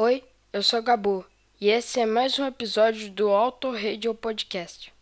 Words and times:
Oi, 0.00 0.22
eu 0.52 0.62
sou 0.62 0.80
Gabu 0.80 1.26
e 1.60 1.68
esse 1.70 1.98
é 1.98 2.06
mais 2.06 2.38
um 2.38 2.46
episódio 2.46 3.10
do 3.10 3.30
Auto 3.30 3.72
Radio 3.72 4.14
Podcast. 4.14 4.92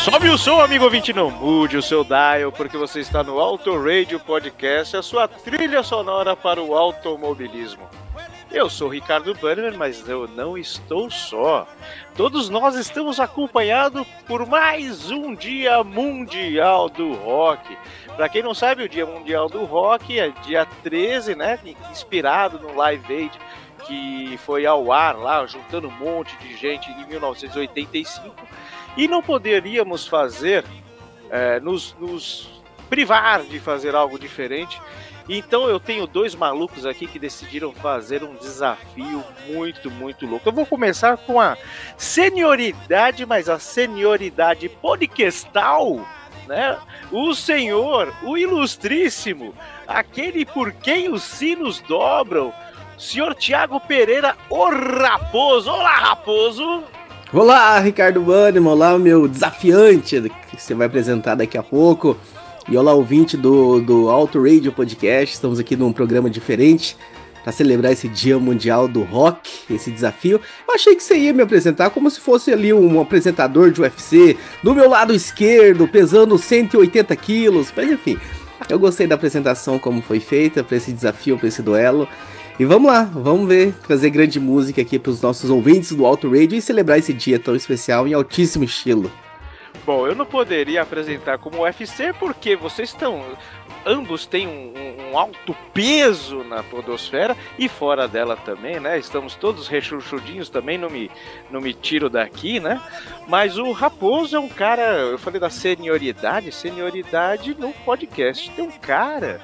Sobe 0.00 0.30
o 0.30 0.38
som, 0.38 0.62
amigo 0.62 0.84
ouvinte, 0.84 1.12
não 1.12 1.30
mude 1.30 1.76
o 1.76 1.82
seu 1.82 2.02
dial, 2.02 2.50
porque 2.50 2.74
você 2.74 3.00
está 3.00 3.22
no 3.22 3.38
Auto 3.38 3.78
Radio 3.78 4.18
Podcast, 4.18 4.96
a 4.96 5.02
sua 5.02 5.28
trilha 5.28 5.82
sonora 5.82 6.34
para 6.34 6.58
o 6.62 6.74
automobilismo. 6.74 7.86
Eu 8.50 8.70
sou 8.70 8.88
Ricardo 8.88 9.34
Banner, 9.34 9.76
mas 9.76 10.08
eu 10.08 10.26
não 10.26 10.56
estou 10.56 11.10
só. 11.10 11.68
Todos 12.16 12.48
nós 12.48 12.76
estamos 12.76 13.20
acompanhados 13.20 14.06
por 14.26 14.46
mais 14.46 15.10
um 15.10 15.34
Dia 15.34 15.84
Mundial 15.84 16.88
do 16.88 17.12
Rock. 17.12 17.76
Para 18.16 18.30
quem 18.30 18.42
não 18.42 18.54
sabe, 18.54 18.84
o 18.84 18.88
Dia 18.88 19.04
Mundial 19.04 19.50
do 19.50 19.66
Rock 19.66 20.18
é 20.18 20.30
dia 20.46 20.66
13, 20.82 21.34
né? 21.34 21.58
Inspirado 21.90 22.58
no 22.58 22.74
Live 22.74 23.14
Aid, 23.14 23.38
que 23.86 24.38
foi 24.46 24.64
ao 24.64 24.90
ar 24.90 25.14
lá, 25.18 25.44
juntando 25.46 25.88
um 25.88 25.92
monte 25.92 26.34
de 26.38 26.56
gente 26.56 26.90
em 26.90 27.06
1985. 27.06 28.34
E 28.96 29.08
não 29.08 29.22
poderíamos 29.22 30.06
fazer, 30.06 30.64
é, 31.30 31.60
nos, 31.60 31.94
nos 31.98 32.62
privar 32.88 33.42
de 33.42 33.60
fazer 33.60 33.94
algo 33.94 34.18
diferente 34.18 34.80
então 35.32 35.68
eu 35.68 35.78
tenho 35.78 36.08
dois 36.08 36.34
malucos 36.34 36.84
aqui 36.84 37.06
que 37.06 37.16
decidiram 37.16 37.72
fazer 37.72 38.24
um 38.24 38.34
desafio 38.34 39.24
muito, 39.46 39.88
muito 39.88 40.26
louco. 40.26 40.48
Eu 40.48 40.52
vou 40.52 40.66
começar 40.66 41.16
com 41.18 41.40
a 41.40 41.56
senioridade, 41.96 43.24
mas 43.24 43.48
a 43.48 43.60
senioridade 43.60 44.68
podcastal, 44.68 46.04
né? 46.48 46.76
O 47.12 47.32
senhor, 47.32 48.12
o 48.24 48.36
ilustríssimo, 48.36 49.54
aquele 49.86 50.44
por 50.44 50.72
quem 50.72 51.08
os 51.08 51.22
sinos 51.22 51.78
dobram, 51.82 52.52
senhor 52.98 53.32
Tiago 53.36 53.78
Pereira, 53.78 54.36
o 54.48 54.68
Raposo. 54.68 55.70
Olá, 55.70 55.96
Raposo! 55.96 56.82
Olá, 57.32 57.78
Ricardo 57.78 58.20
Bannerman, 58.20 58.72
olá, 58.72 58.98
meu 58.98 59.28
desafiante, 59.28 60.20
que 60.50 60.60
você 60.60 60.74
vai 60.74 60.88
apresentar 60.88 61.36
daqui 61.36 61.56
a 61.56 61.62
pouco. 61.62 62.16
E 62.68 62.76
olá, 62.76 62.92
ouvinte 62.92 63.36
do, 63.36 63.80
do 63.80 64.10
Auto 64.10 64.42
Radio 64.42 64.72
Podcast. 64.72 65.36
Estamos 65.36 65.60
aqui 65.60 65.76
num 65.76 65.92
programa 65.92 66.28
diferente 66.28 66.96
para 67.44 67.52
celebrar 67.52 67.92
esse 67.92 68.08
Dia 68.08 68.36
Mundial 68.36 68.88
do 68.88 69.04
Rock, 69.04 69.48
esse 69.70 69.92
desafio. 69.92 70.40
Eu 70.66 70.74
achei 70.74 70.96
que 70.96 71.04
você 71.04 71.16
ia 71.16 71.32
me 71.32 71.40
apresentar 71.40 71.90
como 71.90 72.10
se 72.10 72.18
fosse 72.18 72.52
ali 72.52 72.72
um 72.72 73.00
apresentador 73.00 73.70
de 73.70 73.80
UFC, 73.80 74.36
do 74.60 74.74
meu 74.74 74.88
lado 74.88 75.14
esquerdo, 75.14 75.86
pesando 75.86 76.36
180 76.36 77.14
quilos. 77.14 77.72
Mas 77.76 77.92
enfim, 77.92 78.18
eu 78.68 78.78
gostei 78.78 79.06
da 79.06 79.14
apresentação 79.14 79.78
como 79.78 80.02
foi 80.02 80.18
feita 80.18 80.64
para 80.64 80.76
esse 80.76 80.92
desafio, 80.92 81.38
para 81.38 81.46
esse 81.46 81.62
duelo. 81.62 82.08
E 82.60 82.64
vamos 82.66 82.92
lá, 82.92 83.04
vamos 83.04 83.48
ver, 83.48 83.72
trazer 83.86 84.10
grande 84.10 84.38
música 84.38 84.82
aqui 84.82 84.98
para 84.98 85.08
os 85.08 85.22
nossos 85.22 85.48
ouvintes 85.48 85.92
do 85.94 86.04
Auto 86.04 86.28
Radio 86.28 86.58
e 86.58 86.60
celebrar 86.60 86.98
esse 86.98 87.10
dia 87.10 87.38
tão 87.38 87.56
especial 87.56 88.06
em 88.06 88.12
altíssimo 88.12 88.62
estilo. 88.62 89.10
Bom, 89.86 90.06
eu 90.06 90.14
não 90.14 90.26
poderia 90.26 90.82
apresentar 90.82 91.38
como 91.38 91.62
UFC 91.62 92.12
porque 92.12 92.54
vocês 92.56 92.90
estão. 92.90 93.24
Ambos 93.86 94.26
têm 94.26 94.46
um, 94.46 94.74
um, 95.08 95.18
alto 95.18 95.56
peso 95.72 96.44
na 96.44 96.62
podosfera 96.62 97.34
e 97.58 97.66
fora 97.66 98.06
dela 98.06 98.36
também, 98.36 98.78
né? 98.78 98.98
Estamos 98.98 99.34
todos 99.34 99.66
rechonchudinhos 99.66 100.50
também, 100.50 100.76
não 100.76 100.90
me, 100.90 101.10
não 101.50 101.62
me 101.62 101.72
tiro 101.72 102.10
daqui, 102.10 102.60
né? 102.60 102.78
Mas 103.26 103.56
o 103.56 103.72
Raposo 103.72 104.36
é 104.36 104.38
um 104.38 104.50
cara. 104.50 104.82
Eu 104.82 105.18
falei 105.18 105.40
da 105.40 105.48
senioridade, 105.48 106.52
senioridade 106.52 107.56
no 107.58 107.72
podcast. 107.72 108.50
Tem 108.50 108.66
um 108.66 108.70
cara 108.70 109.40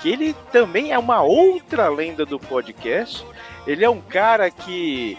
que 0.00 0.10
ele 0.10 0.34
também 0.52 0.92
é 0.92 0.98
uma 0.98 1.22
outra 1.22 1.88
lenda 1.88 2.24
do 2.24 2.38
podcast. 2.38 3.24
Ele 3.66 3.84
é 3.84 3.90
um 3.90 4.00
cara 4.00 4.50
que 4.50 5.18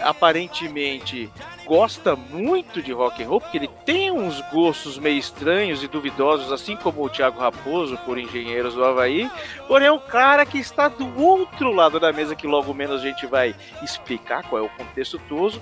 aparentemente 0.00 1.30
gosta 1.64 2.16
muito 2.16 2.82
de 2.82 2.92
rock 2.92 3.22
and 3.22 3.28
roll, 3.28 3.40
porque 3.40 3.56
ele 3.56 3.70
tem 3.84 4.10
uns 4.10 4.40
gostos 4.52 4.98
meio 4.98 5.18
estranhos 5.18 5.82
e 5.82 5.88
duvidosos, 5.88 6.50
assim 6.52 6.76
como 6.76 7.04
o 7.04 7.08
Thiago 7.08 7.40
Raposo 7.40 7.96
por 7.98 8.18
Engenheiros 8.18 8.74
do 8.74 8.84
Havaí, 8.84 9.30
porém 9.68 9.88
é 9.88 9.92
um 9.92 9.98
cara 9.98 10.44
que 10.44 10.58
está 10.58 10.88
do 10.88 11.20
outro 11.20 11.72
lado 11.72 12.00
da 12.00 12.12
mesa, 12.12 12.34
que 12.34 12.46
logo 12.46 12.74
menos 12.74 13.00
a 13.00 13.04
gente 13.04 13.26
vai 13.26 13.54
explicar 13.82 14.42
qual 14.42 14.62
é 14.62 14.64
o 14.64 14.70
contexto 14.70 15.20
todo. 15.28 15.60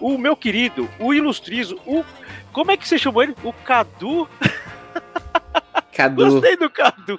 O 0.00 0.18
meu 0.18 0.36
querido, 0.36 0.88
o 0.98 1.14
Ilustrizo, 1.14 1.78
o... 1.86 2.04
Como 2.52 2.70
é 2.70 2.76
que 2.76 2.86
você 2.86 2.98
chamou 2.98 3.22
ele? 3.22 3.36
O 3.44 3.52
Cadu... 3.52 4.28
Cadu. 5.96 6.30
Gostei 6.30 6.56
do 6.58 6.68
Cadu. 6.68 7.18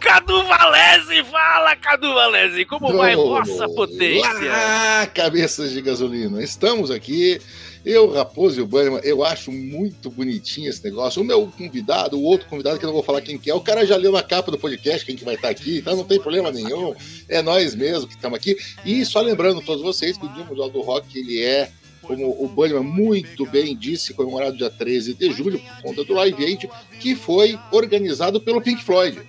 Cadu 0.00 0.42
Valese, 0.42 1.22
fala, 1.30 1.76
Cadu 1.76 2.12
Valese, 2.12 2.64
como 2.64 2.92
vai 2.92 3.14
vossa 3.14 3.68
potência? 3.68 4.52
Ah, 4.52 5.06
cabeças 5.14 5.70
de 5.70 5.80
gasolina. 5.80 6.42
Estamos 6.42 6.90
aqui 6.90 7.40
eu, 7.86 8.12
Raposo 8.12 8.58
e 8.58 8.62
o 8.64 8.66
Bannerman, 8.66 9.00
eu 9.04 9.24
acho 9.24 9.52
muito 9.52 10.10
bonitinho 10.10 10.68
esse 10.68 10.82
negócio. 10.82 11.22
O 11.22 11.24
meu 11.24 11.46
convidado, 11.56 12.18
o 12.18 12.22
outro 12.24 12.48
convidado, 12.48 12.80
que 12.80 12.84
eu 12.84 12.88
não 12.88 12.94
vou 12.94 13.02
falar 13.04 13.20
quem 13.20 13.38
que 13.38 13.48
é, 13.48 13.54
o 13.54 13.60
cara 13.60 13.86
já 13.86 13.96
leu 13.96 14.10
na 14.10 14.24
capa 14.24 14.50
do 14.50 14.58
podcast 14.58 15.06
quem 15.06 15.14
que 15.14 15.24
vai 15.24 15.36
estar 15.36 15.50
aqui, 15.50 15.78
então 15.78 15.94
não 15.94 16.02
tem 16.02 16.20
problema 16.20 16.50
nenhum. 16.50 16.96
É 17.28 17.40
nós 17.40 17.76
mesmo 17.76 18.08
que 18.08 18.16
estamos 18.16 18.36
aqui. 18.36 18.56
E 18.84 19.04
só 19.04 19.20
lembrando 19.20 19.62
todos 19.62 19.84
vocês 19.84 20.18
que 20.18 20.26
o 20.26 20.28
Dia 20.30 20.44
Mundial 20.44 20.68
do 20.68 20.80
Rock, 20.80 21.16
ele 21.16 21.40
é 21.40 21.70
como 22.06 22.30
o 22.42 22.48
Bannerman 22.48 22.84
muito 22.84 23.44
bem 23.46 23.76
disse, 23.76 24.14
comemorado 24.14 24.56
dia 24.56 24.70
13 24.70 25.14
de 25.14 25.32
julho, 25.32 25.58
por 25.58 25.82
conta 25.82 26.04
do 26.04 26.14
Live 26.14 26.44
Aid, 26.44 26.70
que 27.00 27.14
foi 27.14 27.58
organizado 27.72 28.40
pelo 28.40 28.62
Pink 28.62 28.82
Floyd. 28.82 29.20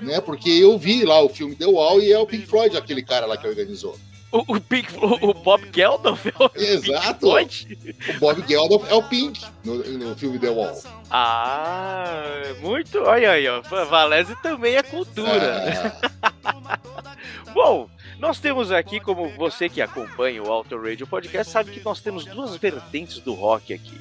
Né? 0.00 0.20
Porque 0.20 0.50
eu 0.50 0.78
vi 0.78 1.04
lá 1.04 1.22
o 1.22 1.28
filme 1.28 1.54
The 1.54 1.66
Wall 1.66 2.00
e 2.00 2.12
é 2.12 2.18
o 2.18 2.26
Pink 2.26 2.46
Floyd 2.46 2.76
aquele 2.76 3.02
cara 3.02 3.26
lá 3.26 3.36
que 3.36 3.46
organizou. 3.46 3.98
O, 4.34 4.56
o, 4.56 4.60
Pink, 4.60 4.88
o, 4.96 5.30
o 5.30 5.34
Bob 5.34 5.62
Geldof 5.72 6.26
é 6.26 6.32
o 6.42 6.50
Exato. 6.56 7.28
o 7.28 8.18
Bob 8.18 8.44
Geldof 8.48 8.84
é 8.90 8.94
o 8.94 9.02
Pink 9.04 9.40
no, 9.64 9.76
no 9.76 10.16
filme 10.16 10.40
The 10.40 10.50
Wall. 10.50 10.76
Ah, 11.08 12.42
muito. 12.60 12.98
Olha 12.98 13.30
aí, 13.30 13.46
ó. 13.46 13.60
Valese 13.62 14.34
também 14.42 14.74
é 14.74 14.82
cultura. 14.82 16.00
Ah. 16.42 16.78
Bom, 17.54 17.88
nós 18.18 18.40
temos 18.40 18.70
aqui, 18.72 19.00
como 19.00 19.28
você 19.30 19.68
que 19.68 19.82
acompanha 19.82 20.42
o 20.42 20.50
Auto 20.50 20.76
Radio 20.76 21.06
Podcast, 21.06 21.52
sabe 21.52 21.72
que 21.72 21.84
nós 21.84 22.00
temos 22.00 22.24
duas 22.24 22.56
vertentes 22.56 23.18
do 23.20 23.34
rock 23.34 23.74
aqui. 23.74 23.98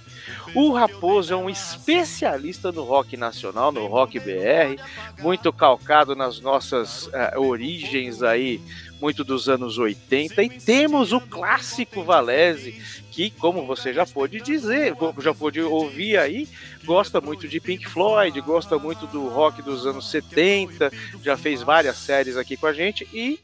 O 0.54 0.72
Raposo 0.72 1.34
é 1.34 1.38
um 1.38 1.50
especialista 1.50 2.72
no 2.72 2.84
rock 2.84 3.18
nacional, 3.18 3.72
no 3.72 3.88
rock 3.88 4.20
BR, 4.20 4.82
muito 5.20 5.52
calcado 5.52 6.16
nas 6.16 6.40
nossas 6.40 7.08
uh, 7.08 7.40
origens 7.40 8.22
aí 8.22 8.62
muito 9.04 9.22
dos 9.22 9.50
anos 9.50 9.78
80, 9.78 10.42
e 10.44 10.50
temos 10.50 11.12
o 11.12 11.20
clássico 11.20 12.04
Valese, 12.04 12.82
que, 13.12 13.30
como 13.32 13.66
você 13.66 13.94
já 13.94 14.06
pôde 14.06 14.40
dizer, 14.40 14.96
já 15.20 15.34
pôde 15.34 15.62
ouvir 15.62 16.18
aí, 16.18 16.48
gosta 16.86 17.20
muito 17.20 17.46
de 17.46 17.60
Pink 17.60 17.86
Floyd, 17.86 18.40
gosta 18.40 18.80
muito 18.80 19.06
do 19.08 19.28
rock 19.28 19.62
dos 19.62 19.86
anos 19.86 20.10
70, 20.10 20.90
já 21.22 21.36
fez 21.36 21.62
várias 21.62 21.98
séries 21.98 22.38
aqui 22.38 22.56
com 22.56 22.66
a 22.66 22.72
gente, 22.72 23.06
e 23.14 23.42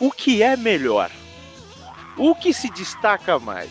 o 0.00 0.10
que 0.10 0.42
é 0.42 0.56
melhor? 0.56 1.10
O 2.16 2.34
que 2.34 2.54
se 2.54 2.70
destaca 2.70 3.38
mais? 3.38 3.70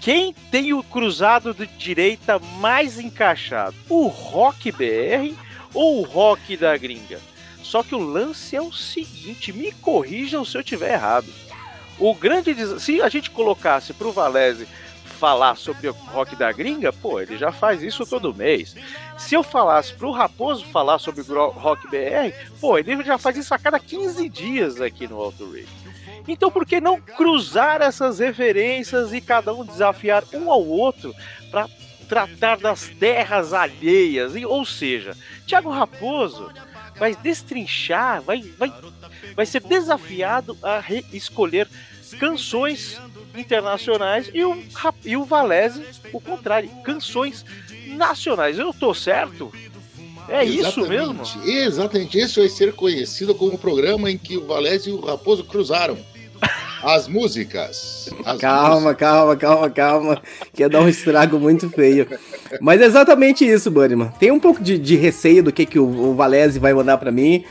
Quem 0.00 0.32
tem 0.50 0.72
o 0.72 0.82
cruzado 0.82 1.52
de 1.52 1.66
direita 1.66 2.38
mais 2.58 2.98
encaixado? 2.98 3.76
O 3.88 4.06
rock 4.06 4.72
BR 4.72 5.34
ou 5.74 6.00
o 6.00 6.04
rock 6.04 6.56
da 6.56 6.76
gringa? 6.76 7.20
Só 7.62 7.82
que 7.82 7.94
o 7.94 7.98
lance 7.98 8.56
é 8.56 8.62
o 8.62 8.72
seguinte, 8.72 9.52
me 9.52 9.72
corrijam 9.72 10.44
se 10.44 10.56
eu 10.56 10.64
tiver 10.64 10.94
errado. 10.94 11.28
O 11.98 12.14
grande 12.14 12.54
se 12.80 13.02
a 13.02 13.08
gente 13.08 13.30
colocasse 13.30 13.92
para 13.92 14.08
o 14.08 14.12
Valese 14.12 14.66
falar 15.20 15.54
sobre 15.54 15.86
o 15.86 15.92
rock 15.92 16.34
da 16.34 16.50
gringa, 16.50 16.90
pô, 16.94 17.20
ele 17.20 17.36
já 17.36 17.52
faz 17.52 17.82
isso 17.82 18.06
todo 18.06 18.34
mês. 18.34 18.74
Se 19.18 19.34
eu 19.34 19.42
falasse 19.42 19.92
para 19.92 20.06
o 20.06 20.12
Raposo 20.12 20.64
falar 20.64 20.98
sobre 20.98 21.20
o 21.20 21.48
rock 21.50 21.86
BR, 21.88 22.34
pô, 22.58 22.78
ele 22.78 23.04
já 23.04 23.18
faz 23.18 23.36
isso 23.36 23.52
a 23.52 23.58
cada 23.58 23.78
15 23.78 24.26
dias 24.30 24.80
aqui 24.80 25.06
no 25.06 25.20
Auto 25.20 25.44
Radio. 25.44 25.68
Então 26.26 26.50
por 26.50 26.64
que 26.64 26.80
não 26.80 26.98
cruzar 26.98 27.82
essas 27.82 28.18
referências 28.18 29.12
e 29.12 29.20
cada 29.20 29.52
um 29.52 29.62
desafiar 29.62 30.24
um 30.32 30.50
ao 30.50 30.66
outro 30.66 31.14
para 31.50 31.68
tratar 32.08 32.56
das 32.56 32.88
terras 32.88 33.52
alheias? 33.52 34.32
Ou 34.46 34.64
seja, 34.64 35.14
Thiago 35.46 35.68
Raposo 35.68 36.50
vai 36.98 37.14
destrinchar, 37.14 38.22
vai, 38.22 38.40
vai, 38.58 38.72
vai 39.36 39.44
ser 39.44 39.60
desafiado 39.60 40.56
a 40.62 40.82
escolher 41.12 41.68
canções 42.18 42.98
internacionais 43.34 44.30
e 44.32 44.44
o, 44.44 44.56
e 45.04 45.16
o 45.16 45.24
Valese, 45.24 45.82
o 46.12 46.20
contrário, 46.20 46.68
canções 46.82 47.44
nacionais. 47.96 48.58
Eu 48.58 48.72
tô 48.72 48.94
certo? 48.94 49.52
É 50.28 50.44
isso 50.44 50.86
mesmo? 50.86 51.22
Exatamente. 51.44 52.18
Esse 52.18 52.38
vai 52.38 52.48
ser 52.48 52.72
conhecido 52.72 53.34
como 53.34 53.54
o 53.54 53.58
programa 53.58 54.10
em 54.10 54.16
que 54.16 54.36
o 54.36 54.46
Valézio 54.46 54.94
e 54.94 54.96
o 54.96 55.00
Raposo 55.00 55.44
cruzaram. 55.44 55.98
As 56.82 57.06
músicas. 57.06 58.08
As 58.24 58.40
calma, 58.40 58.74
músicas. 58.76 58.96
calma, 58.96 59.36
calma, 59.36 59.70
calma. 59.70 60.22
Que 60.52 60.62
ia 60.62 60.68
dar 60.68 60.80
um 60.80 60.88
estrago 60.88 61.38
muito 61.38 61.68
feio. 61.68 62.06
Mas 62.60 62.80
é 62.80 62.84
exatamente 62.84 63.44
isso, 63.44 63.70
Bunnyman. 63.70 64.08
Tem 64.18 64.30
um 64.30 64.40
pouco 64.40 64.62
de, 64.62 64.78
de 64.78 64.96
receio 64.96 65.42
do 65.42 65.52
que, 65.52 65.66
que 65.66 65.78
o, 65.78 65.84
o 65.84 66.14
Valese 66.14 66.58
vai 66.58 66.72
mandar 66.72 66.96
para 66.96 67.12
mim. 67.12 67.44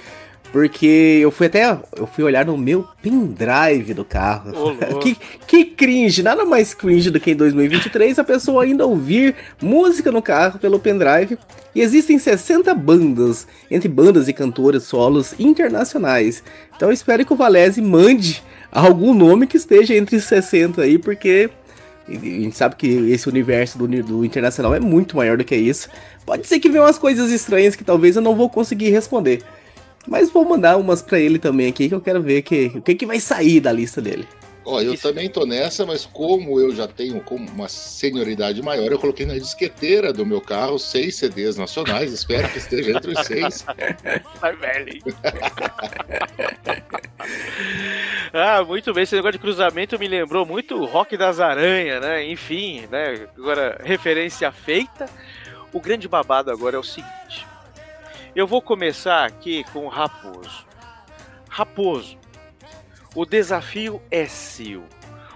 Porque 0.51 1.19
eu 1.21 1.31
fui 1.31 1.47
até. 1.47 1.77
Eu 1.95 2.07
fui 2.07 2.23
olhar 2.23 2.45
no 2.45 2.57
meu 2.57 2.87
pendrive 3.01 3.93
do 3.93 4.03
carro. 4.03 4.51
Ô, 4.55 4.97
que, 4.99 5.17
que 5.45 5.65
cringe, 5.65 6.23
nada 6.23 6.43
mais 6.43 6.73
cringe 6.73 7.11
do 7.11 7.19
que 7.19 7.31
em 7.31 7.35
2023 7.35 8.17
a 8.17 8.23
pessoa 8.23 8.63
ainda 8.63 8.85
ouvir 8.85 9.35
música 9.61 10.11
no 10.11 10.21
carro 10.21 10.57
pelo 10.59 10.79
pendrive. 10.79 11.37
E 11.75 11.81
existem 11.81 12.17
60 12.17 12.73
bandas, 12.73 13.47
entre 13.69 13.87
bandas 13.87 14.27
e 14.27 14.33
cantores 14.33 14.83
solos 14.83 15.35
internacionais. 15.39 16.43
Então 16.75 16.89
eu 16.89 16.93
espero 16.93 17.23
que 17.25 17.33
o 17.33 17.35
Valese 17.35 17.81
mande 17.81 18.41
algum 18.71 19.13
nome 19.13 19.45
que 19.45 19.57
esteja 19.57 19.95
entre 19.95 20.19
60 20.19 20.81
aí, 20.81 20.97
porque 20.97 21.49
a 22.07 22.13
gente 22.13 22.57
sabe 22.57 22.75
que 22.75 22.87
esse 23.11 23.29
universo 23.29 23.77
do, 23.77 23.87
do 24.03 24.25
internacional 24.25 24.73
é 24.73 24.79
muito 24.79 25.15
maior 25.15 25.37
do 25.37 25.43
que 25.43 25.55
isso. 25.55 25.89
Pode 26.25 26.47
ser 26.47 26.59
que 26.59 26.69
venham 26.69 26.85
umas 26.85 26.97
coisas 26.97 27.31
estranhas 27.31 27.75
que 27.75 27.83
talvez 27.83 28.15
eu 28.15 28.21
não 28.21 28.35
vou 28.35 28.49
conseguir 28.49 28.89
responder. 28.89 29.43
Mas 30.07 30.31
vou 30.31 30.45
mandar 30.45 30.77
umas 30.77 31.01
para 31.01 31.19
ele 31.19 31.39
também 31.39 31.67
aqui, 31.67 31.89
que 31.89 31.95
eu 31.95 32.01
quero 32.01 32.21
ver 32.21 32.41
que, 32.41 32.71
o 32.75 32.81
que, 32.81 32.95
que 32.95 33.05
vai 33.05 33.19
sair 33.19 33.59
da 33.59 33.71
lista 33.71 34.01
dele. 34.01 34.27
Ó, 34.69 34.79
eu 34.81 34.95
também 34.95 35.27
tô 35.27 35.47
nessa, 35.47 35.83
mas 35.83 36.05
como 36.05 36.59
eu 36.59 36.75
já 36.75 36.87
tenho 36.87 37.23
uma 37.31 37.67
senioridade 37.67 38.61
maior, 38.61 38.91
eu 38.91 38.99
coloquei 38.99 39.25
na 39.25 39.33
disqueteira 39.33 40.13
do 40.13 40.23
meu 40.23 40.39
carro 40.39 40.77
seis 40.77 41.15
CDs 41.15 41.57
nacionais. 41.57 42.13
Espero 42.13 42.47
que 42.49 42.59
esteja 42.59 42.91
entre 42.91 43.11
os 43.11 43.25
seis. 43.25 43.65
Tá 44.39 44.51
velho. 44.51 45.01
ah, 48.31 48.63
muito 48.63 48.93
bem. 48.93 49.03
Esse 49.03 49.15
negócio 49.15 49.33
de 49.33 49.39
cruzamento 49.39 49.97
me 49.97 50.07
lembrou 50.07 50.45
muito 50.45 50.75
o 50.75 50.85
Rock 50.85 51.17
das 51.17 51.39
Aranhas, 51.39 51.99
né? 52.01 52.29
Enfim, 52.29 52.87
né? 52.91 53.27
Agora, 53.37 53.81
referência 53.83 54.51
feita. 54.51 55.07
O 55.73 55.79
grande 55.79 56.07
babado 56.07 56.51
agora 56.51 56.75
é 56.75 56.79
o 56.79 56.83
seguinte. 56.83 57.48
Eu 58.35 58.45
vou 58.45 58.61
começar 58.61 59.25
aqui 59.25 59.63
com 59.73 59.85
o 59.85 59.89
Raposo. 59.89 60.65
Raposo, 61.49 62.17
o 63.15 63.25
desafio 63.25 64.01
é 64.11 64.27
seu. 64.27 64.83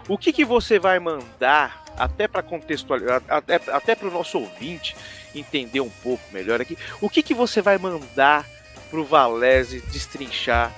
O 0.07 0.17
que, 0.17 0.31
que 0.31 0.45
você 0.45 0.77
vai 0.77 0.99
mandar, 0.99 1.83
até 1.97 2.27
para 2.27 2.43
contextualizar, 2.43 3.21
até, 3.27 3.55
até 3.55 3.95
para 3.95 4.07
o 4.07 4.11
nosso 4.11 4.37
ouvinte 4.37 4.95
entender 5.33 5.79
um 5.79 5.89
pouco 5.89 6.23
melhor 6.31 6.61
aqui, 6.61 6.77
o 7.01 7.09
que, 7.09 7.23
que 7.23 7.33
você 7.33 7.61
vai 7.61 7.77
mandar 7.77 8.47
para 8.89 8.99
o 8.99 9.05
Valese 9.05 9.81
destrinchar 9.91 10.71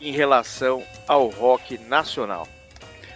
em 0.00 0.10
relação 0.10 0.82
ao 1.06 1.28
rock 1.28 1.78
nacional? 1.78 2.48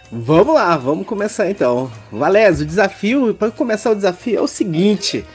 Vamos 0.09 0.55
lá, 0.55 0.77
vamos 0.77 1.05
começar 1.05 1.49
então. 1.49 1.91
Valese, 2.11 2.63
o 2.63 2.65
desafio, 2.65 3.33
para 3.33 3.51
começar 3.51 3.91
o 3.91 3.95
desafio 3.95 4.37
é 4.37 4.41
o 4.41 4.47
seguinte: 4.47 5.25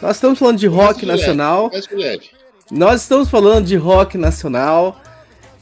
nós 0.00 0.16
estamos 0.16 0.38
falando 0.38 0.58
de 0.58 0.66
rock 0.68 1.04
Mais 1.04 1.20
nacional. 1.20 1.70
leve, 1.72 1.72
mais 1.72 1.88
leve. 1.90 2.37
Nós 2.70 3.00
estamos 3.00 3.30
falando 3.30 3.64
de 3.64 3.76
rock 3.76 4.18
nacional 4.18 5.00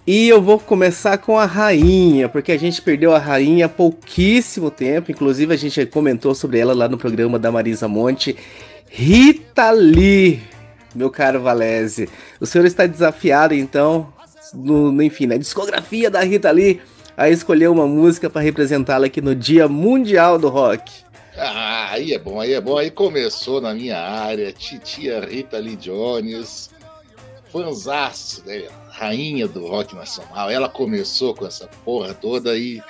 e 0.05 0.29
eu 0.29 0.43
vou 0.43 0.58
começar 0.58 1.17
com 1.19 1.38
a 1.38 1.44
rainha, 1.44 2.29
porque 2.29 2.50
a 2.50 2.58
gente 2.58 2.82
perdeu 2.82 3.14
a 3.14 3.19
rainha 3.19 3.67
há 3.67 3.69
pouquíssimo 3.69 4.73
tempo, 4.73 5.12
inclusive 5.12 5.55
a 5.55 5.56
gente 5.56 5.87
comentou 5.87 6.35
sobre 6.35 6.58
ela 6.58 6.75
lá 6.75 6.88
no 6.88 6.99
programa 6.99 7.38
da 7.38 7.53
Marisa 7.53 7.87
Monte. 7.87 8.37
Rita 8.88 9.70
Lee, 9.70 10.43
meu 10.97 11.08
caro 11.08 11.41
Valese. 11.41 12.08
O 12.41 12.47
senhor 12.47 12.64
está 12.64 12.87
desafiado 12.87 13.55
então, 13.55 14.12
no, 14.52 15.00
enfim, 15.00 15.26
na 15.26 15.37
discografia 15.37 16.11
da 16.11 16.23
Rita 16.23 16.50
Lee, 16.50 16.81
a 17.17 17.31
escolher 17.31 17.69
uma 17.69 17.87
música 17.87 18.29
para 18.29 18.43
representá-la 18.43 19.06
aqui 19.06 19.20
no 19.20 19.35
Dia 19.35 19.69
Mundial 19.69 20.41
do 20.41 20.49
Rock. 20.49 20.93
Ah, 21.38 21.91
aí 21.93 22.12
é 22.12 22.19
bom, 22.19 22.41
aí 22.41 22.52
é 22.52 22.61
bom. 22.61 22.76
Aí 22.79 22.91
começou 22.91 23.61
na 23.61 23.73
minha 23.75 23.99
área, 23.99 24.52
titia 24.52 25.20
Rita 25.20 25.59
Lee 25.59 25.76
Jones, 25.76 26.70
fanzaço, 27.56 28.43
né? 28.44 28.69
Rainha 28.91 29.49
do 29.49 29.67
rock 29.67 29.94
nacional. 29.94 30.50
Ela 30.50 30.69
começou 30.69 31.35
com 31.35 31.47
essa 31.47 31.67
porra 31.85 32.12
toda 32.12 32.56
e 32.56 32.82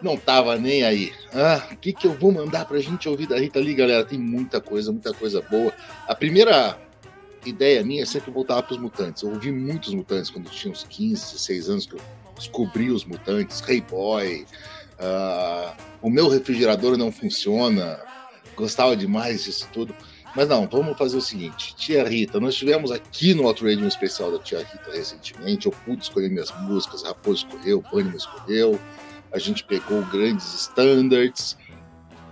não 0.00 0.16
tava 0.16 0.56
nem 0.56 0.84
aí. 0.84 1.12
Ah, 1.32 1.66
o 1.72 1.76
que, 1.76 1.92
que 1.92 2.06
eu 2.06 2.12
vou 2.12 2.30
mandar 2.30 2.66
pra 2.66 2.78
gente 2.78 3.08
ouvir 3.08 3.26
da 3.26 3.38
Rita 3.38 3.58
Lee, 3.58 3.74
galera? 3.74 4.04
Tem 4.04 4.18
muita 4.18 4.60
coisa, 4.60 4.92
muita 4.92 5.12
coisa 5.12 5.42
boa. 5.42 5.72
A 6.06 6.14
primeira 6.14 6.78
ideia 7.44 7.82
minha 7.82 8.02
é 8.02 8.06
sempre 8.06 8.30
voltar 8.30 8.62
pros 8.62 8.78
mutantes. 8.78 9.22
Eu 9.22 9.30
ouvi 9.30 9.50
muitos 9.50 9.92
mutantes 9.92 10.30
quando 10.30 10.46
eu 10.46 10.52
tinha 10.52 10.72
uns 10.72 10.84
15, 10.84 11.32
16 11.32 11.68
anos 11.68 11.86
que 11.86 11.94
eu 11.94 12.00
descobri 12.36 12.90
os 12.90 13.04
mutantes, 13.04 13.62
Hey 13.66 13.80
Boy, 13.80 14.46
ah, 14.98 15.74
o 16.00 16.10
meu 16.10 16.28
refrigerador 16.28 16.96
não 16.96 17.10
funciona. 17.10 17.98
Gostava 18.54 18.96
demais 18.96 19.44
disso 19.44 19.68
tudo. 19.72 19.94
Mas 20.36 20.48
não, 20.50 20.68
vamos 20.68 20.98
fazer 20.98 21.16
o 21.16 21.20
seguinte. 21.22 21.74
Tia 21.74 22.06
Rita, 22.06 22.38
nós 22.38 22.54
tivemos 22.54 22.92
aqui 22.92 23.32
no 23.32 23.46
Outrage 23.46 23.82
um 23.82 23.88
especial 23.88 24.30
da 24.30 24.38
Tia 24.38 24.58
Rita 24.58 24.92
recentemente. 24.92 25.64
Eu 25.64 25.72
pude 25.72 26.02
escolher 26.02 26.28
minhas 26.28 26.52
músicas, 26.60 27.02
Raposo 27.02 27.46
escolheu, 27.46 27.82
Pânimo 27.82 28.14
escolheu. 28.14 28.78
A 29.32 29.38
gente 29.38 29.64
pegou 29.64 30.02
grandes 30.02 30.52
standards. 30.52 31.56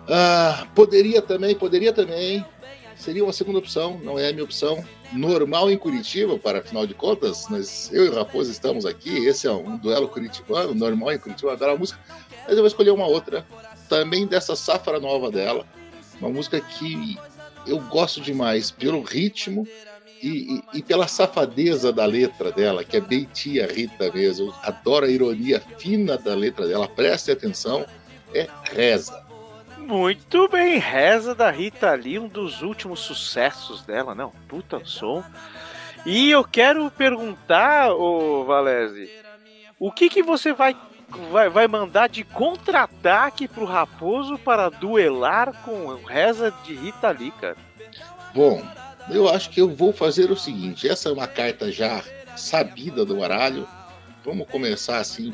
Ah, 0.07 0.67
poderia 0.75 1.23
também, 1.23 1.55
poderia 1.55 1.95
também. 1.95 2.45
Seria 2.95 3.25
uma 3.25 3.33
segunda 3.33 3.59
opção, 3.59 3.99
não 4.05 4.19
é 4.19 4.29
a 4.29 4.33
minha 4.33 4.45
opção. 4.45 4.85
Normal 5.11 5.71
em 5.71 5.79
Curitiba, 5.79 6.39
para 6.39 6.59
afinal 6.59 6.87
de 6.87 6.93
contas, 6.93 7.49
nós, 7.49 7.91
eu 7.91 8.05
e 8.05 8.09
o 8.11 8.15
Raposo 8.15 8.51
estamos 8.51 8.85
aqui. 8.85 9.25
Esse 9.25 9.47
é 9.47 9.51
um 9.51 9.79
duelo 9.79 10.09
curitibano, 10.09 10.75
normal 10.75 11.13
em 11.13 11.19
Curitiba, 11.19 11.53
adoro 11.53 11.73
a 11.73 11.79
música. 11.79 11.99
Mas 12.43 12.51
eu 12.51 12.59
vou 12.59 12.67
escolher 12.67 12.91
uma 12.91 13.07
outra, 13.07 13.47
também 13.89 14.27
dessa 14.27 14.55
safra 14.55 15.01
nova 15.01 15.31
dela. 15.31 15.67
Uma 16.21 16.29
música 16.29 16.61
que 16.61 17.19
eu 17.67 17.79
gosto 17.81 18.21
demais 18.21 18.71
pelo 18.71 19.03
ritmo 19.03 19.67
e, 20.23 20.57
e- 20.57 20.63
e 20.79 20.83
pela 20.83 21.07
safadeza 21.09 21.93
da 21.93 22.05
letra 22.07 22.51
dela, 22.51 22.85
que 22.85 22.97
é 22.97 23.01
bem 23.01 23.29
tia 23.33 23.67
Rita 23.67 24.11
mesmo. 24.13 24.47
Eu 24.47 24.55
adoro 24.63 25.07
a 25.07 25.11
ironia 25.11 25.61
fina 25.79 26.17
da 26.17 26.35
letra 26.35 26.67
dela. 26.67 26.89
Preste 26.89 27.31
atenção, 27.31 27.85
é 28.35 28.47
reza. 28.65 29.23
Muito 29.79 30.49
bem, 30.49 30.79
Reza 30.79 31.35
da 31.35 31.51
Rita 31.51 31.93
Lee, 31.95 32.19
um 32.19 32.27
dos 32.27 32.63
últimos 32.63 33.01
sucessos 33.01 33.83
dela, 33.83 34.15
não? 34.15 34.33
Puta 34.49 34.81
som. 34.85 35.23
E 36.07 36.31
eu 36.31 36.43
quero 36.43 36.91
perguntar, 36.91 37.93
ô 37.93 38.45
Valese, 38.45 39.11
o 39.79 39.93
que 39.93 40.09
que 40.09 40.23
você 40.23 40.55
vai, 40.55 40.75
vai, 41.31 41.49
vai 41.49 41.69
mandar 41.69 42.09
de 42.09 42.25
contra-ataque 42.25 43.49
pro 43.49 43.65
Raposo 43.65 44.39
para 44.39 44.69
duelar 44.69 45.53
com 45.65 45.95
Reza 45.95 46.53
de 46.65 46.75
Rita 46.75 47.11
Lee, 47.11 47.33
cara? 47.33 47.57
Bom, 48.35 48.63
eu 49.11 49.29
acho 49.29 49.51
que 49.51 49.61
eu 49.61 49.69
vou 49.69 49.93
fazer 49.93 50.31
o 50.31 50.37
seguinte: 50.37 50.89
essa 50.89 51.09
é 51.09 51.13
uma 51.13 51.27
carta 51.27 51.71
já 51.71 52.03
sabida 52.37 53.05
do 53.05 53.17
baralho. 53.17 53.67
Vamos 54.25 54.49
começar 54.49 54.99
assim. 54.99 55.33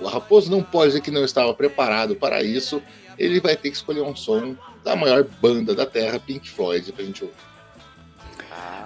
O 0.00 0.06
Raposo 0.06 0.50
não 0.50 0.62
pode 0.62 0.88
dizer 0.88 1.00
que 1.00 1.10
não 1.10 1.24
estava 1.24 1.52
preparado 1.54 2.14
para 2.14 2.42
isso. 2.42 2.82
Ele 3.18 3.40
vai 3.40 3.56
ter 3.56 3.70
que 3.70 3.76
escolher 3.76 4.02
um 4.02 4.14
som 4.16 4.56
da 4.84 4.96
maior 4.96 5.24
banda 5.40 5.74
da 5.74 5.84
Terra, 5.84 6.18
Pink 6.18 6.48
Floyd, 6.48 6.92
pra 6.92 7.04
gente 7.04 7.24
ouvir. 7.24 7.36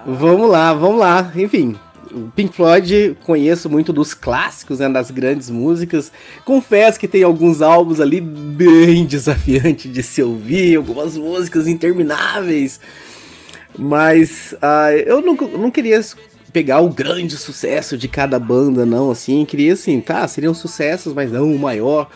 Vamos 0.06 0.50
lá, 0.50 0.72
vamos 0.72 0.98
lá. 0.98 1.32
Enfim, 1.34 1.78
o 2.14 2.30
Pink 2.34 2.54
Floyd 2.54 3.16
conheço 3.24 3.68
muito 3.68 3.92
dos 3.92 4.14
clássicos, 4.14 4.78
né, 4.78 4.88
das 4.88 5.10
grandes 5.10 5.50
músicas. 5.50 6.12
Confesso 6.44 6.98
que 6.98 7.08
tem 7.08 7.22
alguns 7.22 7.60
álbuns 7.60 8.00
ali 8.00 8.20
bem 8.20 9.04
desafiantes 9.06 9.92
de 9.92 10.02
se 10.02 10.22
ouvir, 10.22 10.76
algumas 10.76 11.16
músicas 11.16 11.66
intermináveis. 11.66 12.80
Mas 13.76 14.54
ah, 14.62 14.92
eu 14.92 15.20
não, 15.20 15.34
não 15.34 15.70
queria 15.70 16.00
pegar 16.52 16.80
o 16.80 16.88
grande 16.88 17.36
sucesso 17.36 17.98
de 17.98 18.06
cada 18.06 18.38
banda, 18.38 18.86
não, 18.86 19.10
assim. 19.10 19.44
Queria, 19.44 19.72
assim, 19.72 20.00
tá, 20.00 20.26
seriam 20.28 20.54
sucessos, 20.54 21.12
mas 21.12 21.32
não 21.32 21.52
o 21.52 21.58
maior. 21.58 22.08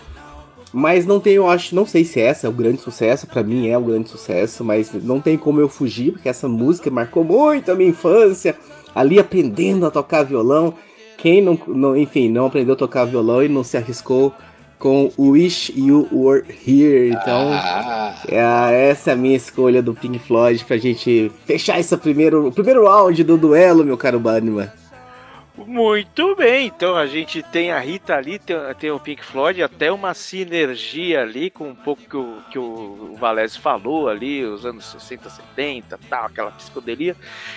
Mas 0.73 1.07
não 1.07 1.19
tem, 1.19 1.35
eu 1.35 1.49
acho, 1.49 1.75
não 1.75 1.87
sei 1.87 2.05
se 2.05 2.21
essa 2.21 2.47
é 2.47 2.51
o 2.51 2.53
grande 2.53 2.81
sucesso, 2.81 3.27
pra 3.27 3.43
mim 3.43 3.69
é 3.69 3.77
o 3.77 3.83
grande 3.83 4.11
sucesso, 4.11 4.63
mas 4.63 4.93
não 4.93 5.19
tem 5.19 5.37
como 5.37 5.61
eu 5.61 5.69
fugir, 5.69 6.13
porque 6.13 6.29
essa 6.29 6.47
música 6.47 6.91
marcou 6.91 7.25
muito 7.25 7.73
a 7.73 7.75
minha 7.75 7.89
infância, 7.89 8.55
ali 8.99 9.19
aprendendo 9.19 9.87
a 9.87 9.91
tocar 9.91 10.25
violão. 10.25 10.75
Quem 11.17 11.41
não, 11.41 11.59
não 11.67 11.97
enfim, 11.97 12.29
não 12.29 12.47
aprendeu 12.47 12.75
a 12.75 12.77
tocar 12.77 13.05
violão 13.05 13.43
e 13.43 13.49
não 13.49 13.63
se 13.63 13.77
arriscou 13.77 14.33
com 14.79 15.11
Wish 15.19 15.73
You 15.77 16.09
Were 16.13 16.45
Here, 16.67 17.11
então 17.11 17.51
Ah, 17.53 18.15
é, 18.29 18.91
essa 18.91 19.11
é 19.11 19.13
a 19.15 19.17
minha 19.17 19.37
escolha 19.37 19.83
do 19.83 19.93
Pink 19.95 20.19
Floyd 20.21 20.65
pra 20.65 20.77
gente 20.77 21.31
fechar 21.45 21.81
esse 21.81 21.97
primeiro, 21.97 22.47
o 22.47 22.53
primeiro 22.53 22.85
round 22.85 23.23
do 23.25 23.37
duelo, 23.37 23.85
meu 23.85 23.97
caro 23.97 24.21
Bannerman. 24.21 24.69
Muito 25.67 26.37
bem, 26.37 26.67
então 26.67 26.95
a 26.95 27.07
gente 27.07 27.43
tem 27.43 27.73
a 27.73 27.79
Rita 27.81 28.15
ali, 28.15 28.39
tem, 28.39 28.57
tem 28.79 28.91
o 28.91 29.01
Pink 29.01 29.25
Floyd, 29.25 29.63
até 29.63 29.91
uma 29.91 30.15
sinergia 30.15 31.23
ali 31.23 31.51
com 31.51 31.71
um 31.71 31.75
pouco 31.75 32.03
que 32.03 32.17
o, 32.17 32.43
que 32.51 32.59
o 32.59 33.17
Valese 33.19 33.59
falou 33.59 34.09
ali, 34.09 34.45
os 34.45 34.65
anos 34.65 34.85
60, 34.85 35.29
70, 35.29 35.99
tal, 36.09 36.27
aquela 36.27 36.53
psicodelia. 36.53 37.17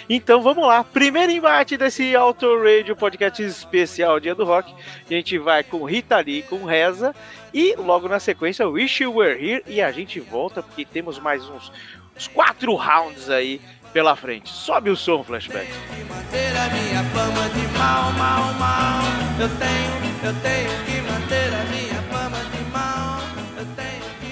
Então 0.10 0.41
vamos 0.41 0.65
lá, 0.65 0.84
primeiro 0.84 1.31
embate 1.31 1.77
desse 1.77 2.15
Auto 2.15 2.48
Radio 2.58 2.96
Podcast 2.96 3.41
especial 3.43 4.20
Dia 4.20 4.34
do 4.34 4.46
Rock. 4.46 4.74
A 5.05 5.13
gente 5.13 5.38
vai 5.38 5.63
com 5.63 5.84
Rita 5.84 6.20
Lee, 6.20 6.41
com 6.41 6.65
Reza, 6.65 7.15
e 7.53 7.75
logo 7.75 8.08
na 8.08 8.20
sequência 8.20 8.67
Wish 8.67 9.03
You 9.03 9.15
Were 9.15 9.34
Here, 9.34 9.63
e 9.67 9.79
a 9.79 9.91
gente 9.91 10.20
volta 10.20 10.63
porque 10.63 10.86
temos 10.86 11.20
mais 11.20 11.48
uns, 11.48 11.72
uns 12.17 12.27
quatro 12.27 12.74
rounds 12.74 13.29
aí 13.29 13.62
pela 13.94 14.16
frente. 14.16 14.50
Sobe 14.50 14.90
o 14.90 14.96
som, 14.96 15.24
flashback. 15.24 15.68
que 15.68 16.04
manter 16.06 16.58
a 16.58 16.70
minha 16.70 17.04
fama 17.14 17.50
de 17.50 17.68
mal, 17.78 18.12
mal, 18.14 18.54
mal. 18.54 19.02
Eu 19.40 19.50
tenho, 19.50 19.92
eu 20.24 20.34
tenho 20.42 20.70
que 20.86 21.02
manter 21.02 21.54
a 21.54 21.64
minha 21.72 22.02
fama 22.10 22.38
de 22.52 22.62
mal. 22.72 23.20
Eu 23.58 23.66
tenho 23.76 24.02
que 24.22 24.32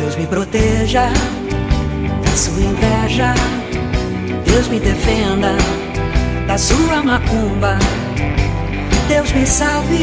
Deus 0.00 0.16
me 0.16 0.26
proteja 0.26 1.10
da 2.24 2.36
sua 2.36 2.60
inveja. 2.60 3.34
Deus 4.44 4.68
me 4.68 4.80
defenda 4.80 5.56
da 6.46 6.56
sua 6.56 7.02
macumba. 7.02 7.78
Deus 9.08 9.30
me 9.32 9.46
salve 9.46 10.02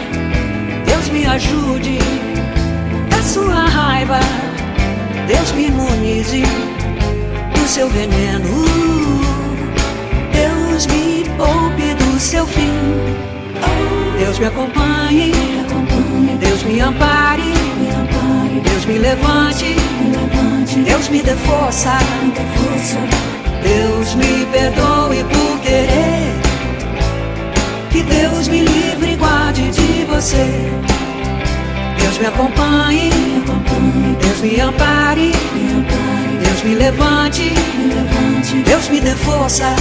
Me 1.11 1.25
ajude 1.27 1.99
da 3.09 3.21
sua 3.21 3.67
raiva. 3.67 4.19
Deus 5.27 5.51
me 5.51 5.67
imunize 5.67 6.43
do 7.53 7.67
seu 7.67 7.89
veneno. 7.89 8.65
Deus 10.31 10.87
me 10.87 11.25
poupe 11.37 11.93
do 11.95 12.19
seu 12.19 12.45
fim. 12.45 12.71
Deus 14.17 14.39
me 14.39 14.45
acompanhe, 14.45 15.31
Deus 16.39 16.63
me 16.63 16.79
ampare, 16.79 17.53
Deus 18.63 18.85
me 18.85 18.97
levante, 18.99 19.75
Deus 20.85 21.09
me 21.09 21.21
dê 21.21 21.35
força, 21.35 21.97
Deus 23.63 24.15
me 24.15 24.45
perdoe 24.45 25.23
por 25.25 25.59
querer. 25.61 26.33
Que 27.89 28.03
Deus 28.03 28.47
me 28.47 28.61
livre 28.61 29.13
e 29.13 29.15
guarde 29.15 29.71
de 29.71 30.05
você. 30.05 30.90
Deus 32.01 32.17
me 32.17 32.25
acompanhe, 32.25 33.09
Deus 34.21 34.41
me 34.41 34.59
ampare, 34.59 35.31
Deus 36.43 36.63
me 36.63 36.75
levante, 36.75 37.53
Deus 38.65 38.89
me 38.89 38.99
dê 38.99 39.15
força, 39.15 39.75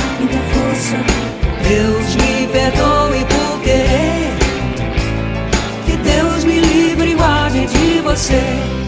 Deus 1.68 2.16
me 2.16 2.46
perdoe 2.48 3.24
por 3.24 3.60
querer. 3.62 4.30
Que 5.86 5.96
Deus 5.96 6.44
me 6.44 6.60
livre 6.60 7.10
e 7.10 7.14
guarde 7.14 7.66
de 7.66 8.00
você. 8.00 8.79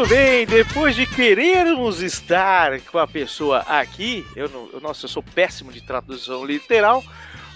Muito 0.00 0.14
bem, 0.14 0.46
depois 0.46 0.96
de 0.96 1.04
querermos 1.04 2.00
estar 2.00 2.80
com 2.90 2.96
a 2.98 3.06
pessoa 3.06 3.58
aqui, 3.68 4.24
eu 4.34 4.48
não, 4.48 4.66
eu- 4.72 4.80
nossa, 4.80 5.04
eu 5.04 5.10
sou 5.10 5.22
péssimo 5.22 5.70
de 5.70 5.82
tradução 5.82 6.42
literal. 6.42 7.04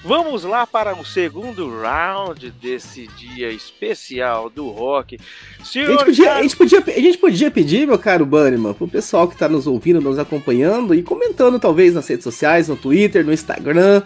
Vamos 0.04 0.44
lá 0.44 0.66
para 0.66 0.94
o 0.94 1.07
segundo 1.07 1.66
round 1.80 2.50
desse 2.50 3.07
dia 3.16 3.50
especial 3.50 4.50
do 4.50 4.68
rock. 4.68 5.18
A 5.59 5.64
Senhor 5.64 5.87
gente, 5.92 6.04
podia, 6.04 6.24
a, 6.24 6.28
Carlos- 6.35 6.42
gente 6.52 6.57
podia, 6.59 6.78
a 6.94 7.00
gente 7.00 7.16
podia 7.18 7.50
pedir, 7.50 7.87
meu 7.87 7.98
caro 7.98 8.26
Bunnyman, 8.26 8.74
pro 8.74 8.87
pessoal 8.87 9.26
que 9.26 9.38
tá 9.38 9.48
nos 9.48 9.66
ouvindo, 9.66 9.98
nos 10.02 10.18
acompanhando 10.18 10.94
e 10.94 11.02
comentando 11.02 11.59
talvez 11.59 11.94
nas 11.94 12.07
redes 12.07 12.24
sociais, 12.24 12.68
no 12.68 12.76
Twitter, 12.76 13.24
no 13.24 13.33
Instagram, 13.33 14.02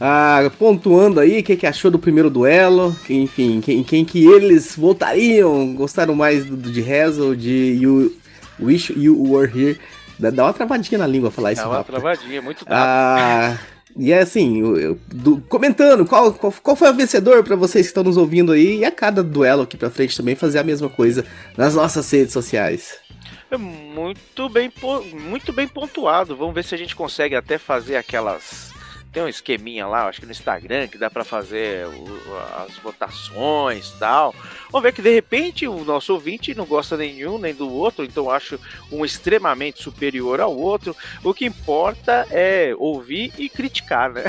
ah, 0.00 0.50
pontuando 0.58 1.20
aí 1.20 1.40
o 1.40 1.42
que, 1.42 1.56
que 1.56 1.66
achou 1.66 1.90
do 1.90 1.98
primeiro 1.98 2.28
duelo, 2.30 2.96
enfim, 3.08 3.60
quem, 3.60 3.82
quem 3.82 4.04
que 4.04 4.24
eles 4.26 4.74
votariam, 4.76 5.74
gostaram 5.74 6.14
mais 6.14 6.44
do, 6.44 6.56
de 6.56 6.80
Hazel, 6.80 7.34
de 7.34 7.78
you, 7.80 8.12
Wish 8.60 8.92
You 8.96 9.20
Were 9.30 9.50
Here. 9.50 9.78
Dá, 10.18 10.30
dá 10.30 10.44
uma 10.44 10.52
travadinha 10.52 10.98
na 10.98 11.06
língua 11.06 11.30
falar 11.30 11.52
isso 11.52 11.62
Dá 11.62 11.68
uma 11.68 11.76
rápido. 11.78 11.94
travadinha, 11.94 12.42
muito 12.42 12.58
rápido. 12.64 12.74
Ah, 12.76 13.58
e 13.96 14.12
é 14.12 14.20
assim, 14.20 14.60
eu- 14.60 14.76
eu- 14.78 14.98
do- 15.08 15.40
comentando 15.48 16.04
qual, 16.06 16.32
qual, 16.32 16.52
qual 16.62 16.76
foi 16.76 16.90
o 16.90 16.94
vencedor 16.94 17.42
pra 17.44 17.56
vocês 17.56 17.86
que 17.86 17.90
estão 17.90 18.04
nos 18.04 18.16
ouvindo 18.16 18.52
aí, 18.52 18.78
e 18.78 18.84
a 18.84 18.90
cada 18.90 19.22
duelo 19.22 19.62
aqui 19.62 19.76
pra 19.76 19.90
frente 19.90 20.16
também 20.16 20.34
fazer 20.34 20.58
a 20.58 20.64
mesma 20.64 20.88
coisa 20.88 21.24
nas 21.56 21.74
nossas 21.74 22.10
redes 22.10 22.32
sociais. 22.32 22.94
É 23.50 23.56
muito 23.58 24.48
bem, 24.48 24.72
muito 25.28 25.52
bem 25.52 25.68
pontuado. 25.68 26.34
Vamos 26.34 26.54
ver 26.54 26.64
se 26.64 26.74
a 26.74 26.78
gente 26.78 26.96
consegue 26.96 27.34
até 27.34 27.58
fazer 27.58 27.96
aquelas. 27.96 28.71
Tem 29.12 29.22
um 29.22 29.28
esqueminha 29.28 29.86
lá, 29.86 30.08
acho 30.08 30.20
que 30.20 30.26
no 30.26 30.32
Instagram, 30.32 30.88
que 30.88 30.96
dá 30.96 31.10
pra 31.10 31.22
fazer 31.22 31.86
o- 31.86 32.64
as 32.66 32.74
votações 32.78 33.90
e 33.90 33.98
tal. 33.98 34.34
Vamos 34.70 34.82
ver 34.84 34.92
que 34.92 35.02
de 35.02 35.12
repente 35.14 35.68
o 35.68 35.84
nosso 35.84 36.14
ouvinte 36.14 36.54
não 36.54 36.64
gosta 36.64 36.96
nenhum 36.96 37.36
nem 37.36 37.52
do 37.54 37.70
outro, 37.70 38.04
então 38.06 38.30
acho 38.30 38.58
um 38.90 39.04
extremamente 39.04 39.82
superior 39.82 40.40
ao 40.40 40.56
outro. 40.56 40.96
O 41.22 41.34
que 41.34 41.44
importa 41.44 42.26
é 42.30 42.72
ouvir 42.78 43.32
e 43.36 43.50
criticar, 43.50 44.10
né? 44.10 44.24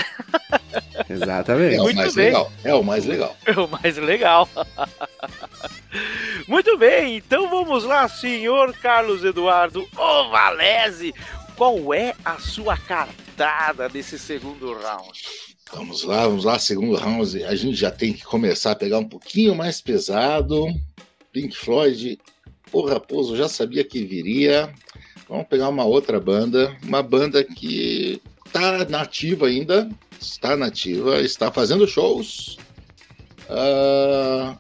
Exatamente. 1.10 1.76
É 1.76 1.80
o 1.80 1.84
Muito 1.84 1.96
mais 1.96 2.14
bem. 2.16 2.26
legal. 2.26 2.52
É 2.66 2.74
o 2.76 2.84
mais 2.84 3.06
legal. 3.06 3.38
É 3.46 3.52
o 3.60 3.68
mais 3.70 3.98
legal. 3.98 4.50
Muito 6.48 6.78
bem, 6.78 7.16
então 7.18 7.50
vamos 7.50 7.84
lá, 7.86 8.08
senhor 8.10 8.74
Carlos 8.78 9.24
Eduardo 9.24 9.88
Ovalese. 9.96 11.14
Qual 11.56 11.94
é 11.94 12.16
a 12.26 12.40
sua 12.40 12.76
cartada 12.76 13.88
desse 13.88 14.18
segundo 14.18 14.74
round? 14.74 15.22
Vamos 15.72 16.04
lá, 16.04 16.28
vamos 16.28 16.46
lá, 16.46 16.58
segundo 16.58 16.96
round. 16.96 17.44
A 17.44 17.56
gente 17.56 17.76
já 17.76 17.92
tem 17.92 18.12
que 18.14 18.24
começar 18.24 18.72
a 18.72 18.76
pegar 18.76 18.98
um 18.98 19.08
pouquinho 19.08 19.56
mais 19.56 19.80
pesado. 19.80 20.66
Pink 21.32 21.56
Floyd, 21.56 22.20
o 22.72 22.82
Raposo 22.86 23.36
já 23.36 23.48
sabia 23.48 23.84
que 23.84 24.04
viria. 24.04 24.74
Vamos 25.30 25.48
pegar 25.48 25.70
uma 25.70 25.86
outra 25.86 26.20
banda, 26.20 26.76
uma 26.84 27.02
banda 27.02 27.44
que 27.44 28.22
está 28.46 28.86
nativa 28.86 29.48
ainda, 29.48 29.90
está 30.20 30.56
nativa, 30.58 31.22
está 31.22 31.52
fazendo 31.52 31.88
shows. 31.88 32.58
Ah, 33.50 34.58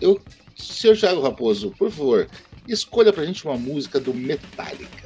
eu, 0.00 0.20
senhor 0.56 0.96
Thiago 0.96 1.22
Raposo, 1.22 1.70
por 1.78 1.90
favor, 1.90 2.28
escolha 2.68 3.12
pra 3.12 3.24
gente 3.24 3.44
uma 3.44 3.56
música 3.56 3.98
do 3.98 4.14
Metallica. 4.14 5.05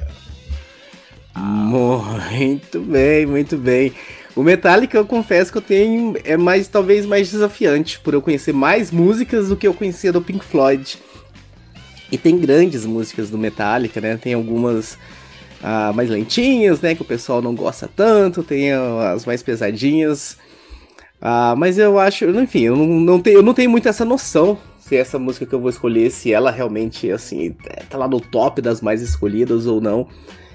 Muito 1.35 2.79
bem, 2.79 3.25
muito 3.25 3.57
bem. 3.57 3.93
O 4.35 4.43
Metallica, 4.43 4.97
eu 4.97 5.05
confesso 5.05 5.51
que 5.51 5.57
eu 5.57 5.61
tenho. 5.61 6.15
É 6.23 6.37
mais, 6.37 6.67
talvez 6.67 7.05
mais 7.05 7.29
desafiante, 7.31 7.99
por 7.99 8.13
eu 8.13 8.21
conhecer 8.21 8.53
mais 8.53 8.91
músicas 8.91 9.49
do 9.49 9.55
que 9.55 9.67
eu 9.67 9.73
conhecia 9.73 10.11
do 10.11 10.21
Pink 10.21 10.43
Floyd. 10.43 10.97
E 12.11 12.17
tem 12.17 12.37
grandes 12.37 12.85
músicas 12.85 13.29
do 13.29 13.37
Metallica, 13.37 14.01
né? 14.01 14.17
Tem 14.17 14.33
algumas 14.33 14.97
ah, 15.63 15.91
mais 15.93 16.09
lentinhas, 16.09 16.81
né? 16.81 16.95
Que 16.95 17.01
o 17.01 17.05
pessoal 17.05 17.41
não 17.41 17.55
gosta 17.55 17.89
tanto. 17.93 18.43
Tem 18.43 18.71
as 18.71 19.25
mais 19.25 19.41
pesadinhas. 19.41 20.37
Ah, 21.21 21.55
mas 21.57 21.77
eu 21.77 21.99
acho, 21.99 22.25
enfim, 22.25 22.61
eu 22.61 22.75
não, 22.75 22.87
não 22.87 23.19
tenho, 23.19 23.37
eu 23.37 23.43
não 23.43 23.53
tenho 23.53 23.69
muito 23.69 23.87
essa 23.87 24.03
noção 24.03 24.57
se 24.91 24.97
essa 24.97 25.17
música 25.17 25.45
que 25.45 25.53
eu 25.55 25.59
vou 25.61 25.69
escolher, 25.69 26.11
se 26.11 26.33
ela 26.33 26.51
realmente, 26.51 27.09
assim, 27.09 27.55
tá 27.89 27.97
lá 27.97 28.09
no 28.09 28.19
top 28.19 28.61
das 28.61 28.81
mais 28.81 29.01
escolhidas 29.01 29.65
ou 29.65 29.79
não. 29.79 30.05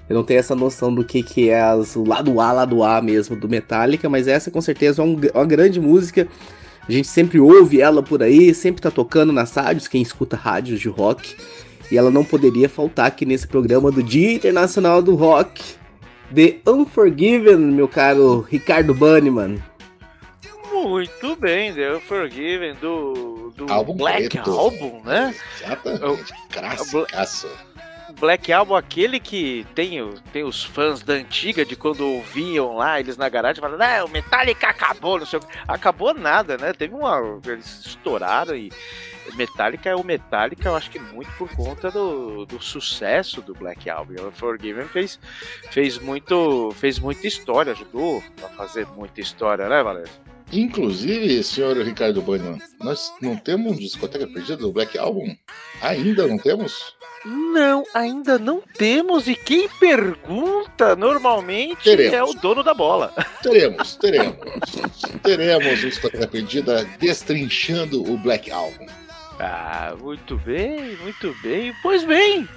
Eu 0.09 0.15
não 0.15 0.23
tenho 0.25 0.39
essa 0.39 0.55
noção 0.55 0.95
do 0.95 1.05
que, 1.05 1.23
que 1.23 1.49
é 1.51 1.61
as, 1.61 1.97
o 1.97 2.05
lado 2.05 2.41
A, 2.41 2.53
lado 2.53 2.83
A 2.85 3.01
mesmo 3.03 3.35
do 3.35 3.49
Metallica, 3.49 4.09
mas 4.09 4.29
essa 4.29 4.51
com 4.51 4.61
certeza 4.61 5.03
é 5.03 5.05
um- 5.05 5.21
uma 5.35 5.45
grande 5.45 5.81
música. 5.81 6.29
A 6.89 6.93
gente 6.93 7.09
sempre 7.09 7.41
ouve 7.41 7.81
ela 7.81 8.03
por 8.03 8.23
aí, 8.23 8.55
sempre 8.55 8.81
tá 8.81 8.91
tocando 8.91 9.33
nas 9.33 9.53
rádios, 9.55 9.89
quem 9.89 10.01
escuta 10.01 10.37
rádios 10.37 10.79
de 10.81 10.89
rock. 10.89 11.35
E 11.91 11.97
ela 11.99 12.11
não 12.11 12.25
poderia 12.25 12.69
faltar 12.69 13.07
aqui 13.07 13.25
nesse 13.27 13.47
programa 13.47 13.91
do 13.91 14.03
Dia 14.03 14.33
Internacional 14.33 15.03
do 15.03 15.15
Rock. 15.17 15.63
The 16.35 16.57
Unforgiven, 16.69 17.57
meu 17.57 17.87
caro 17.89 18.41
Ricardo 18.49 18.93
Bunnyman. 18.95 19.63
Muito 20.73 21.35
bem, 21.37 21.73
The 21.73 21.99
Forgiven 22.01 22.75
do, 22.81 23.53
do 23.57 23.73
Álbum 23.73 23.95
Black 23.97 24.29
preto. 24.29 24.51
Album, 24.51 25.01
né? 25.05 25.35
Exatamente. 25.65 26.33
Classicaço. 26.53 27.49
Black 28.19 28.51
Album, 28.53 28.75
aquele 28.75 29.21
que 29.21 29.67
tem, 29.75 29.99
tem 30.33 30.43
os 30.43 30.65
fãs 30.65 31.03
da 31.03 31.15
antiga, 31.15 31.65
de 31.65 31.77
quando 31.77 32.01
ouviam 32.01 32.77
lá, 32.77 32.99
eles 32.99 33.17
na 33.17 33.29
garagem, 33.29 33.61
falando, 33.61 33.83
ah, 33.83 34.05
o 34.05 34.09
Metallica 34.09 34.69
acabou, 34.69 35.19
não 35.19 35.27
sei 35.27 35.39
o 35.39 35.43
que. 35.43 35.49
Acabou 35.69 36.15
nada, 36.15 36.57
né? 36.57 36.73
Teve 36.73 36.95
uma. 36.95 37.41
Eles 37.47 37.87
estouraram 37.87 38.57
e. 38.57 38.73
Metallica 39.35 39.91
é 39.91 39.97
o 39.97 40.05
Metallica, 40.05 40.69
eu 40.69 40.77
acho 40.77 40.89
que 40.89 41.01
muito 41.01 41.31
por 41.33 41.51
conta 41.55 41.91
do, 41.91 42.47
do 42.47 42.63
sucesso 42.63 43.43
do 43.43 43.55
Black 43.55 43.91
Album. 43.91 44.15
O 44.29 44.31
Forgiven 44.31 44.87
fez, 44.87 45.19
fez, 45.71 45.99
muito, 45.99 46.71
fez 46.77 47.01
muita 47.01 47.27
história, 47.27 47.73
ajudou 47.73 48.23
a 48.43 48.49
fazer 48.51 48.87
muita 48.97 49.21
história, 49.21 49.69
né, 49.69 49.83
Valério? 49.83 50.09
Inclusive, 50.53 51.43
senhor 51.43 51.77
Ricardo 51.79 52.23
Bannerman, 52.23 52.61
nós 52.81 53.13
não 53.21 53.37
temos 53.37 53.79
discoteca 53.79 54.27
perdida 54.27 54.57
do 54.57 54.73
Black 54.73 54.97
Album? 54.97 55.37
Ainda 55.83 56.27
não 56.27 56.39
temos? 56.39 56.95
Não, 57.25 57.83
ainda 57.93 58.39
não 58.39 58.63
temos. 58.79 59.27
E 59.27 59.35
quem 59.35 59.69
pergunta 59.81 60.95
normalmente 60.95 61.83
Teremos. 61.83 62.15
é 62.15 62.23
o 62.23 62.33
dono 62.35 62.63
da 62.63 62.73
bola. 62.73 63.13
Teremos, 63.43 63.97
teremos. 63.97 64.37
teremos 65.23 65.67
um 65.67 65.89
discoteca 65.89 66.29
perdida 66.29 66.85
destrinchando 67.01 68.03
o 68.09 68.17
Black 68.17 68.51
Album. 68.51 68.87
Ah, 69.41 69.95
muito 70.01 70.37
bem, 70.39 70.97
muito 70.99 71.35
bem. 71.43 71.75
Pois 71.83 72.05
bem, 72.05 72.49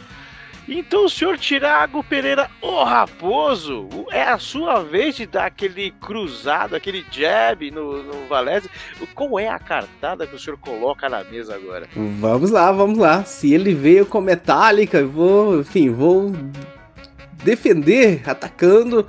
então 0.77 1.05
o 1.05 1.10
senhor 1.10 1.38
Tiago 1.38 2.03
Pereira, 2.03 2.49
o 2.62 2.84
Raposo, 2.84 3.88
é 4.12 4.23
a 4.23 4.38
sua 4.38 4.84
vez 4.84 5.15
de 5.15 5.25
dar 5.25 5.45
aquele 5.45 5.91
cruzado, 5.91 6.75
aquele 6.75 7.03
jab 7.12 7.71
no, 7.71 8.03
no 8.03 8.27
Valese. 8.27 8.69
Qual 9.15 9.39
é 9.39 9.47
a 9.47 9.58
cartada 9.58 10.27
que 10.27 10.36
o 10.36 10.39
senhor 10.39 10.58
coloca 10.58 11.10
na 11.10 11.23
mesa 11.23 11.55
agora? 11.55 11.88
Vamos 12.19 12.51
lá, 12.51 12.71
vamos 12.71 12.97
lá. 12.97 13.23
Se 13.23 13.53
ele 13.53 13.73
veio 13.73 14.05
com 14.05 14.21
Metallica, 14.21 14.99
eu 14.99 15.10
vou, 15.10 15.60
enfim, 15.62 15.89
vou 15.89 16.34
defender 17.43 18.21
atacando 18.25 19.08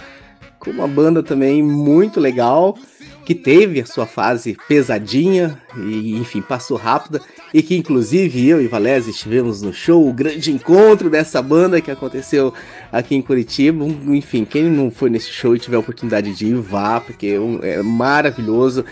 com 0.59 0.70
uma 0.70 0.87
banda 0.87 1.23
também 1.23 1.62
muito 1.62 2.20
legal 2.20 2.77
que 3.25 3.35
teve 3.35 3.81
a 3.81 3.87
sua 3.87 4.07
fase 4.07 4.57
pesadinha 4.66 5.61
e 5.77 6.16
enfim 6.16 6.42
passou 6.42 6.77
rápida 6.77 7.20
e 7.53 7.63
que 7.63 7.77
inclusive 7.77 8.47
eu 8.49 8.61
e 8.63 8.67
Valese 8.69 9.11
estivemos 9.11 9.61
no 9.63 9.73
show, 9.73 10.09
o 10.09 10.13
grande 10.13 10.53
encontro 10.53 11.11
dessa 11.11 11.43
banda 11.43 11.81
que 11.81 11.91
aconteceu 11.91 12.55
aqui 12.93 13.15
em 13.17 13.23
Curitiba. 13.23 13.85
Enfim, 13.85 14.45
quem 14.45 14.65
não 14.65 14.91
foi 14.91 15.11
nesse 15.11 15.31
show 15.31 15.55
e 15.57 15.59
tiver 15.59 15.77
a 15.77 15.81
oportunidade 15.81 16.33
de 16.35 16.47
ir, 16.47 16.55
vá, 16.55 17.01
porque 17.01 17.27
é 17.63 17.79
é 17.79 17.83
maravilhoso. 17.83 18.85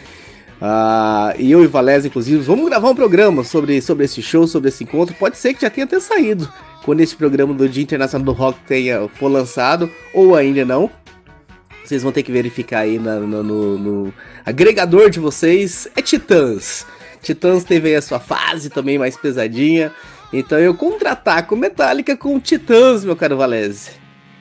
Ah, 0.60 1.34
e 1.38 1.52
eu 1.52 1.62
e 1.62 1.68
Valézia, 1.68 2.08
inclusive, 2.08 2.38
vamos 2.42 2.68
gravar 2.68 2.90
um 2.90 2.94
programa 2.94 3.44
sobre, 3.44 3.80
sobre 3.80 4.04
esse 4.06 4.20
show, 4.20 4.44
sobre 4.46 4.70
esse 4.70 4.82
encontro. 4.82 5.14
Pode 5.14 5.38
ser 5.38 5.54
que 5.54 5.62
já 5.62 5.70
tenha 5.70 5.84
até 5.84 6.00
saído 6.00 6.48
quando 6.84 7.00
esse 7.00 7.14
programa 7.14 7.54
do 7.54 7.68
Dia 7.68 7.82
Internacional 7.84 8.24
do 8.24 8.32
Rock 8.32 8.58
tenha, 8.66 9.06
for 9.08 9.28
lançado, 9.28 9.88
ou 10.12 10.34
ainda 10.34 10.64
não. 10.64 10.90
Vocês 11.84 12.02
vão 12.02 12.10
ter 12.10 12.22
que 12.24 12.32
verificar 12.32 12.80
aí 12.80 12.98
na- 12.98 13.20
no, 13.20 13.42
no- 13.42 13.78
no 13.78 14.14
agregador 14.44 15.08
de 15.10 15.20
vocês. 15.20 15.86
É 15.94 16.02
Titãs. 16.02 16.84
Titãs 17.22 17.64
teve 17.64 17.88
aí 17.88 17.96
a 17.96 18.02
sua 18.02 18.20
fase 18.20 18.70
também 18.70 18.98
mais 18.98 19.16
pesadinha. 19.16 19.92
Então 20.32 20.58
eu 20.58 20.74
contra-ataco 20.74 21.56
Metallica 21.56 22.16
com 22.16 22.38
Titãs, 22.38 23.04
meu 23.04 23.16
caro 23.16 23.36
Valese. 23.36 23.90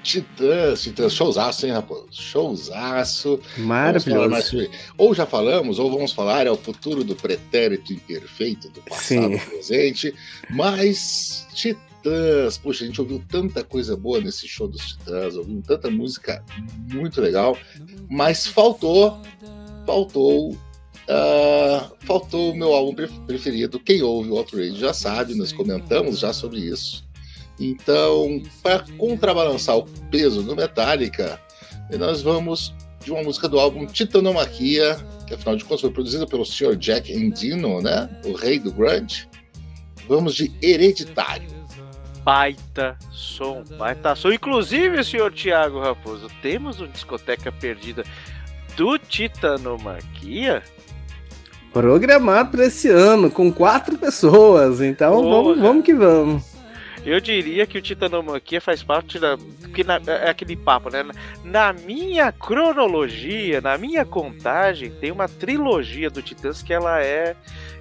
Titãs, 0.03 0.83
Titãs, 0.83 1.13
showzaço, 1.13 1.65
hein, 1.65 1.73
Raposo? 1.73 2.07
Showzaço. 2.11 3.39
Mais 3.57 4.05
Maravilhoso. 4.05 4.41
sobre- 4.49 4.69
Ou 4.97 5.13
já 5.13 5.25
falamos, 5.25 5.79
ou 5.79 5.91
vamos 5.91 6.13
falar, 6.13 6.47
é 6.47 6.51
o 6.51 6.55
futuro 6.55 7.03
do 7.03 7.13
pretérito 7.15 7.91
imperfeito, 7.91 8.69
do 8.69 8.81
passado 8.81 9.01
Sim. 9.03 9.37
presente. 9.39 10.13
Mas 10.49 11.45
Titãs, 11.53 12.57
poxa, 12.57 12.83
a 12.85 12.87
gente 12.87 13.01
ouviu 13.01 13.21
tanta 13.29 13.63
coisa 13.65 13.97
boa 13.97 14.21
nesse 14.21 14.47
show 14.47 14.67
dos 14.67 14.81
Titãs, 14.93 15.35
ouviu 15.35 15.61
tanta 15.65 15.89
música 15.91 16.41
muito 16.93 17.19
legal, 17.19 17.57
mas 18.09 18.47
faltou, 18.47 19.21
faltou. 19.85 20.55
Ah, 21.09 21.89
faltou 21.99 22.51
o 22.51 22.55
meu 22.55 22.73
álbum 22.73 22.93
pre- 22.93 23.09
preferido. 23.25 23.79
Quem 23.79 24.01
ouve 24.01 24.29
o 24.29 24.37
Outrage 24.37 24.79
já 24.79 24.93
sabe, 24.93 25.35
nós 25.35 25.51
comentamos 25.51 26.19
já 26.19 26.33
sobre 26.33 26.59
isso. 26.59 27.05
Então, 27.59 28.41
para 28.61 28.85
contrabalançar 28.97 29.77
o 29.77 29.83
peso 30.11 30.43
do 30.43 30.55
Metallica, 30.55 31.41
nós 31.97 32.21
vamos 32.21 32.73
de 33.03 33.11
uma 33.11 33.23
música 33.23 33.47
do 33.47 33.57
álbum 33.57 33.85
Titanomaquia, 33.85 34.95
que 35.25 35.33
afinal 35.33 35.55
de 35.55 35.63
contas 35.63 35.81
foi 35.81 35.91
produzida 35.91 36.27
pelo 36.27 36.45
Sr. 36.45 36.75
Jack 36.75 37.11
Endino, 37.11 37.81
né? 37.81 38.09
O 38.25 38.33
rei 38.33 38.59
do 38.59 38.71
grunge. 38.71 39.27
Vamos 40.07 40.35
de 40.35 40.51
Hereditário. 40.61 41.49
Baita 42.23 42.97
som, 43.09 43.63
baita 43.77 44.13
som. 44.13 44.31
Inclusive, 44.31 45.01
senhor 45.03 45.31
Tiago 45.31 45.79
Raposo, 45.79 46.27
temos 46.41 46.79
uma 46.79 46.89
discoteca 46.89 47.51
perdida 47.51 48.03
do 48.75 48.97
Titanomaquia? 48.97 50.61
Programado 51.73 52.51
para 52.51 52.65
esse 52.65 52.89
ano, 52.89 53.29
com 53.29 53.51
quatro 53.51 53.97
pessoas. 53.97 54.81
Então 54.81 55.13
Porra. 55.21 55.29
vamos, 55.29 55.59
vamos 55.59 55.85
que 55.85 55.93
vamos. 55.93 56.43
Eu 57.05 57.21
diria 57.21 57.65
que 57.65 57.77
o 57.77 57.81
Titanomaquia 57.81 58.59
faz 58.59 58.83
parte 58.83 59.17
da. 59.19 59.37
Porque 59.61 59.83
na- 59.83 60.01
é 60.07 60.29
aquele 60.29 60.57
papo, 60.57 60.89
né? 60.89 61.05
Na 61.43 61.71
minha 61.71 62.31
cronologia, 62.31 63.61
na 63.61 63.77
minha 63.77 64.03
contagem, 64.03 64.89
tem 64.91 65.11
uma 65.11 65.27
trilogia 65.27 66.09
do 66.09 66.21
Titãs 66.21 66.61
que 66.61 66.73
ela 66.73 67.01
é. 67.01 67.35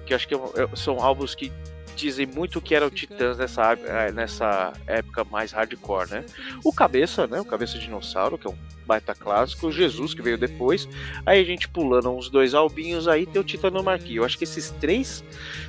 Que 0.05 0.13
eu 0.13 0.15
acho 0.15 0.27
que 0.27 0.33
é 0.35 0.37
é- 0.37 0.75
são 0.75 1.01
álbuns 1.01 1.35
que 1.35 1.51
dizem 1.97 2.27
muito 2.27 2.61
que 2.61 2.75
era 2.75 2.85
o 2.85 2.91
Titãs 2.91 3.37
nessa, 3.37 3.73
eh, 3.73 4.11
nessa 4.11 4.73
época 4.85 5.23
mais 5.23 5.51
hardcore, 5.51 6.09
né? 6.11 6.25
O 6.63 6.71
Cabeça, 6.71 7.25
né? 7.27 7.41
O 7.41 7.45
Cabeça 7.45 7.77
Dinossauro, 7.79 8.37
que 8.37 8.47
é 8.47 8.49
um 8.49 8.55
baita 8.85 9.13
clássico, 9.13 9.67
o 9.67 9.71
Jesus, 9.71 10.13
que 10.13 10.21
veio 10.21 10.37
depois. 10.37 10.87
Aí 11.25 11.41
a 11.41 11.43
gente 11.43 11.67
pulando 11.67 12.09
uns 12.09 12.29
dois 12.29 12.53
albinhos, 12.53 13.07
aí 13.07 13.25
tem 13.25 13.41
o 13.41 13.43
Titanomaquia. 13.43 14.17
Eu 14.17 14.23
acho 14.23 14.37
que 14.37 14.45
esses 14.45 14.69
três, 14.71 15.23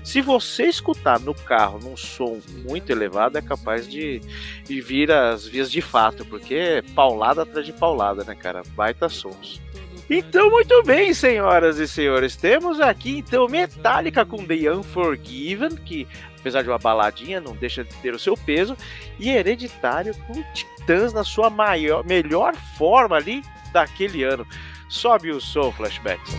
se 0.04 0.20
você 0.20 0.64
escutar 0.64 1.18
no 1.18 1.34
carro 1.34 1.80
num 1.80 1.96
som 1.96 2.40
muito 2.68 2.90
elevado, 2.90 3.36
é 3.38 3.42
capaz 3.42 3.88
de, 3.88 4.20
de 4.64 4.80
vir 4.80 5.10
as 5.10 5.46
vias 5.46 5.70
de 5.70 5.80
fato, 5.80 6.24
porque 6.24 6.54
é 6.54 6.82
paulada 6.82 7.42
atrás 7.42 7.66
de 7.66 7.72
paulada, 7.72 8.22
né, 8.22 8.34
cara? 8.34 8.62
Baita 8.76 9.08
sons. 9.08 9.60
Então, 10.10 10.50
muito 10.50 10.82
bem, 10.84 11.12
senhoras 11.12 11.78
e 11.78 11.86
senhores, 11.86 12.34
temos 12.34 12.80
aqui 12.80 13.18
então 13.18 13.46
Metallica 13.46 14.24
com 14.24 14.44
The 14.44 14.72
Unforgiven, 14.72 15.76
que 15.76 16.08
apesar 16.38 16.62
de 16.62 16.68
uma 16.68 16.78
baladinha, 16.78 17.40
não 17.40 17.54
deixa 17.54 17.84
de 17.84 17.94
ter 17.96 18.14
o 18.14 18.18
seu 18.18 18.34
peso, 18.34 18.76
e 19.18 19.28
Hereditário 19.28 20.14
com 20.26 20.42
Titãs 20.54 21.12
na 21.12 21.24
sua 21.24 21.50
maior, 21.50 22.04
melhor 22.06 22.54
forma 22.78 23.16
ali 23.16 23.42
daquele 23.72 24.22
ano. 24.24 24.46
Sobe 24.88 25.30
o 25.30 25.40
som, 25.40 25.70
Flashbacks. 25.72 26.32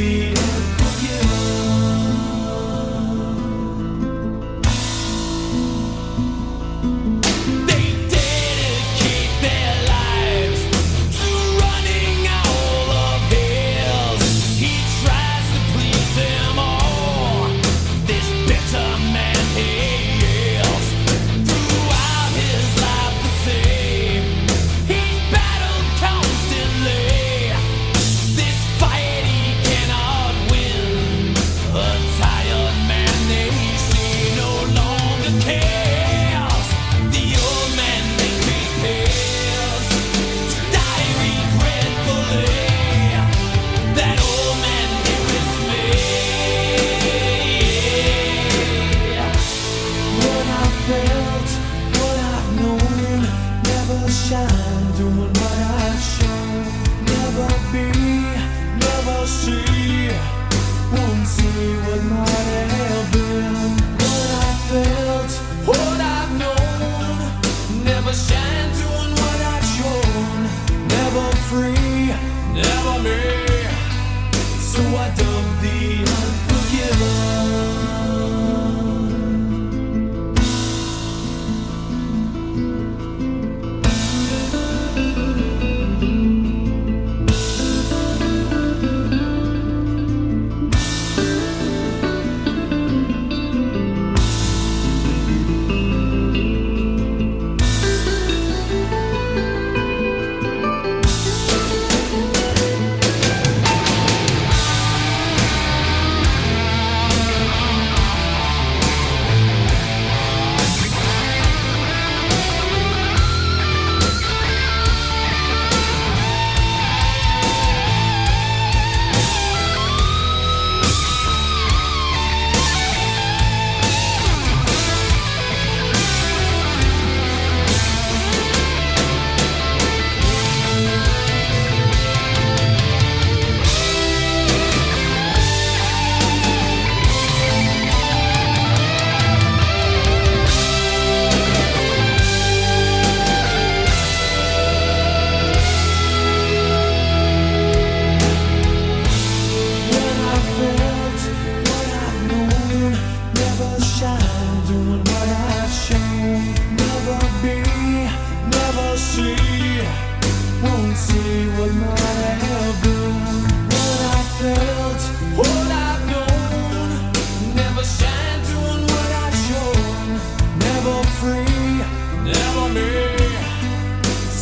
see. 0.00 0.39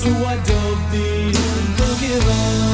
so 0.09 0.25
I 0.25 0.37
don't 0.37 0.93
need 0.93 1.37
up. 2.29 2.68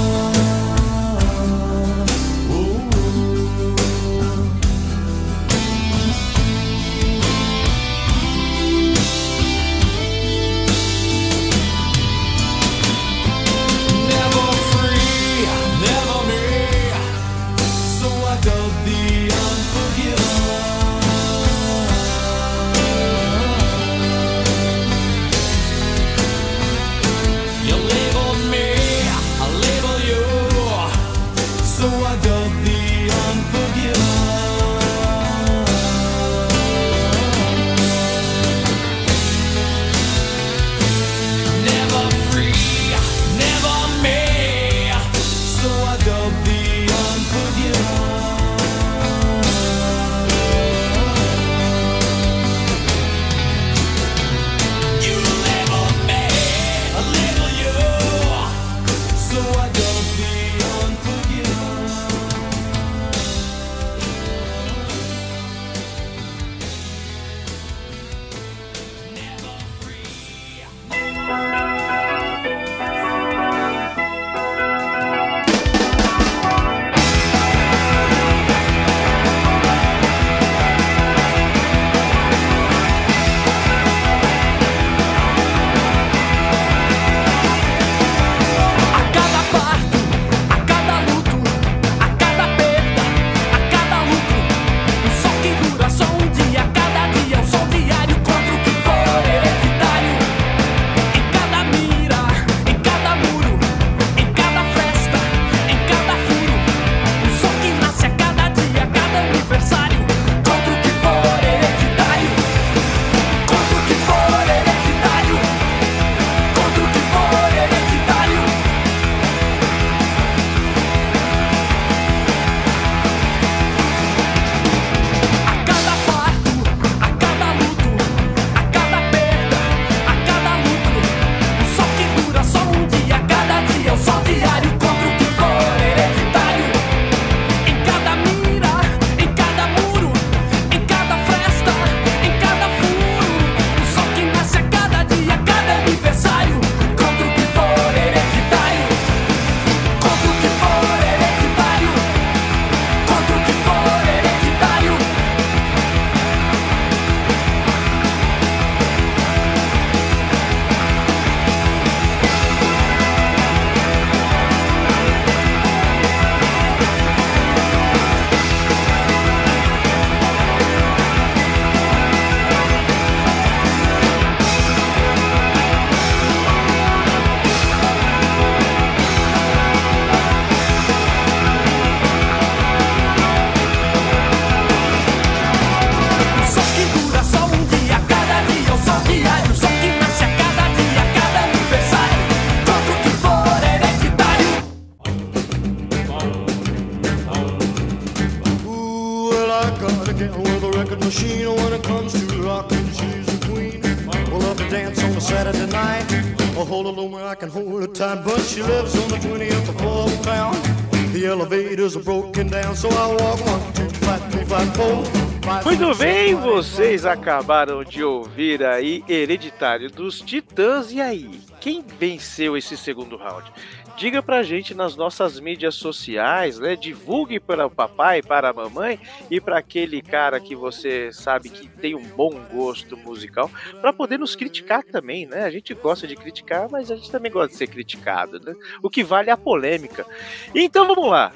Muito 215.65 215.95
bem, 215.97 216.35
vocês 216.35 217.07
acabaram 217.07 217.85
de 217.85 218.03
ouvir 218.03 218.65
aí 218.65 219.05
Hereditário 219.09 219.91
dos 219.91 220.21
Titãs. 220.21 220.91
E 220.91 221.01
aí, 221.01 221.41
quem 221.61 221.83
venceu 221.83 222.57
esse 222.57 222.77
segundo 222.77 223.17
round? 223.17 223.53
Diga 223.97 224.21
pra 224.21 224.43
gente 224.43 224.75
nas 224.75 224.97
nossas 224.97 225.39
mídias 225.39 225.77
sociais, 225.77 226.59
né? 226.59 226.75
Divulgue 226.75 227.39
para 227.39 227.65
o 227.65 227.71
papai, 227.71 228.21
para 228.23 228.51
a 228.51 228.53
mamãe 228.53 228.99
e 229.31 229.41
para 229.41 229.59
aquele 229.59 230.03
cara 230.03 230.41
que 230.41 230.57
você 230.57 231.13
sabe 231.13 231.49
que 231.49 231.69
tem 231.69 231.95
um 231.95 232.03
bom 232.03 232.35
gosto 232.53 232.97
musical, 232.97 233.49
para 233.81 233.93
poder 233.93 234.19
nos 234.19 234.35
criticar 234.35 234.83
também, 234.83 235.27
né? 235.27 235.45
A 235.45 235.51
gente 235.51 235.73
gosta 235.75 236.09
de 236.09 236.17
criticar, 236.17 236.69
mas 236.69 236.91
a 236.91 236.97
gente 236.97 237.11
também 237.11 237.31
gosta 237.31 237.51
de 237.51 237.57
ser 237.57 237.69
criticado, 237.69 238.41
né? 238.41 238.53
O 238.83 238.91
que 238.91 239.05
vale 239.05 239.31
é 239.31 239.33
a 239.33 239.37
polêmica. 239.37 240.05
Então 240.53 240.89
vamos 240.89 241.09
lá. 241.09 241.33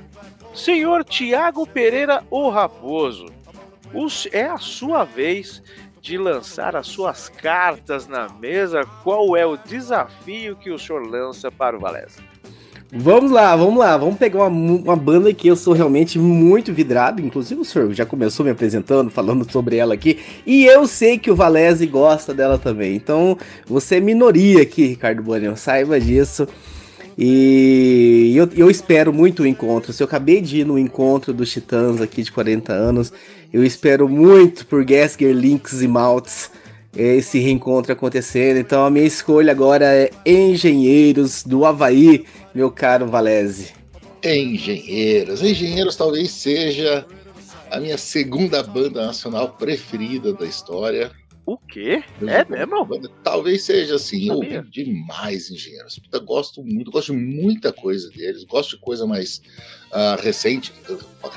Senhor 0.54 1.04
Tiago 1.04 1.66
Pereira, 1.66 2.22
o 2.30 2.48
Raposo, 2.48 3.26
os- 3.94 4.28
é 4.32 4.44
a 4.46 4.58
sua 4.58 5.04
vez 5.04 5.62
de 6.00 6.16
lançar 6.18 6.74
as 6.76 6.86
suas 6.86 7.28
cartas 7.28 8.06
na 8.08 8.28
mesa. 8.40 8.84
Qual 9.02 9.36
é 9.36 9.44
o 9.46 9.56
desafio 9.56 10.56
que 10.56 10.70
o 10.70 10.78
senhor 10.78 11.06
lança 11.06 11.50
para 11.50 11.76
o 11.76 11.80
Valesa? 11.80 12.20
Vamos 12.90 13.30
lá, 13.30 13.54
vamos 13.54 13.78
lá, 13.78 13.98
vamos 13.98 14.16
pegar 14.16 14.46
uma, 14.46 14.48
uma 14.48 14.96
banda 14.96 15.34
que 15.34 15.46
eu 15.46 15.54
sou 15.56 15.74
realmente 15.74 16.18
muito 16.18 16.72
vidrado. 16.72 17.20
Inclusive, 17.20 17.60
o 17.60 17.64
senhor 17.64 17.92
já 17.92 18.06
começou 18.06 18.44
me 18.46 18.50
apresentando, 18.50 19.10
falando 19.12 19.50
sobre 19.52 19.76
ela 19.76 19.92
aqui. 19.92 20.18
E 20.46 20.64
eu 20.64 20.86
sei 20.86 21.18
que 21.18 21.30
o 21.30 21.36
Valese 21.36 21.86
gosta 21.86 22.32
dela 22.32 22.58
também. 22.58 22.94
Então, 22.96 23.36
você 23.66 23.96
é 23.96 24.00
minoria 24.00 24.62
aqui, 24.62 24.86
Ricardo 24.86 25.22
Bueno, 25.22 25.54
saiba 25.56 26.00
disso. 26.00 26.48
E 27.20 28.32
eu, 28.36 28.48
eu 28.54 28.70
espero 28.70 29.12
muito 29.12 29.42
o 29.42 29.46
encontro. 29.46 29.92
Se 29.92 30.02
eu 30.02 30.06
acabei 30.06 30.40
de 30.40 30.60
ir 30.60 30.64
no 30.64 30.78
encontro 30.78 31.32
dos 31.34 31.50
Titãs 31.50 32.00
aqui 32.00 32.22
de 32.22 32.30
40 32.30 32.72
anos, 32.72 33.12
eu 33.52 33.64
espero 33.64 34.08
muito 34.08 34.64
por 34.64 34.84
Gasker, 34.84 35.34
Links 35.34 35.82
e 35.82 35.88
Maltz 35.88 36.50
esse 36.96 37.38
reencontro 37.38 37.92
acontecendo. 37.92 38.58
Então 38.58 38.84
a 38.84 38.90
minha 38.90 39.04
escolha 39.04 39.52
agora 39.52 39.84
é 39.86 40.10
Engenheiros 40.24 41.42
do 41.42 41.64
Havaí, 41.64 42.24
meu 42.54 42.70
caro 42.70 43.06
Valese. 43.06 43.72
Engenheiros. 44.22 45.42
Engenheiros 45.42 45.96
talvez 45.96 46.30
seja 46.30 47.06
a 47.70 47.78
minha 47.78 47.98
segunda 47.98 48.62
banda 48.62 49.06
nacional 49.06 49.50
preferida 49.50 50.32
da 50.32 50.46
história. 50.46 51.10
O 51.50 51.56
quê? 51.56 52.04
É 52.26 52.44
mesmo? 52.44 52.84
Banda- 52.84 53.10
Talvez 53.24 53.62
seja 53.62 53.94
assim, 53.94 54.28
eu 54.28 54.34
ouvi 54.34 54.60
demais 54.70 55.50
Engenheiros. 55.50 55.98
Puta, 55.98 56.18
gosto 56.18 56.62
muito, 56.62 56.90
gosto 56.90 57.12
de 57.12 57.18
muita 57.18 57.72
coisa 57.72 58.10
deles. 58.10 58.44
Gosto 58.44 58.76
de 58.76 58.82
coisa 58.82 59.06
mais 59.06 59.40
ah, 59.90 60.18
recente, 60.20 60.72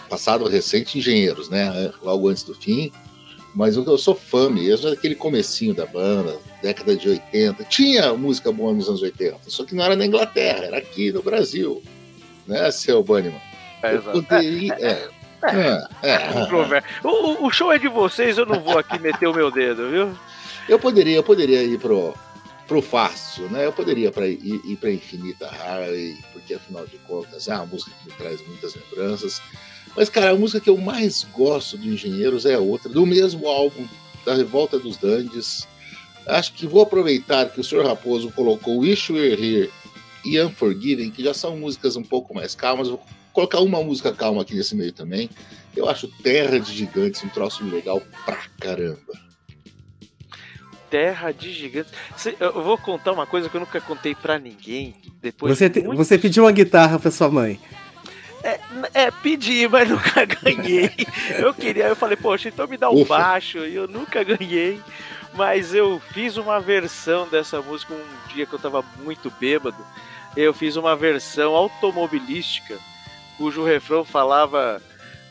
passado 0.10 0.46
recente, 0.50 0.98
Engenheiros, 0.98 1.50
né? 1.50 1.94
Logo 2.04 2.28
antes 2.28 2.44
do 2.44 2.54
fim. 2.54 2.92
Mas 3.56 3.78
que 3.78 3.88
eu 3.88 3.98
sou 3.98 4.14
fã 4.14 4.50
mesmo 4.50 4.88
é 4.88 4.92
daquele 4.92 5.16
comecinho 5.16 5.74
da 5.74 5.86
banda, 5.86 6.38
década 6.62 6.94
de 6.96 7.08
80. 7.08 7.64
Tinha 7.66 8.14
música 8.14 8.52
boa 8.52 8.74
nos 8.74 8.90
anos 8.90 9.02
80, 9.02 9.38
só 9.48 9.64
que 9.64 9.74
não 9.76 9.84
era 9.86 9.96
na 9.96 10.06
Inglaterra, 10.06 10.66
era 10.66 10.78
aqui 10.78 11.12
no 11.12 11.22
Brasil. 11.24 11.82
Né, 12.48 12.70
seu 12.72 13.02
Bunnyman? 13.04 13.40
É, 13.84 13.94
Eu 13.94 13.98
exato. 14.00 14.24
poderia- 14.24 14.74
é. 14.74 14.84
É, 14.92 15.10
é. 16.04 16.18
Controver- 16.34 16.84
O, 17.04 17.08
o- 17.10 17.46
o 17.48 17.52
show 17.52 17.72
é 17.72 17.78
de 17.80 17.88
vocês, 17.88 18.38
eu 18.38 18.46
não 18.46 18.60
vou 18.60 18.78
aqui 18.78 19.00
meter 19.00 19.28
o 19.28 19.34
meu 19.34 19.50
dedo, 19.52 19.90
viu? 19.90 20.18
Eu 20.70 20.80
poderia, 20.80 21.16
eu 21.16 21.24
poderia 21.24 21.64
ir 21.64 21.80
pro, 21.80 22.14
pro 22.68 22.82
fácil, 22.82 23.50
né? 23.50 23.66
Eu 23.66 23.74
poderia 23.74 24.12
pra, 24.12 24.28
ir, 24.28 24.62
ir 24.64 24.78
pra 24.78 24.92
Infinita 24.92 25.48
Harley, 25.48 26.18
porque 26.32 26.54
afinal 26.54 26.86
de 26.86 26.98
contas 27.00 27.48
é 27.48 27.56
uma 27.56 27.66
música 27.66 27.92
que 28.04 28.10
me 28.10 28.16
traz 28.16 28.46
muitas 28.48 28.76
lembranças. 28.76 29.42
Mas, 29.96 30.10
cara, 30.10 30.32
a 30.32 30.36
música 30.36 30.60
que 30.62 30.70
eu 30.70 30.78
mais 30.78 31.24
gosto 31.34 31.78
do 31.78 31.86
Engenheiros 31.88 32.46
é 32.46 32.58
outra, 32.58 32.88
do 32.90 33.06
mesmo 33.06 33.48
álbum, 33.48 33.86
da 34.26 34.36
Revolta 34.36 34.78
dos 34.80 34.96
Dandes. 34.98 35.68
Acho 36.28 36.54
que 36.54 36.68
vou 36.68 36.84
aproveitar 36.84 37.50
que 37.50 37.60
o 37.60 37.64
Sr. 37.64 37.84
Raposo 37.86 38.32
colocou 38.32 38.78
Wish 38.80 39.12
We 39.12 39.20
Were 39.20 39.34
Here 39.44 39.72
e 40.24 40.40
Unforgiven, 40.40 41.10
que 41.10 41.24
já 41.24 41.34
são 41.34 41.58
músicas 41.58 41.96
um 41.96 42.04
pouco 42.04 42.34
mais 42.34 42.54
calmas. 42.56 42.88
Vou 42.88 43.02
colocar 43.34 43.60
uma 43.60 43.82
música 43.84 44.12
calma 44.14 44.42
aqui 44.42 44.56
nesse 44.56 44.76
meio 44.76 44.92
também. 44.92 45.30
Eu 45.76 45.90
acho 45.90 46.08
Terra 46.22 46.60
de 46.60 46.74
Gigantes 46.74 47.24
um 47.24 47.30
troço 47.30 47.64
legal 47.66 48.02
pra 48.26 48.38
caramba. 48.60 49.00
Terra 50.90 51.32
de 51.32 51.54
Gigantes. 51.54 51.92
Eu 52.40 52.62
vou 52.62 52.78
contar 52.78 53.14
uma 53.14 53.26
coisa 53.26 53.48
que 53.50 53.56
eu 53.56 53.62
nunca 53.62 53.80
contei 53.80 54.14
pra 54.14 54.38
ninguém. 54.38 54.94
Depois 55.22 55.58
Você, 55.58 55.70
te- 55.70 55.80
muito- 55.82 55.96
você 55.98 56.18
pediu 56.18 56.44
uma 56.44 56.52
guitarra 56.52 57.00
pra 57.00 57.10
sua 57.10 57.30
mãe. 57.30 57.60
É, 58.94 59.12
pedi, 59.12 59.68
mas 59.70 59.88
nunca 59.90 60.26
ganhei. 60.26 60.90
Eu 61.38 61.54
queria, 61.54 61.86
eu 61.88 61.96
falei, 61.96 62.18
poxa, 62.18 62.50
então 62.50 62.68
me 62.68 62.76
dá 62.76 62.90
um 62.90 63.02
Ufa. 63.02 63.18
baixo, 63.18 63.60
e 63.60 63.76
eu 63.76 63.88
nunca 63.88 64.24
ganhei. 64.24 64.82
Mas 65.34 65.74
eu 65.74 66.02
fiz 66.12 66.36
uma 66.36 66.60
versão 66.60 67.26
dessa 67.30 67.62
música 67.62 67.94
um 67.94 68.34
dia 68.34 68.46
que 68.46 68.52
eu 68.54 68.60
tava 68.60 68.84
muito 69.04 69.32
bêbado. 69.40 69.78
Eu 70.36 70.54
fiz 70.54 70.76
uma 70.76 70.94
versão 70.96 71.56
automobilística, 71.56 72.78
cujo 73.42 73.64
refrão 73.64 74.06
falava 74.06 74.80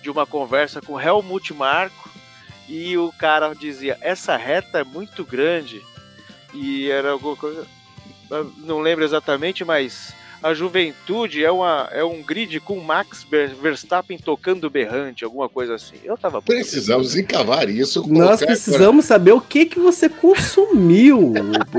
de 0.03 0.11
uma 0.11 0.27
conversa 0.27 0.81
com 0.81 1.01
Helmut 1.01 1.55
Marko, 1.55 2.11
e 2.69 2.97
o 2.99 3.13
cara 3.17 3.55
dizia, 3.55 3.97
essa 4.01 4.37
reta 4.37 4.81
é 4.81 4.85
muito 4.85 5.25
grande. 5.25 5.81
E 6.53 6.91
era 6.91 7.13
alguma 7.13 7.37
coisa. 7.37 7.65
Não 8.59 8.81
lembro 8.81 9.05
exatamente, 9.05 9.65
mas 9.65 10.13
a 10.43 10.53
juventude 10.55 11.45
é, 11.45 11.51
uma, 11.53 11.89
é 11.93 12.03
um 12.03 12.21
grid 12.21 12.59
com 12.59 12.81
Max 12.81 13.25
Ver- 13.31 13.55
Verstappen 13.55 14.19
tocando 14.19 14.69
berrante, 14.69 15.25
alguma 15.25 15.49
coisa 15.49 15.77
assim. 15.77 15.97
Eu 16.03 16.17
tava 16.19 16.43
Precisamos 16.43 17.17
encavar 17.17 17.69
isso. 17.69 18.05
Nós 18.09 18.41
precisamos 18.41 19.05
saber 19.05 19.33
o 19.33 19.41
que, 19.41 19.67
que 19.67 19.79
você 19.79 20.09
consumiu. 20.09 21.33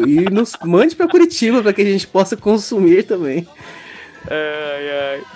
e 0.07 0.29
nos 0.31 0.53
mande 0.63 0.95
pra 0.95 1.09
Curitiba 1.09 1.61
para 1.61 1.73
que 1.73 1.81
a 1.81 1.85
gente 1.85 2.07
possa 2.07 2.37
consumir 2.37 3.03
também. 3.03 3.45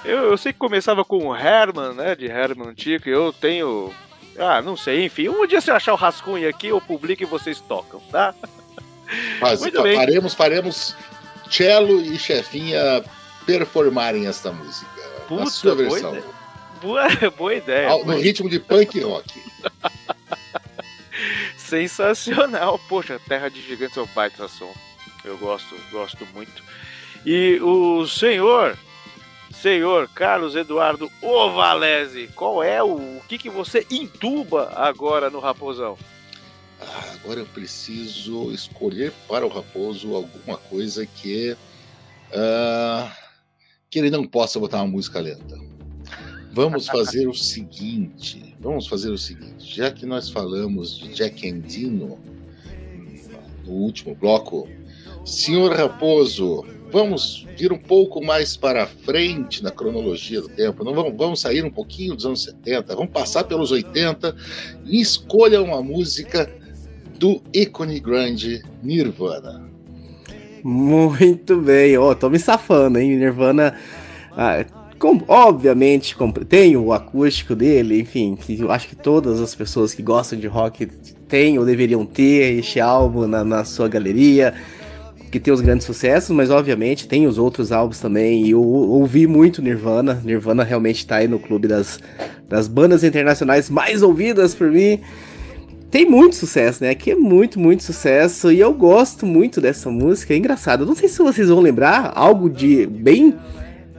Eu, 0.03 0.17
eu 0.31 0.38
sei 0.38 0.53
que 0.53 0.59
começava 0.59 1.03
com 1.03 1.27
o 1.27 1.36
Herman, 1.36 1.93
né? 1.93 2.15
De 2.15 2.25
Herman 2.27 2.73
Tico. 2.73 3.09
Eu 3.09 3.33
tenho. 3.33 3.93
Ah, 4.38 4.61
não 4.61 4.75
sei, 4.77 5.05
enfim. 5.05 5.29
Um 5.29 5.45
dia 5.47 5.61
se 5.61 5.71
eu 5.71 5.75
achar 5.75 5.93
o 5.93 5.97
rascunho 5.97 6.47
aqui, 6.47 6.67
eu 6.67 6.79
publico 6.81 7.23
e 7.23 7.25
vocês 7.25 7.59
tocam, 7.61 7.99
tá? 8.11 8.33
Faz- 9.39 9.61
Muito 9.61 9.81
bem. 9.81 9.95
faremos, 9.95 10.33
faremos 10.33 10.95
Cello 11.49 12.01
e 12.01 12.17
Chefinha 12.17 13.03
performarem 13.45 14.27
esta 14.27 14.51
música. 14.51 14.89
Puta, 15.27 15.49
sua 15.49 15.75
boa 15.75 15.89
versão. 15.89 16.09
ideia. 16.15 16.25
Boa, 16.81 17.07
boa 17.38 17.53
ideia. 17.55 17.89
Ao- 17.89 18.05
No 18.05 18.17
ritmo 18.17 18.49
de 18.49 18.59
punk 18.59 18.99
rock. 19.01 19.41
Sensacional. 21.57 22.79
Poxa, 22.89 23.19
Terra 23.27 23.49
de 23.49 23.61
Gigantes 23.61 23.97
é 23.97 24.01
um 24.01 24.07
baita 24.07 24.47
som. 24.47 24.71
Eu 25.23 25.38
gosto, 25.38 25.75
gosto 25.91 26.25
muito. 26.33 26.63
E 27.26 27.59
o 27.61 28.05
senhor, 28.05 28.78
senhor 29.53 30.07
Carlos 30.09 30.55
Eduardo 30.55 31.11
Ovalese, 31.21 32.30
qual 32.36 32.63
é 32.63 32.84
o, 32.84 32.95
o 32.95 33.21
que, 33.28 33.38
que 33.38 33.49
você 33.49 33.86
entuba 33.89 34.71
agora 34.76 35.30
no 35.30 35.39
Raposão? 35.39 35.97
Ah, 36.80 37.13
agora 37.15 37.39
eu 37.39 37.45
preciso 37.47 38.51
escolher 38.51 39.11
para 39.28 39.45
o 39.45 39.49
Raposo 39.49 40.13
alguma 40.13 40.57
coisa 40.57 41.05
que. 41.05 41.57
ah, 42.34 43.11
que 43.89 43.99
ele 43.99 44.11
não 44.11 44.26
possa 44.26 44.59
botar 44.59 44.78
uma 44.84 44.91
música 44.91 45.19
lenta. 45.19 45.57
Vamos 46.51 46.88
fazer 46.88 47.28
o 47.28 47.34
seguinte. 47.34 48.55
Vamos 48.59 48.88
fazer 48.88 49.09
o 49.09 49.17
seguinte. 49.17 49.76
Já 49.76 49.89
que 49.89 50.05
nós 50.05 50.30
falamos 50.30 50.99
de 50.99 51.13
Jack 51.13 51.47
Endino 51.47 52.19
no 53.65 53.71
último 53.71 54.13
bloco, 54.13 54.69
senhor 55.26 55.76
Raposo, 55.76 56.65
vamos 57.00 57.46
vir 57.58 57.74
um 57.74 57.78
pouco 57.78 58.24
mais 58.24 58.56
para 58.56 58.88
frente 58.88 59.62
na 59.62 59.70
cronologia 59.70 60.39
do 60.39 60.48
tempo. 60.48 60.82
Não 60.82 60.93
vamos, 60.93 61.14
vamos 61.18 61.41
sair 61.41 61.62
um 61.66 61.70
pouquinho 61.70 62.16
dos 62.16 62.26
anos 62.26 62.41
70, 62.43 62.96
vamos 62.96 63.12
passar 63.12 63.43
pelos 63.43 63.70
80 63.70 64.34
e 64.86 65.02
escolha 65.02 65.62
uma 65.62 65.84
música 65.84 66.50
do 67.20 67.41
ícone 67.54 68.00
grande 68.00 68.64
Nirvana. 68.82 69.70
Muito 70.64 71.58
bem, 71.58 71.98
ó, 71.98 72.16
tô 72.16 72.30
me 72.30 72.39
safando, 72.39 72.98
hein? 72.98 73.18
Nirvana, 73.18 73.76
ah, 74.32 74.64
com- 74.98 75.22
obviamente, 75.28 76.16
com- 76.16 76.32
tem 76.32 76.78
o 76.78 76.93
acústico 76.93 77.54
dele, 77.54 78.00
enfim, 78.00 78.38
que 78.38 78.58
eu 78.58 78.72
acho 78.72 78.88
que 78.88 78.96
todas 78.96 79.41
as 79.41 79.54
pessoas 79.54 79.93
que 79.93 80.02
gostam 80.02 80.39
de 80.39 80.48
rock 80.48 80.86
têm 81.28 81.60
ou 81.60 81.66
deveriam 81.66 82.06
ter 82.06 82.58
este 82.58 82.80
álbum 82.80 83.28
na, 83.28 83.43
na 83.43 83.66
sua 83.66 83.89
galeria, 83.89 84.54
que 85.36 85.39
tem 85.41 85.53
os 85.53 85.59
grandes 85.59 85.86
sucessos, 85.86 86.33
mas 86.33 86.49
obviamente 86.49 87.09
tem 87.09 87.27
os 87.27 87.38
outros 87.38 87.69
álbuns 87.69 87.99
também. 87.99 88.45
E 88.45 88.51
eu 88.51 88.63
ouvi 88.63 89.27
muito 89.27 89.61
Nirvana, 89.61 90.21
Nirvana 90.23 90.63
realmente 90.63 91.05
tá 91.05 91.17
aí 91.17 91.27
no 91.27 91.39
clube 91.39 91.67
das, 91.67 91.99
das 92.47 92.69
bandas 92.69 93.03
internacionais 93.03 93.69
mais 93.69 94.01
ouvidas 94.01 94.55
por 94.55 94.71
mim. 94.71 95.01
tem 95.91 96.09
muito 96.09 96.38
sucesso, 96.38 96.81
né? 96.81 96.91
Aqui 96.91 97.11
é 97.11 97.15
muito, 97.15 97.59
muito 97.59 97.83
sucesso. 97.83 98.49
E 98.49 98.61
eu 98.61 98.71
gosto 98.71 99.25
muito 99.25 99.59
dessa 99.59 99.89
música. 99.89 100.33
É 100.33 100.38
engraçado. 100.38 100.86
Não 100.86 100.95
sei 100.95 101.09
se 101.09 101.17
vocês 101.17 101.49
vão 101.49 101.59
lembrar 101.59 102.13
algo 102.15 102.49
de 102.49 102.88
bem 102.88 103.36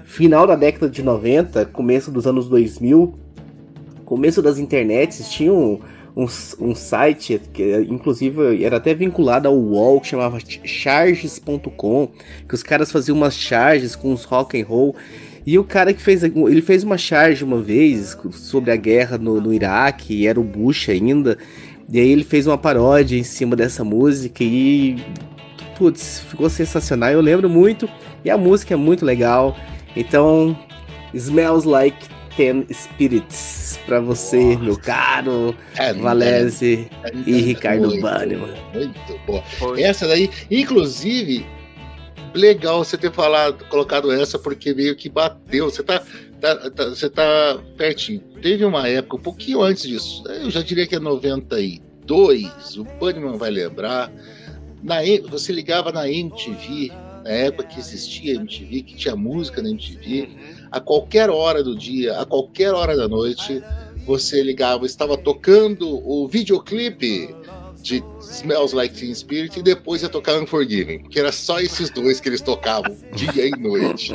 final 0.06 0.46
da 0.46 0.56
década 0.56 0.88
de 0.88 1.02
90, 1.02 1.66
começo 1.66 2.10
dos 2.10 2.26
anos 2.26 2.48
2000, 2.48 3.12
começo 4.06 4.40
das 4.40 4.58
internets, 4.58 5.30
tinha 5.30 5.52
um, 5.52 5.80
um, 6.16 6.26
um 6.58 6.74
site 6.74 7.38
que 7.52 7.76
inclusive 7.90 8.64
era 8.64 8.78
até 8.78 8.94
vinculado 8.94 9.46
ao 9.46 9.54
UOL 9.54 10.00
que 10.00 10.08
chamava 10.08 10.38
charges.com, 10.64 12.08
que 12.48 12.54
os 12.54 12.62
caras 12.62 12.90
faziam 12.90 13.14
umas 13.14 13.34
charges 13.34 13.94
com 13.94 14.12
os 14.12 14.24
rock 14.24 14.58
and 14.58 14.64
roll. 14.64 14.96
E 15.44 15.58
o 15.58 15.62
cara 15.62 15.92
que 15.92 16.02
fez, 16.02 16.24
ele 16.24 16.62
fez 16.62 16.82
uma 16.82 16.98
charge 16.98 17.44
uma 17.44 17.60
vez 17.60 18.16
sobre 18.32 18.72
a 18.72 18.76
guerra 18.76 19.16
no, 19.18 19.40
no 19.40 19.52
Iraque, 19.52 20.26
era 20.26 20.40
o 20.40 20.42
Bush 20.42 20.88
ainda. 20.88 21.38
E 21.92 22.00
aí 22.00 22.10
ele 22.10 22.24
fez 22.24 22.48
uma 22.48 22.58
paródia 22.58 23.16
em 23.16 23.22
cima 23.22 23.54
dessa 23.54 23.84
música 23.84 24.42
e 24.42 24.96
putz, 25.78 26.20
ficou 26.28 26.48
sensacional. 26.48 27.10
Eu 27.10 27.20
lembro 27.20 27.48
muito 27.48 27.88
e 28.24 28.30
a 28.30 28.38
música 28.38 28.74
é 28.74 28.76
muito 28.76 29.04
legal. 29.04 29.54
Então, 29.94 30.58
Smells 31.14 31.68
Like 31.68 32.08
Ten 32.36 32.66
Spirits 32.72 33.78
pra 33.86 33.98
você, 34.00 34.56
meu 34.56 34.76
caro 34.78 35.54
É, 35.76 35.92
Valese 35.94 36.88
é, 37.02 37.12
e 37.26 37.34
é, 37.34 37.40
Ricardo 37.42 38.00
Banneman. 38.00 38.54
Muito 38.74 39.18
boa. 39.26 39.42
Foi. 39.42 39.82
Essa 39.82 40.06
daí, 40.06 40.30
inclusive, 40.50 41.46
legal 42.34 42.84
você 42.84 42.96
ter 42.98 43.12
falado, 43.12 43.64
colocado 43.66 44.12
essa, 44.12 44.38
porque 44.38 44.74
meio 44.74 44.94
que 44.94 45.08
bateu. 45.08 45.70
Você 45.70 45.82
tá, 45.82 46.02
tá- 46.40 46.70
tá- 46.70 46.88
você 46.90 47.08
tá 47.08 47.58
pertinho. 47.76 48.20
Teve 48.42 48.64
uma 48.64 48.86
época, 48.86 49.16
um 49.16 49.20
pouquinho 49.20 49.62
antes 49.62 49.84
disso, 49.84 50.22
eu 50.28 50.50
já 50.50 50.60
diria 50.62 50.86
que 50.86 50.94
é 50.94 50.98
92, 50.98 52.76
o 52.76 52.84
Bunnyman 52.84 53.36
vai 53.38 53.50
lembrar. 53.50 54.12
Na, 54.82 54.96
você 55.28 55.52
ligava 55.52 55.90
na 55.90 56.08
MTV, 56.08 56.92
na 57.24 57.30
época 57.30 57.64
que 57.64 57.80
existia 57.80 58.34
MTV, 58.34 58.82
que 58.82 58.94
tinha 58.94 59.16
música 59.16 59.60
na 59.62 59.70
MTV, 59.70 60.28
a 60.70 60.80
qualquer 60.80 61.30
hora 61.30 61.62
do 61.62 61.76
dia, 61.76 62.18
a 62.20 62.26
qualquer 62.26 62.72
hora 62.74 62.96
da 62.96 63.08
noite, 63.08 63.62
você 64.06 64.42
ligava, 64.42 64.86
estava 64.86 65.16
tocando 65.16 65.86
o 66.06 66.28
videoclipe 66.28 67.34
de 67.82 68.02
Smells 68.20 68.74
Like 68.74 68.94
Teen 68.94 69.14
Spirit 69.14 69.58
e 69.58 69.62
depois 69.62 70.02
ia 70.02 70.08
tocar 70.08 70.40
Unforgiven, 70.40 71.00
que 71.04 71.18
era 71.18 71.30
só 71.30 71.60
esses 71.60 71.90
dois 71.90 72.18
que 72.20 72.28
eles 72.28 72.40
tocavam 72.40 72.96
dia 73.14 73.46
e 73.46 73.50
noite. 73.50 74.12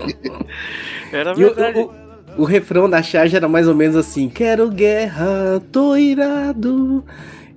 Era 1.12 1.32
E 1.32 1.45
o, 1.45 1.54
verdade. 1.54 1.80
o, 1.80 2.41
o 2.41 2.43
refrão 2.43 2.89
da 2.89 3.02
charge 3.02 3.36
era 3.36 3.47
mais 3.47 3.68
ou 3.68 3.76
menos 3.76 3.95
assim: 3.95 4.30
Quero 4.30 4.70
guerra, 4.70 5.62
tô 5.72 5.95
irado. 5.95 7.04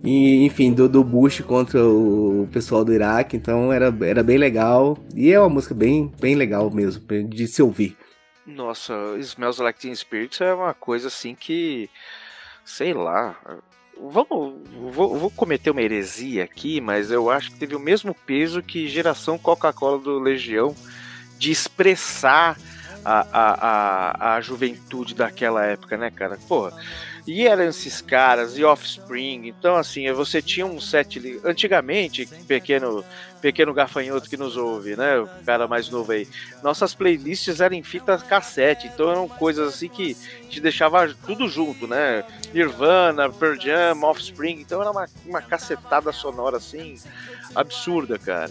E, 0.05 0.45
enfim, 0.45 0.73
do, 0.73 0.89
do 0.89 1.03
Bush 1.03 1.41
contra 1.41 1.83
o 1.85 2.47
pessoal 2.53 2.85
do 2.85 2.93
Iraque, 2.93 3.37
então 3.37 3.73
era, 3.73 3.95
era 4.03 4.23
bem 4.23 4.37
legal. 4.37 4.99
E 5.17 5.33
é 5.33 5.41
uma 5.41 5.49
música 5.49 5.75
bem, 5.75 6.13
bem 6.21 6.35
legal 6.35 6.71
mesmo, 6.71 7.03
de 7.29 7.47
se 7.47 7.63
ouvir. 7.63 7.97
Nossa, 8.47 8.93
Smells 9.19 9.63
Like 9.63 9.79
Teen 9.79 9.95
Spirit 9.95 10.43
é 10.43 10.53
uma 10.53 10.75
coisa 10.75 11.09
assim 11.09 11.35
que. 11.35 11.89
Sei 12.65 12.93
lá. 12.93 13.37
Vamos. 13.99 14.69
Vou, 14.93 15.19
vou 15.19 15.31
cometer 15.31 15.71
uma 15.71 15.83
heresia 15.83 16.45
aqui, 16.45 16.81
mas 16.81 17.11
eu 17.11 17.31
acho 17.31 17.53
que 17.53 17.59
teve 17.59 17.75
o 17.75 17.81
mesmo 17.81 18.15
peso 18.15 18.63
que 18.63 18.89
geração 18.89 19.39
Coca-Cola 19.39 19.99
do 19.99 20.19
Legião 20.19 20.75
de 21.39 21.51
expressar 21.51 22.59
a, 23.05 23.27
a, 23.33 24.33
a, 24.33 24.35
a 24.37 24.41
juventude 24.41 25.15
daquela 25.15 25.65
época, 25.65 25.97
né, 25.97 26.11
cara? 26.11 26.39
Porra. 26.49 26.73
E 27.27 27.47
eram 27.47 27.65
esses 27.65 28.03
caras, 28.03 28.59
e 28.59 28.65
Offspring. 28.65 29.49
Então, 29.49 29.77
assim, 29.77 30.11
você 30.13 30.43
tinha 30.43 30.67
um 30.67 30.79
set. 30.79 31.41
Antigamente, 31.43 32.27
pequeno, 32.47 33.03
pequeno 33.41 33.73
gafanhoto 33.73 34.29
que 34.29 34.37
nos 34.37 34.59
ouve, 34.59 34.95
né? 34.95 35.21
O 35.21 35.29
cara 35.45 35.67
mais 35.67 35.89
novo 35.89 36.13
aí. 36.13 36.29
Nossas 36.63 36.95
playlists 36.95 37.61
eram 37.61 37.77
em 37.77 37.83
fita 37.83 38.19
cassete, 38.19 38.89
então 38.89 39.11
eram 39.11 39.27
coisas 39.27 39.75
assim 39.75 39.89
que 39.89 40.15
te 40.51 40.61
deixava 40.61 41.15
tudo 41.27 41.49
junto, 41.49 41.87
né? 41.87 42.25
Nirvana, 42.53 43.31
Pearl 43.31 43.59
Jam, 43.59 44.03
Offspring. 44.03 44.61
Então 44.61 44.83
era 44.83 44.91
uma, 44.91 45.09
uma 45.25 45.41
cacetada 45.41 46.13
sonora 46.13 46.59
assim, 46.59 46.97
absurda, 47.55 48.19
cara. 48.19 48.51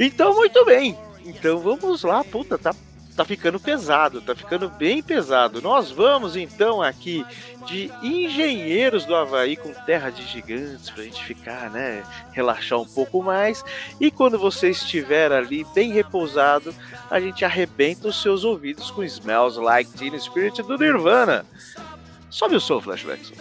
Então, 0.00 0.34
muito 0.34 0.64
bem. 0.64 0.98
Então 1.24 1.58
vamos 1.58 2.02
lá, 2.02 2.24
puta, 2.24 2.56
tá, 2.56 2.74
tá 3.18 3.24
ficando 3.24 3.58
pesado, 3.58 4.20
tá 4.20 4.32
ficando 4.32 4.68
bem 4.68 5.02
pesado. 5.02 5.60
Nós 5.60 5.90
vamos 5.90 6.36
então 6.36 6.80
aqui 6.80 7.26
de 7.66 7.90
Engenheiros 8.00 9.04
do 9.04 9.12
Havaí 9.12 9.56
com 9.56 9.72
Terra 9.72 10.10
de 10.10 10.24
Gigantes 10.24 10.88
pra 10.88 11.02
gente 11.02 11.24
ficar, 11.24 11.68
né, 11.68 12.04
relaxar 12.30 12.78
um 12.78 12.86
pouco 12.86 13.20
mais. 13.20 13.64
E 14.00 14.08
quando 14.08 14.38
você 14.38 14.70
estiver 14.70 15.32
ali 15.32 15.66
bem 15.74 15.90
repousado, 15.90 16.72
a 17.10 17.18
gente 17.18 17.44
arrebenta 17.44 18.06
os 18.06 18.22
seus 18.22 18.44
ouvidos 18.44 18.88
com 18.92 19.02
Smells 19.02 19.58
Like 19.58 19.90
Teen 19.94 20.16
Spirit 20.16 20.62
do 20.62 20.78
Nirvana. 20.78 21.44
Sobe 22.30 22.54
o 22.54 22.60
som, 22.60 22.80
Flashback. 22.80 23.32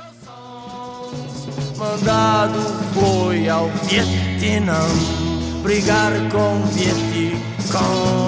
Mandado 1.78 2.60
foi 2.96 3.48
ao 3.48 3.70
Vietnã 3.84 4.82
brigar 5.62 6.14
com 6.32 6.66
Vietcong. 6.72 8.28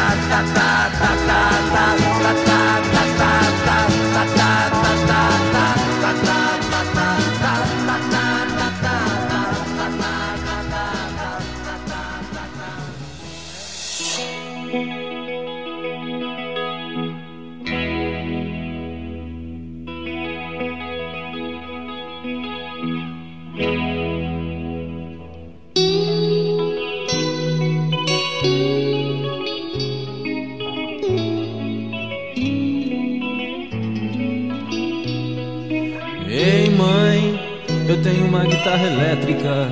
eu 38.00 38.04
tenho 38.04 38.26
uma 38.26 38.46
guitarra 38.46 38.88
elétrica. 38.88 39.68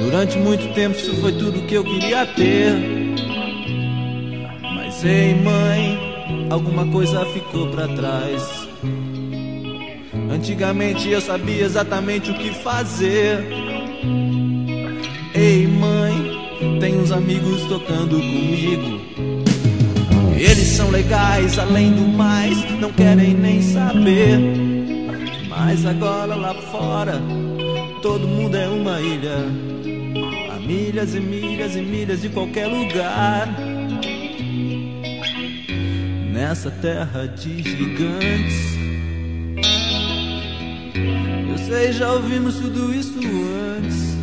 Durante 0.00 0.38
muito 0.38 0.74
tempo 0.74 0.96
isso 0.96 1.14
foi 1.20 1.32
tudo 1.32 1.66
que 1.66 1.74
eu 1.74 1.84
queria 1.84 2.26
ter. 2.26 2.72
Mas 4.60 5.04
ei 5.04 5.34
mãe, 5.34 5.98
alguma 6.50 6.86
coisa 6.86 7.24
ficou 7.26 7.68
pra 7.68 7.88
trás. 7.88 8.68
Antigamente 10.30 11.08
eu 11.08 11.20
sabia 11.20 11.64
exatamente 11.64 12.30
o 12.30 12.34
que 12.34 12.50
fazer. 12.50 13.46
Ei 15.34 15.66
mãe, 15.66 16.78
tem 16.80 17.00
uns 17.00 17.10
amigos 17.10 17.62
tocando 17.64 18.16
comigo. 18.16 19.00
Eles 20.36 20.68
são 20.68 20.90
legais, 20.90 21.58
além 21.58 21.92
do 21.92 22.06
mais, 22.06 22.56
não 22.78 22.92
querem 22.92 23.34
nem 23.34 23.62
saber. 23.62 24.67
Mas 25.68 25.84
agora 25.84 26.34
lá 26.34 26.54
fora, 26.54 27.20
todo 28.00 28.26
mundo 28.26 28.56
é 28.56 28.66
uma 28.68 29.02
ilha. 29.02 29.36
A 30.50 30.58
milhas 30.60 31.14
e 31.14 31.20
milhas 31.20 31.76
e 31.76 31.82
milhas 31.82 32.22
de 32.22 32.30
qualquer 32.30 32.68
lugar. 32.68 33.46
Nessa 36.32 36.70
terra 36.70 37.26
de 37.26 37.62
gigantes. 37.62 38.78
Eu 41.50 41.58
sei, 41.58 41.92
já 41.92 42.14
ouvimos 42.14 42.54
tudo 42.54 42.94
isso 42.94 43.20
antes. 43.76 44.16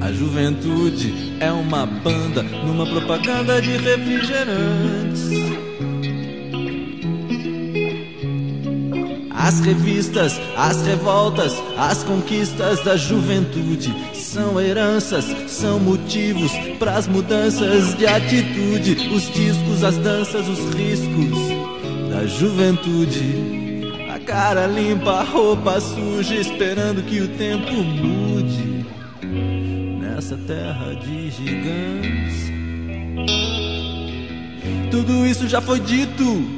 A 0.00 0.12
juventude 0.12 1.34
é 1.40 1.50
uma 1.50 1.84
banda 1.84 2.44
numa 2.44 2.86
propaganda 2.86 3.60
de 3.60 3.76
refrigerantes. 3.76 5.47
As 9.48 9.60
revistas, 9.60 10.38
as 10.54 10.82
revoltas, 10.82 11.54
as 11.78 12.04
conquistas 12.04 12.84
da 12.84 12.98
juventude 12.98 13.90
são 14.12 14.60
heranças, 14.60 15.24
são 15.46 15.80
motivos 15.80 16.52
para 16.78 16.98
as 16.98 17.08
mudanças 17.08 17.94
de 17.96 18.06
atitude. 18.06 19.08
Os 19.08 19.32
discos, 19.32 19.82
as 19.82 19.96
danças, 19.96 20.46
os 20.46 20.58
riscos 20.74 21.38
da 22.10 22.26
juventude. 22.26 23.86
A 24.14 24.18
cara 24.18 24.66
limpa, 24.66 25.12
a 25.12 25.24
roupa 25.24 25.80
suja, 25.80 26.34
esperando 26.34 27.02
que 27.02 27.18
o 27.22 27.28
tempo 27.28 27.72
mude 27.72 28.84
nessa 29.98 30.36
terra 30.36 30.94
de 30.94 31.30
gigantes. 31.30 32.52
Tudo 34.90 35.26
isso 35.26 35.48
já 35.48 35.62
foi 35.62 35.80
dito 35.80 36.57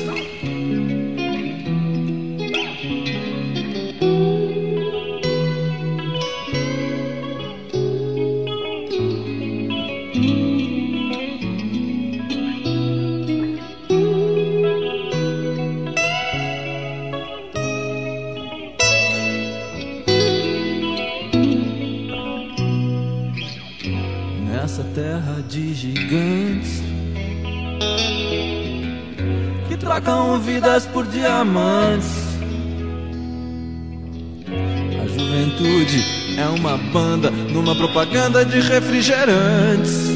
De 25.51 25.73
gigantes 25.73 26.81
que 29.67 29.75
trocam 29.75 30.39
vidas 30.39 30.85
por 30.85 31.05
diamantes. 31.05 32.07
A 34.47 35.07
juventude 35.07 36.05
é 36.37 36.45
uma 36.57 36.77
banda 36.77 37.29
numa 37.29 37.75
propaganda 37.75 38.45
de 38.45 38.61
refrigerantes. 38.61 40.10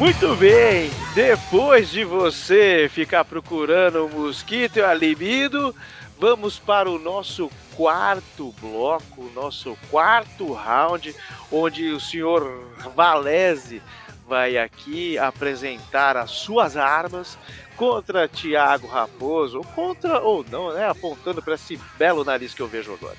Muito 0.00 0.34
bem, 0.34 0.90
depois 1.14 1.90
de 1.90 2.04
você 2.04 2.90
ficar 2.90 3.22
procurando 3.22 4.06
o 4.06 4.08
mosquito 4.08 4.78
e 4.78 4.82
a 4.82 4.94
libido, 4.94 5.76
vamos 6.18 6.58
para 6.58 6.90
o 6.90 6.98
nosso 6.98 7.50
quarto 7.76 8.54
bloco, 8.62 9.30
nosso 9.34 9.76
quarto 9.90 10.54
round, 10.54 11.14
onde 11.52 11.90
o 11.90 12.00
senhor 12.00 12.72
Valese 12.96 13.82
vai 14.26 14.56
aqui 14.56 15.18
apresentar 15.18 16.16
as 16.16 16.30
suas 16.30 16.78
armas 16.78 17.36
contra 17.76 18.26
Tiago 18.26 18.86
Raposo, 18.86 19.60
contra 19.74 20.18
ou 20.20 20.42
não, 20.50 20.72
né? 20.72 20.88
Apontando 20.88 21.42
para 21.42 21.56
esse 21.56 21.78
belo 21.98 22.24
nariz 22.24 22.54
que 22.54 22.62
eu 22.62 22.68
vejo 22.68 22.94
agora. 22.94 23.18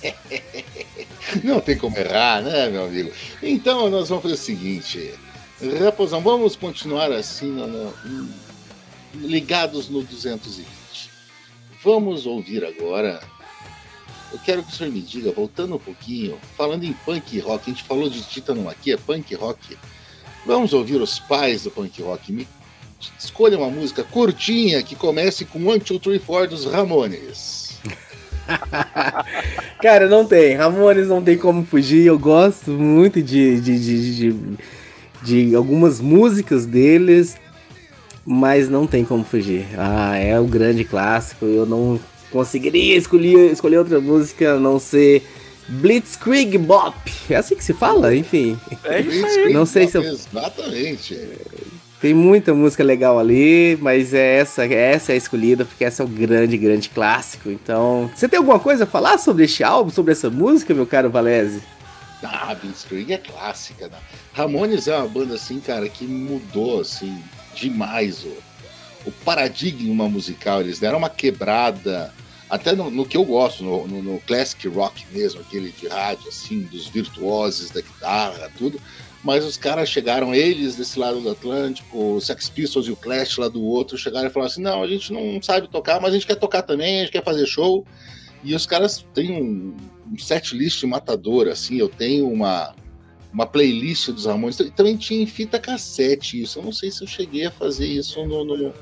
Não 1.42 1.60
tem 1.60 1.76
como 1.76 1.98
errar, 1.98 2.40
né, 2.40 2.68
meu 2.68 2.84
amigo? 2.84 3.10
Então 3.42 3.90
nós 3.90 4.08
vamos 4.08 4.22
fazer 4.22 4.34
o 4.34 4.38
seguinte, 4.38 5.12
Raposão, 5.60 6.20
vamos 6.20 6.54
continuar 6.54 7.10
assim, 7.10 7.56
ligados 9.14 9.88
no 9.88 10.02
220. 10.02 10.66
Vamos 11.82 12.26
ouvir 12.26 12.64
agora. 12.64 13.20
Eu 14.32 14.38
quero 14.38 14.62
que 14.62 14.72
o 14.72 14.74
senhor 14.74 14.92
me 14.92 15.00
diga, 15.00 15.32
voltando 15.32 15.74
um 15.74 15.78
pouquinho, 15.78 16.38
falando 16.56 16.84
em 16.84 16.92
punk 16.92 17.38
rock, 17.40 17.70
a 17.70 17.74
gente 17.74 17.82
falou 17.82 18.08
de 18.08 18.22
Titano 18.22 18.68
aqui, 18.68 18.92
é 18.92 18.96
punk 18.96 19.34
rock. 19.34 19.76
Vamos 20.46 20.72
ouvir 20.72 21.00
os 21.00 21.18
pais 21.18 21.64
do 21.64 21.70
punk 21.70 22.02
rock. 22.02 22.32
Me 22.32 22.46
escolha 23.18 23.58
uma 23.58 23.70
música 23.70 24.04
curtinha 24.04 24.82
que 24.82 24.94
comece 24.94 25.44
com 25.44 25.66
One, 25.66 25.80
Two, 25.80 25.98
Three, 25.98 26.18
Four 26.18 26.46
dos 26.46 26.66
Ramones. 26.66 27.78
Cara, 29.80 30.08
não 30.08 30.24
tem. 30.24 30.54
Ramones 30.54 31.08
não 31.08 31.22
tem 31.22 31.36
como 31.36 31.64
fugir. 31.64 32.06
Eu 32.06 32.18
gosto 32.18 32.70
muito 32.70 33.22
de, 33.22 33.60
de, 33.60 33.78
de, 33.78 34.16
de, 34.16 34.58
de 35.22 35.54
algumas 35.54 36.00
músicas 36.00 36.64
deles, 36.66 37.36
mas 38.24 38.68
não 38.68 38.86
tem 38.86 39.04
como 39.04 39.24
fugir. 39.24 39.66
Ah, 39.76 40.16
é 40.16 40.38
o 40.38 40.44
grande 40.44 40.84
clássico. 40.84 41.44
Eu 41.46 41.66
não 41.66 41.98
conseguiria 42.30 42.96
escolher, 42.96 43.52
escolher 43.52 43.78
outra 43.78 44.00
música 44.00 44.52
a 44.52 44.60
não 44.60 44.78
ser 44.78 45.22
Blitzkrieg 45.68 46.58
Bop. 46.58 46.94
É 47.28 47.36
assim 47.36 47.54
que 47.54 47.64
se 47.64 47.74
fala? 47.74 48.14
Enfim. 48.14 48.58
É 48.84 49.00
isso 49.00 49.26
aí. 49.26 49.52
Não 49.52 49.66
sei 49.66 49.86
se 49.88 49.96
eu. 49.98 50.02
Exatamente. 50.02 51.18
Tem 52.00 52.14
muita 52.14 52.54
música 52.54 52.84
legal 52.84 53.18
ali, 53.18 53.76
mas 53.80 54.14
é 54.14 54.36
essa, 54.36 54.64
essa 54.64 55.10
é 55.10 55.14
a 55.14 55.18
escolhida, 55.18 55.64
porque 55.64 55.84
essa 55.84 56.02
é 56.02 56.06
o 56.06 56.08
grande, 56.08 56.56
grande 56.56 56.88
clássico. 56.90 57.50
Então, 57.50 58.08
você 58.14 58.28
tem 58.28 58.38
alguma 58.38 58.60
coisa 58.60 58.84
a 58.84 58.86
falar 58.86 59.18
sobre 59.18 59.44
este 59.44 59.64
álbum, 59.64 59.90
sobre 59.90 60.12
essa 60.12 60.30
música, 60.30 60.72
meu 60.72 60.86
caro 60.86 61.10
Valese? 61.10 61.60
Ah, 62.22 62.54
Blitzkrieg 62.54 63.12
é 63.12 63.18
clássica, 63.18 63.88
né? 63.88 63.96
Ramones 64.38 64.86
é 64.86 64.96
uma 64.96 65.08
banda 65.08 65.34
assim, 65.34 65.58
cara, 65.58 65.88
que 65.88 66.04
mudou 66.04 66.80
assim 66.80 67.20
demais 67.56 68.22
o, 68.22 68.32
o 69.04 69.10
paradigma 69.24 70.08
musical. 70.08 70.60
Eles 70.60 70.78
deram 70.78 70.98
uma 70.98 71.10
quebrada, 71.10 72.14
até 72.48 72.72
no, 72.72 72.88
no 72.88 73.04
que 73.04 73.16
eu 73.16 73.24
gosto, 73.24 73.64
no, 73.64 73.88
no, 73.88 74.00
no 74.00 74.20
classic 74.20 74.68
rock 74.68 75.04
mesmo, 75.10 75.40
aquele 75.40 75.72
de 75.72 75.88
rádio, 75.88 76.28
assim, 76.28 76.60
dos 76.60 76.86
virtuosos 76.86 77.70
da 77.70 77.80
guitarra, 77.80 78.48
tudo 78.56 78.80
mas 79.24 79.44
os 79.44 79.56
caras 79.56 79.88
chegaram, 79.88 80.32
eles 80.32 80.76
desse 80.76 80.96
lado 80.96 81.20
do 81.20 81.30
Atlântico, 81.30 82.14
o 82.14 82.20
Sex 82.20 82.48
Pistols 82.48 82.86
e 82.86 82.92
o 82.92 82.96
Clash 82.96 83.36
lá 83.36 83.48
do 83.48 83.60
outro, 83.62 83.98
chegaram 83.98 84.28
e 84.28 84.30
falaram 84.30 84.50
assim: 84.50 84.62
não, 84.62 84.80
a 84.80 84.86
gente 84.86 85.12
não 85.12 85.42
sabe 85.42 85.68
tocar, 85.68 86.00
mas 86.00 86.10
a 86.10 86.14
gente 86.14 86.26
quer 86.26 86.36
tocar 86.36 86.62
também, 86.62 86.98
a 86.98 87.00
gente 87.00 87.12
quer 87.12 87.24
fazer 87.24 87.44
show. 87.44 87.84
E 88.44 88.54
os 88.54 88.64
caras 88.64 89.04
têm 89.12 89.32
um, 89.32 89.76
um 90.12 90.16
set 90.16 90.56
list 90.56 90.84
matador, 90.84 91.48
assim, 91.48 91.78
eu 91.78 91.88
tenho 91.88 92.30
uma, 92.30 92.72
uma 93.32 93.46
playlist 93.46 94.10
dos 94.10 94.26
Ramones, 94.26 94.56
também 94.74 94.96
tinha 94.96 95.22
em 95.22 95.26
fita 95.26 95.58
cassete 95.58 96.40
isso, 96.40 96.58
eu 96.58 96.62
não 96.62 96.72
sei 96.72 96.90
se 96.90 97.02
eu 97.02 97.06
cheguei 97.06 97.46
a 97.46 97.50
fazer 97.50 97.86
isso 97.86 98.24
no, 98.24 98.44
no, 98.44 98.72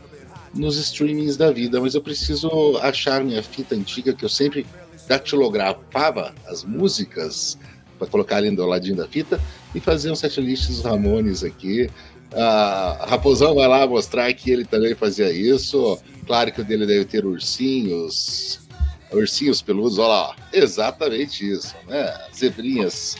nos 0.54 0.76
streamings 0.78 1.36
da 1.36 1.50
vida, 1.50 1.80
mas 1.80 1.94
eu 1.94 2.00
preciso 2.00 2.78
achar 2.78 3.22
minha 3.22 3.42
fita 3.42 3.74
antiga, 3.74 4.14
que 4.14 4.24
eu 4.24 4.28
sempre 4.28 4.66
datilografava 5.08 6.34
as 6.46 6.64
músicas 6.64 7.58
para 7.98 8.06
colocar 8.06 8.36
ali 8.36 8.54
do 8.54 8.66
ladinho 8.66 8.96
da 8.96 9.08
fita 9.08 9.40
e 9.74 9.80
fazer 9.80 10.10
um 10.10 10.16
setlist 10.16 10.68
dos 10.68 10.82
Ramones 10.82 11.42
aqui. 11.42 11.88
A 12.32 13.06
Raposão 13.08 13.54
vai 13.54 13.68
lá 13.68 13.86
mostrar 13.86 14.32
que 14.34 14.50
ele 14.50 14.64
também 14.64 14.94
fazia 14.94 15.30
isso. 15.30 15.98
Claro 16.26 16.52
que 16.52 16.60
o 16.60 16.64
dele 16.64 16.84
deve 16.84 17.04
ter 17.04 17.24
ursinhos, 17.24 18.60
ursinhos 19.12 19.62
peludos, 19.62 19.98
olha 19.98 20.08
lá, 20.08 20.36
exatamente 20.52 21.48
isso, 21.48 21.74
né? 21.86 22.12
Zebrinhas 22.34 23.16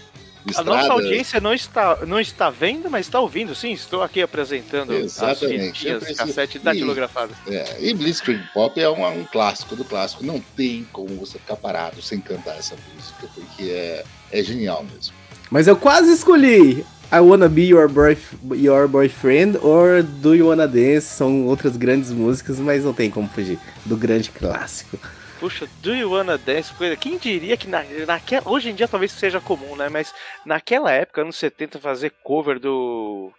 a 0.54 0.62
nossa 0.62 0.92
audiência 0.92 1.40
não 1.40 1.52
está, 1.52 1.98
não 2.06 2.20
está 2.20 2.50
vendo, 2.50 2.90
mas 2.90 3.06
está 3.06 3.20
ouvindo, 3.20 3.54
sim. 3.54 3.72
Estou 3.72 4.02
aqui 4.02 4.22
apresentando 4.22 4.92
Exatamente. 4.92 5.88
as 5.88 5.98
fitinhas, 5.98 6.16
cassete 6.16 6.58
datilografadas. 6.58 7.36
É, 7.48 7.76
e 7.80 7.94
Blitzkrieg 7.94 8.42
Pop 8.52 8.80
é 8.80 8.88
um, 8.88 9.20
um, 9.20 9.24
clássico 9.24 9.74
do 9.74 9.84
clássico. 9.84 10.24
Não 10.24 10.40
tem 10.56 10.86
como 10.92 11.08
você 11.16 11.38
ficar 11.38 11.56
parado 11.56 12.00
sem 12.02 12.20
cantar 12.20 12.56
essa 12.56 12.76
música, 12.94 13.28
porque 13.34 13.70
é, 13.70 14.04
é 14.30 14.42
genial 14.42 14.84
mesmo. 14.84 15.14
Mas 15.50 15.66
eu 15.66 15.76
quase 15.76 16.12
escolhi 16.12 16.84
I 17.12 17.20
Wanna 17.20 17.48
Be 17.48 17.62
Your, 17.62 17.88
boy, 17.88 18.16
your 18.52 18.88
Boyfriend 18.88 19.58
or 19.62 20.02
Do 20.02 20.34
You 20.34 20.48
Wanna 20.48 20.66
Dance. 20.66 21.06
São 21.06 21.46
outras 21.46 21.76
grandes 21.76 22.10
músicas, 22.10 22.58
mas 22.58 22.84
não 22.84 22.92
tem 22.92 23.10
como 23.10 23.28
fugir 23.28 23.58
do 23.84 23.96
grande 23.96 24.30
clássico. 24.30 24.98
Puxa, 25.38 25.68
Do 25.82 25.94
You 25.94 26.12
Wanna 26.12 26.38
Dance? 26.38 26.72
Quem 27.00 27.18
diria 27.18 27.56
que 27.56 27.68
na, 27.68 27.82
naquela, 28.06 28.48
hoje 28.48 28.70
em 28.70 28.74
dia 28.74 28.88
talvez 28.88 29.12
seja 29.12 29.40
comum, 29.40 29.76
né? 29.76 29.88
Mas 29.88 30.12
naquela 30.44 30.90
época, 30.92 31.22
anos 31.22 31.36
70, 31.36 31.78
fazer 31.78 32.12
cover 32.22 32.58
do. 32.58 33.30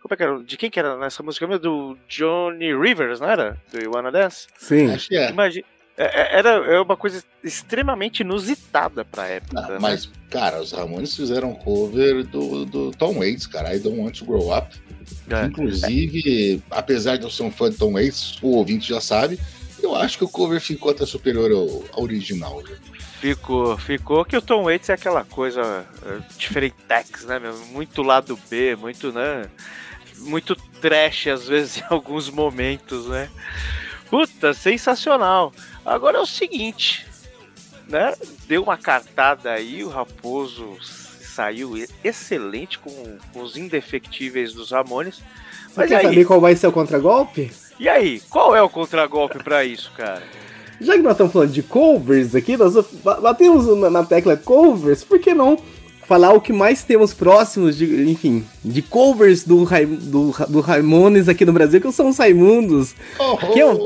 Como 0.00 0.12
é 0.12 0.16
que 0.16 0.22
era? 0.22 0.42
De 0.42 0.56
quem 0.56 0.70
que 0.70 0.78
era 0.78 0.96
nessa 0.96 1.22
música 1.22 1.46
mesmo? 1.46 1.62
Do 1.62 1.98
Johnny 2.08 2.74
Rivers, 2.74 3.20
não 3.20 3.28
era? 3.28 3.56
Do 3.72 3.80
You 3.80 3.92
Wanna 3.94 4.12
Dance? 4.12 4.46
Sim. 4.58 4.90
Acho 4.90 5.08
que 5.08 5.16
é. 5.16 5.30
Imagina. 5.30 5.64
Era 5.98 6.50
é 6.50 6.78
uma 6.78 6.96
coisa 6.96 7.24
extremamente 7.42 8.20
inusitada 8.20 9.02
pra 9.02 9.28
época. 9.28 9.58
Ah, 9.58 9.68
né? 9.70 9.78
mas, 9.80 10.10
cara, 10.28 10.60
os 10.60 10.72
Ramones 10.72 11.16
fizeram 11.16 11.54
cover 11.54 12.22
do, 12.22 12.66
do 12.66 12.90
Tom 12.90 13.20
Waits, 13.20 13.46
cara. 13.46 13.74
I 13.74 13.78
Don't 13.78 13.98
Want 13.98 14.18
to 14.18 14.26
Grow 14.26 14.54
Up. 14.54 14.76
É. 15.30 15.46
Inclusive, 15.46 16.62
apesar 16.70 17.16
de 17.16 17.24
eu 17.24 17.30
ser 17.30 17.44
um 17.44 17.50
fã 17.50 17.70
de 17.70 17.78
Tom 17.78 17.94
Waits, 17.94 18.38
o 18.42 18.48
ouvinte 18.56 18.88
já 18.88 19.00
sabe, 19.00 19.38
eu 19.86 19.96
acho 19.96 20.18
que 20.18 20.24
o 20.24 20.28
cover 20.28 20.60
ficou 20.60 20.90
até 20.90 21.06
superior 21.06 21.50
ao, 21.50 21.84
ao 21.92 22.02
original. 22.02 22.62
Viu? 22.62 22.76
Ficou, 23.20 23.78
ficou 23.78 24.24
que 24.24 24.36
o 24.36 24.42
Tom 24.42 24.64
Waits 24.64 24.90
é 24.90 24.92
aquela 24.92 25.24
coisa 25.24 25.86
uh, 26.02 26.22
diferentex, 26.36 27.24
né, 27.24 27.38
meu? 27.38 27.56
Muito 27.68 28.02
lado 28.02 28.38
B, 28.50 28.76
muito, 28.76 29.10
né? 29.10 29.46
Muito 30.18 30.54
trash 30.80 31.28
às 31.28 31.48
vezes 31.48 31.78
em 31.82 31.84
alguns 31.88 32.28
momentos, 32.28 33.06
né? 33.06 33.30
Puta, 34.10 34.52
sensacional. 34.52 35.52
Agora 35.84 36.18
é 36.18 36.20
o 36.20 36.26
seguinte, 36.26 37.06
né? 37.88 38.14
Deu 38.46 38.62
uma 38.62 38.76
cartada 38.76 39.50
aí, 39.50 39.82
o 39.82 39.88
Raposo 39.88 40.76
saiu 41.36 41.72
excelente 42.04 42.78
com, 42.78 43.18
com 43.32 43.42
os 43.42 43.56
indefectíveis 43.56 44.52
dos 44.52 44.70
Ramones. 44.70 45.22
Mas 45.74 45.88
quer 45.88 45.96
aí... 45.96 46.04
saber 46.04 46.24
qual 46.24 46.40
vai 46.40 46.54
ser 46.54 46.66
o 46.66 46.72
contragolpe? 46.72 47.50
E 47.78 47.88
aí, 47.88 48.22
qual 48.30 48.56
é 48.56 48.62
o 48.62 48.68
contragolpe 48.68 49.42
para 49.42 49.64
isso, 49.64 49.92
cara? 49.96 50.22
Já 50.80 50.94
que 50.94 51.02
nós 51.02 51.12
estamos 51.12 51.32
falando 51.32 51.52
de 51.52 51.62
covers 51.62 52.34
aqui, 52.34 52.56
nós 52.56 52.74
batemos 53.02 53.66
na 53.90 54.04
tecla 54.04 54.36
covers, 54.36 55.04
por 55.04 55.18
que 55.18 55.34
não 55.34 55.58
falar 56.06 56.32
o 56.32 56.40
que 56.40 56.52
mais 56.52 56.84
temos 56.84 57.12
próximos 57.12 57.76
de, 57.76 58.08
enfim, 58.08 58.44
de 58.64 58.80
covers 58.80 59.42
do, 59.42 59.64
do, 59.64 60.34
do 60.48 60.60
Raimones 60.60 61.28
aqui 61.28 61.44
no 61.44 61.52
Brasil, 61.52 61.80
que 61.80 61.90
são 61.90 62.08
os 62.08 62.18
Raimundos, 62.18 62.94
oh, 63.18 63.36
que, 63.36 63.60
é, 63.60 63.76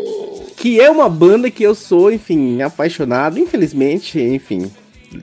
que 0.56 0.80
é 0.80 0.90
uma 0.90 1.08
banda 1.08 1.50
que 1.50 1.62
eu 1.62 1.74
sou, 1.74 2.12
enfim, 2.12 2.60
apaixonado, 2.60 3.38
infelizmente, 3.38 4.20
enfim, 4.20 4.70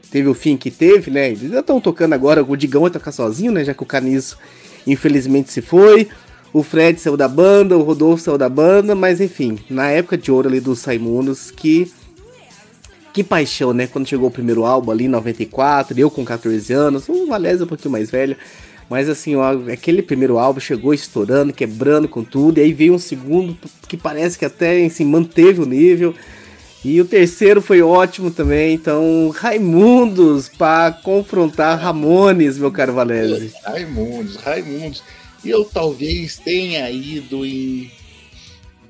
teve 0.10 0.28
o 0.28 0.34
fim 0.34 0.58
que 0.58 0.72
teve, 0.72 1.12
né, 1.12 1.28
eles 1.28 1.52
já 1.52 1.60
estão 1.60 1.80
tocando 1.80 2.14
agora, 2.14 2.44
o 2.44 2.58
Digão 2.58 2.82
vai 2.82 2.92
tocar 2.92 3.12
sozinho, 3.12 3.52
né, 3.52 3.64
já 3.64 3.76
que 3.76 3.84
o 3.84 3.86
Caniço 3.86 4.38
infelizmente 4.88 5.52
se 5.52 5.62
foi, 5.62 6.08
o 6.58 6.64
Fred 6.64 7.00
saiu 7.00 7.16
da 7.16 7.28
banda, 7.28 7.78
o 7.78 7.84
Rodolfo 7.84 8.24
saiu 8.24 8.38
da 8.38 8.50
banda, 8.50 8.96
mas 8.96 9.22
enfim, 9.22 9.60
na 9.70 9.90
época 9.90 10.18
de 10.18 10.32
ouro 10.32 10.48
ali 10.48 10.60
dos 10.60 10.84
Raimundos, 10.84 11.52
que. 11.52 11.92
Que 13.14 13.24
paixão, 13.24 13.74
né? 13.74 13.88
Quando 13.88 14.08
chegou 14.08 14.28
o 14.28 14.32
primeiro 14.32 14.64
álbum 14.64 14.92
ali 14.92 15.06
em 15.06 15.08
94, 15.08 16.00
eu 16.00 16.10
com 16.10 16.24
14 16.24 16.72
anos, 16.72 17.10
o 17.10 17.26
Valézio 17.26 17.66
um 17.66 17.68
pouquinho 17.68 17.92
mais 17.92 18.12
velho. 18.12 18.38
Mas 18.88 19.10
assim, 19.10 19.36
ó, 19.36 19.58
aquele 19.72 20.04
primeiro 20.04 20.38
álbum 20.38 20.60
chegou 20.60 20.94
estourando, 20.94 21.52
quebrando 21.52 22.08
com 22.08 22.24
tudo, 22.24 22.60
e 22.60 22.62
aí 22.62 22.74
veio 22.74 22.94
um 22.94 23.00
segundo 23.00 23.58
que 23.88 23.98
parece 23.98 24.38
que 24.38 24.46
até 24.46 24.86
assim, 24.86 25.04
manteve 25.04 25.62
o 25.62 25.66
nível. 25.66 26.14
E 26.86 27.02
o 27.02 27.06
terceiro 27.06 27.60
foi 27.60 27.82
ótimo 27.82 28.30
também, 28.30 28.76
então 28.76 29.34
Raimundos 29.36 30.48
para 30.48 30.92
confrontar 30.92 31.80
Ramones, 31.80 32.60
meu 32.60 32.72
caro 32.72 32.94
Valese. 32.94 33.52
Raimundos, 33.66 34.36
Raimundos 34.36 35.02
eu 35.50 35.66
talvez 35.66 36.38
tenha 36.38 36.90
ido 36.90 37.46
em 37.46 37.92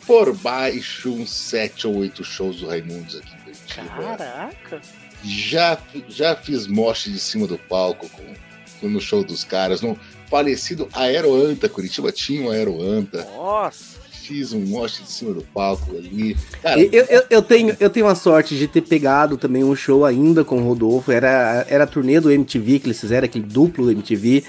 por 0.06 0.34
baixo 0.34 1.12
uns 1.12 1.30
sete 1.32 1.86
ou 1.86 1.98
oito 1.98 2.24
shows 2.24 2.62
do 2.62 2.68
Raimundos 2.68 3.18
aqui 3.18 3.30
em 3.36 3.44
Curitiba. 3.44 4.18
Caraca! 4.18 4.82
Já, 5.24 5.78
já 6.08 6.36
fiz 6.36 6.66
moche 6.66 7.12
de 7.12 7.20
cima 7.20 7.46
do 7.46 7.58
palco 7.58 8.10
com, 8.10 8.88
no 8.88 9.02
show 9.02 9.24
dos 9.24 9.44
caras, 9.44 9.82
no 9.82 10.00
falecido 10.30 10.88
Aeroanta. 10.94 11.68
Curitiba 11.68 12.12
tinha 12.12 12.42
um 12.42 12.50
Aeroanta. 12.50 13.28
Nossa! 13.36 13.98
Fiz 14.12 14.54
um 14.54 14.60
moche 14.60 15.04
de 15.04 15.12
cima 15.12 15.34
do 15.34 15.42
palco 15.42 15.96
ali. 15.96 16.36
Cara, 16.62 16.80
Eu, 16.80 17.06
eu, 17.06 17.24
eu 17.30 17.42
tenho, 17.42 17.76
eu 17.80 17.90
tenho 17.90 18.08
a 18.08 18.16
sorte 18.16 18.58
de 18.58 18.68
ter 18.68 18.82
pegado 18.82 19.38
também 19.38 19.64
um 19.64 19.76
show 19.76 20.06
ainda 20.06 20.44
com 20.44 20.58
o 20.58 20.68
Rodolfo. 20.68 21.12
Era, 21.12 21.66
era 21.70 21.86
a 21.86 21.88
turnê 21.88 22.20
do 22.20 22.32
MTV 22.32 22.80
que 22.80 22.88
eles 22.88 23.00
fizeram, 23.00 23.26
aquele 23.26 23.46
duplo 23.46 23.86
do 23.86 23.92
MTV. 23.92 24.44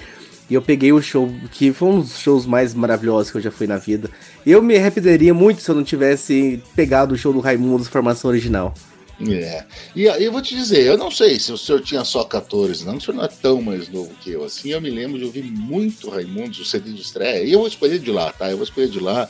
E 0.51 0.55
eu 0.55 0.63
peguei 0.63 0.93
o 0.93 1.03
show, 1.03 1.31
que 1.53 1.73
foi 1.73 1.89
um 1.89 2.01
dos 2.01 2.19
shows 2.19 2.47
mais 2.47 2.73
maravilhosos 2.73 3.31
que 3.31 3.37
eu 3.37 3.41
já 3.43 3.51
fui 3.51 3.67
na 3.67 3.77
vida. 3.77 4.11
Eu 4.47 4.63
me 4.63 4.77
arrependeria 4.77 5.35
muito 5.35 5.61
se 5.61 5.71
eu 5.71 5.75
não 5.75 5.85
tivesse 5.85 6.63
pegado 6.75 7.15
o 7.15 7.19
show 7.19 7.33
do 7.33 7.41
Raimundos 7.41 7.87
Formação 7.89 8.31
Original. 8.31 8.73
É. 9.21 9.65
E 9.97 10.09
aí 10.09 10.25
eu 10.25 10.31
vou 10.33 10.41
te 10.41 10.55
dizer, 10.55 10.87
eu 10.87 10.97
não 10.97 11.11
sei 11.11 11.41
se 11.41 11.51
o 11.53 11.59
senhor 11.59 11.83
tinha 11.83 12.05
só 12.05 12.23
14, 12.25 12.87
não, 12.87 12.97
o 12.97 13.01
senhor 13.01 13.17
não 13.17 13.25
é 13.25 13.29
tão 13.29 13.61
mais 13.61 13.89
novo 13.89 14.11
que 14.23 14.31
eu. 14.31 14.45
Assim, 14.45 14.71
eu 14.71 14.81
me 14.81 14.89
lembro 14.91 15.19
de 15.19 15.25
ouvir 15.25 15.43
muito 15.43 16.09
Raimundos, 16.09 16.61
o 16.61 16.65
CD 16.65 16.93
de 16.93 17.03
estreia, 17.03 17.43
e 17.45 17.53
eu 17.53 17.59
vou 17.59 17.69
escolher 17.69 17.99
de 17.99 18.11
lá, 18.13 18.33
tá? 18.33 18.49
Eu 18.51 18.57
vou 18.57 18.65
escolher 18.65 18.89
de 18.89 19.01
lá. 19.01 19.29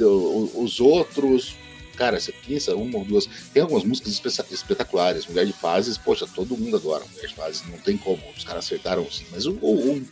Os 0.00 0.80
outros, 0.80 1.54
cara, 1.96 2.18
você 2.18 2.32
pensa 2.46 2.74
uma 2.74 2.98
ou 2.98 3.04
duas. 3.04 3.28
Tem 3.52 3.62
algumas 3.62 3.84
músicas 3.84 4.12
espe- 4.14 4.54
espetaculares. 4.54 5.26
Mulher 5.26 5.44
de 5.46 5.52
Fases, 5.52 5.98
poxa, 5.98 6.26
todo 6.34 6.56
mundo 6.56 6.76
adora 6.76 7.04
Mulher 7.14 7.28
de 7.28 7.34
Fases, 7.34 7.62
não 7.70 7.78
tem 7.78 7.96
como, 7.98 8.22
os 8.36 8.42
caras 8.44 8.64
acertaram 8.64 9.06
sim. 9.10 9.24
Mas 9.30 9.44
o- 9.44 9.52
o- 9.52 10.02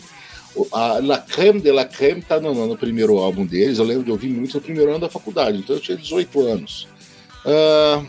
a 0.72 0.98
La 1.02 1.18
Creme 1.18 1.60
de 1.60 1.70
La 1.72 1.84
Creme 1.84 2.22
tá 2.22 2.40
no, 2.40 2.52
no 2.66 2.76
primeiro 2.76 3.18
álbum 3.18 3.44
deles. 3.46 3.78
Eu 3.78 3.84
lembro 3.84 4.04
de 4.04 4.10
ouvir 4.10 4.28
muito 4.28 4.54
no 4.54 4.60
primeiro 4.60 4.90
ano 4.90 5.00
da 5.00 5.08
faculdade, 5.08 5.58
então 5.58 5.76
eu 5.76 5.80
tinha 5.80 5.96
18 5.96 6.40
anos. 6.40 6.86
Ah, 7.44 8.02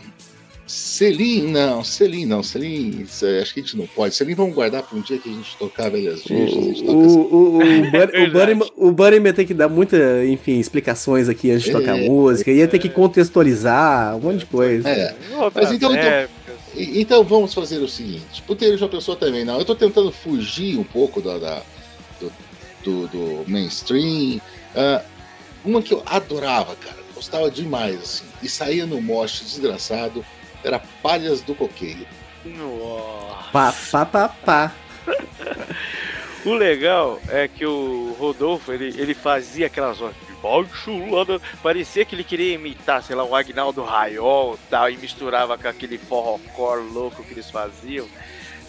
Selim, 0.66 1.48
não, 1.50 1.82
Selim 1.82 2.26
não, 2.26 2.44
Selim, 2.44 3.02
acho 3.02 3.54
que 3.54 3.60
a 3.60 3.62
gente 3.62 3.76
não 3.76 3.88
pode. 3.88 4.14
Selim 4.14 4.34
vamos 4.36 4.54
guardar 4.54 4.84
para 4.84 4.96
um 4.96 5.00
dia 5.00 5.18
que 5.18 5.28
a 5.28 5.32
gente 5.32 5.56
tocar 5.56 5.90
Velhas 5.90 6.22
Virgens, 6.22 6.80
O, 6.80 6.84
toca 6.84 6.92
o, 6.98 7.18
o, 7.34 7.56
o, 7.58 7.62
É 7.62 7.80
Bunny- 7.90 8.28
o, 8.28 8.30
Bunny, 8.32 8.70
o 8.76 8.92
Bunny 8.92 9.16
ia 9.26 9.32
ter 9.32 9.44
que 9.46 9.54
dar 9.54 9.68
muita, 9.68 10.24
enfim, 10.26 10.60
explicações 10.60 11.28
aqui 11.28 11.50
antes 11.50 11.64
de 11.64 11.72
tocar 11.72 11.98
É, 11.98 12.08
música, 12.08 12.52
ia 12.52 12.68
ter 12.68 12.78
que 12.78 12.88
contextualizar 12.88 14.16
um 14.16 14.20
monte 14.20 14.38
de 14.40 14.46
coisa. 14.46 14.88
É, 14.88 15.12
Mas 15.52 15.72
então- 15.72 15.92
então- 15.92 16.28
Então 16.76 17.24
vamos 17.24 17.52
fazer 17.52 17.78
o 17.78 17.88
seguinte: 17.88 18.40
Puteiro 18.46 18.78
já 18.78 18.86
pensou 18.86 19.16
também, 19.16 19.44
não? 19.44 19.58
Eu 19.58 19.64
tô 19.64 19.74
tentando 19.74 20.12
fugir 20.12 20.78
um 20.78 20.84
pouco 20.84 21.20
da, 21.20 21.36
da- 21.36 21.62
do, 22.82 23.06
do- 23.08 23.44
mainstream. 23.48 24.40
Ah, 24.74 25.02
uma 25.64 25.82
que 25.82 25.92
eu 25.92 26.02
adorava, 26.06 26.74
cara, 26.76 26.96
gostava 27.14 27.50
demais, 27.50 28.00
assim, 28.00 28.24
e 28.42 28.48
saía 28.48 28.86
no 28.86 29.00
moche 29.00 29.44
desgraçado, 29.44 30.24
era 30.64 30.78
Palhas 31.02 31.40
do 31.42 31.54
Coqueiro. 31.54 32.06
Nossa. 32.44 33.50
Pá, 33.52 33.74
pá, 33.92 34.06
pá, 34.06 34.28
pá. 34.44 34.74
O 36.42 36.54
legal 36.54 37.20
é 37.28 37.46
que 37.46 37.66
o 37.66 38.16
Rodolfo, 38.18 38.72
ele, 38.72 38.86
ele 38.98 39.12
fazia 39.12 39.66
aquelas 39.66 39.98
da- 39.98 40.10
Parecia 41.62 42.02
que 42.02 42.14
ele 42.14 42.24
queria 42.24 42.54
imitar, 42.54 43.02
sei 43.02 43.14
lá, 43.14 43.22
o 43.24 43.36
Agnaldo 43.36 43.82
Raiol 43.82 44.54
e 44.54 44.70
tal, 44.70 44.88
e 44.90 44.96
misturava 44.96 45.58
com 45.58 45.68
aquele 45.68 45.98
forrocore 45.98 46.80
louco 46.90 47.22
que 47.22 47.32
eles 47.32 47.50
faziam. 47.50 48.08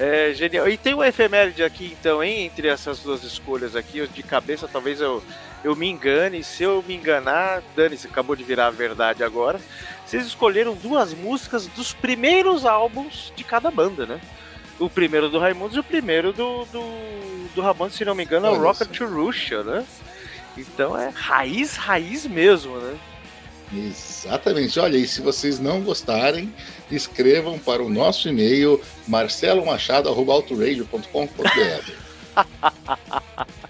É 0.01 0.33
genial. 0.33 0.67
E 0.67 0.77
tem 0.77 0.95
um 0.95 1.03
efeméride 1.03 1.63
aqui, 1.63 1.95
então, 1.99 2.23
hein, 2.23 2.45
entre 2.45 2.67
essas 2.67 3.01
duas 3.01 3.23
escolhas 3.23 3.75
aqui, 3.75 4.07
de 4.07 4.23
cabeça 4.23 4.67
talvez 4.67 4.99
eu, 4.99 5.23
eu 5.63 5.75
me 5.75 5.87
engane. 5.87 6.43
Se 6.43 6.63
eu 6.63 6.83
me 6.87 6.95
enganar, 6.95 7.61
dane-se, 7.75 8.07
acabou 8.07 8.35
de 8.35 8.43
virar 8.43 8.65
a 8.65 8.71
verdade 8.71 9.23
agora. 9.23 9.61
Vocês 10.03 10.25
escolheram 10.25 10.73
duas 10.73 11.13
músicas 11.13 11.67
dos 11.67 11.93
primeiros 11.93 12.65
álbuns 12.65 13.31
de 13.35 13.43
cada 13.43 13.69
banda, 13.69 14.07
né? 14.07 14.19
O 14.79 14.89
primeiro 14.89 15.29
do 15.29 15.37
Raimundos 15.37 15.77
e 15.77 15.79
o 15.79 15.83
primeiro 15.83 16.33
do, 16.33 16.65
do, 16.65 17.49
do 17.53 17.61
Ramones, 17.61 17.93
se 17.93 18.03
não 18.03 18.15
me 18.15 18.23
engano, 18.23 18.47
é 18.47 18.49
o 18.49 18.59
Rocket 18.59 18.89
to 18.89 19.05
Russia, 19.05 19.61
né? 19.61 19.85
Então 20.57 20.97
é 20.97 21.09
raiz, 21.13 21.75
raiz 21.75 22.25
mesmo, 22.25 22.75
né? 22.77 22.97
Exatamente. 23.71 24.79
Olha, 24.79 24.97
e 24.97 25.07
se 25.07 25.21
vocês 25.21 25.59
não 25.59 25.81
gostarem, 25.81 26.53
escrevam 26.95 27.59
para 27.59 27.83
o 27.83 27.89
nosso 27.89 28.29
e-mail 28.29 28.81
marcelomachado.autoradio.com.br. 29.07 31.91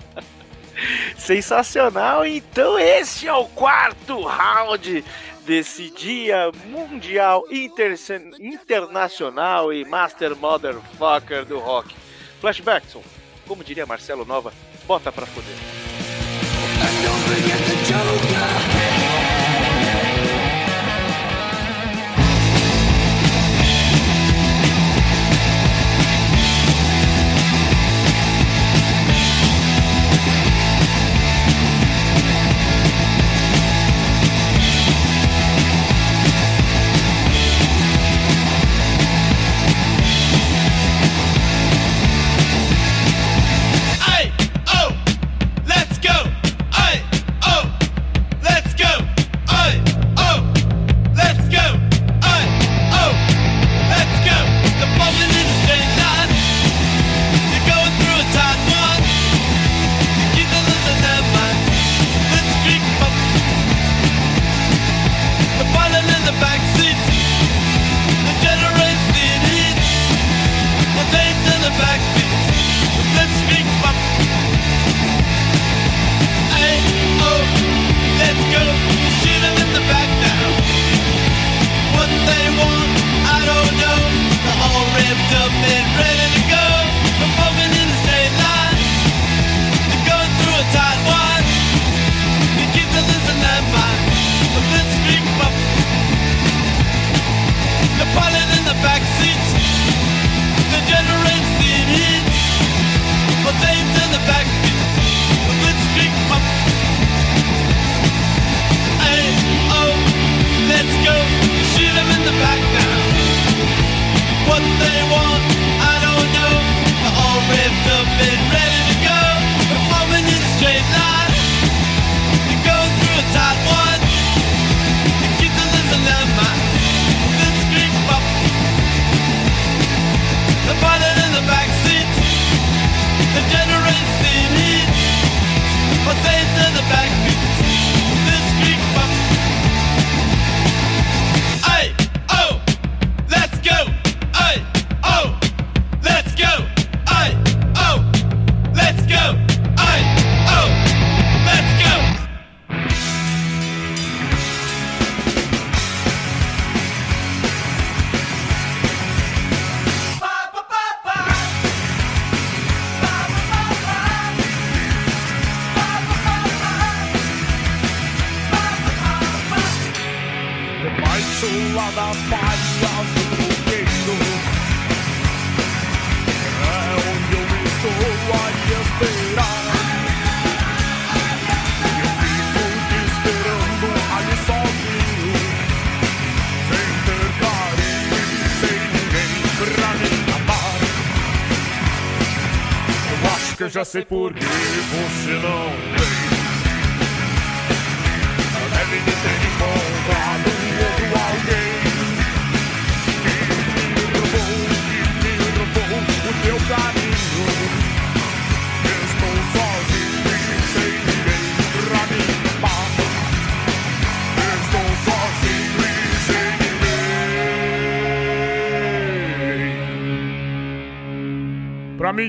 Sensacional! 1.18 2.26
Então 2.26 2.78
esse 2.80 3.28
é 3.28 3.34
o 3.34 3.46
quarto 3.46 4.22
round 4.22 5.04
desse 5.46 5.90
dia 5.92 6.52
mundial, 6.66 7.44
interse- 7.52 8.32
internacional 8.40 9.72
e 9.74 9.84
master 9.86 10.36
motherfucker 10.36 11.46
do 11.46 11.60
rock. 11.60 11.94
Flashbackson, 12.40 13.04
como 13.48 13.64
diria 13.64 13.86
Marcelo 13.86 14.26
Nova, 14.26 14.52
bota 14.88 15.12
pra 15.12 15.26
foder. 15.28 15.56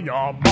Ninguém 0.02 0.51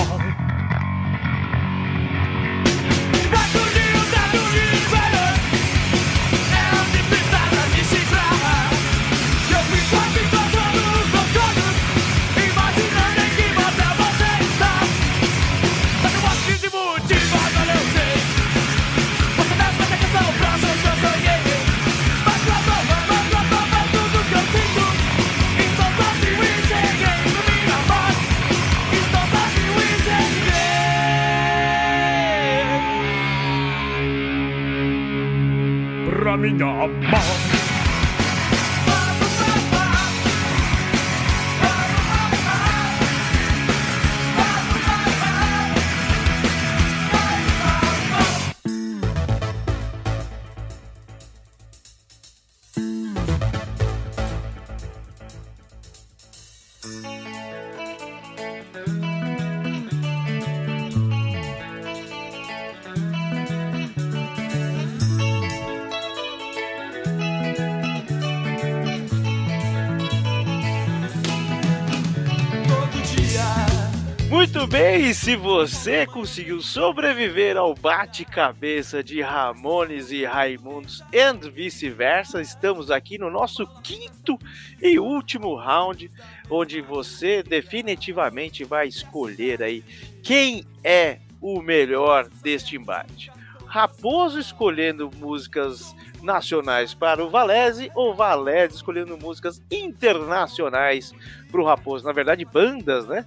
bem, 74.71 75.13
se 75.13 75.35
você 75.35 76.05
conseguiu 76.05 76.61
sobreviver 76.61 77.57
ao 77.57 77.75
bate-cabeça 77.75 79.03
de 79.03 79.21
Ramones 79.21 80.11
e 80.11 80.23
Raimundos 80.23 81.03
e 81.11 81.49
vice-versa, 81.49 82.41
estamos 82.41 82.89
aqui 82.89 83.17
no 83.17 83.29
nosso 83.29 83.67
quinto 83.83 84.39
e 84.81 84.97
último 84.97 85.55
round, 85.55 86.09
onde 86.49 86.79
você 86.79 87.43
definitivamente 87.43 88.63
vai 88.63 88.87
escolher 88.87 89.61
aí 89.61 89.83
quem 90.23 90.63
é 90.81 91.19
o 91.41 91.61
melhor 91.61 92.29
deste 92.41 92.77
embate. 92.77 93.29
Raposo 93.65 94.39
escolhendo 94.39 95.11
músicas 95.17 95.93
nacionais 96.21 96.93
para 96.93 97.21
o 97.21 97.29
Valese 97.29 97.91
ou 97.93 98.15
Valese 98.15 98.75
escolhendo 98.75 99.17
músicas 99.17 99.61
internacionais 99.69 101.13
para 101.51 101.59
o 101.59 101.65
Raposo. 101.65 102.05
Na 102.05 102.13
verdade, 102.13 102.45
bandas, 102.45 103.05
né? 103.05 103.25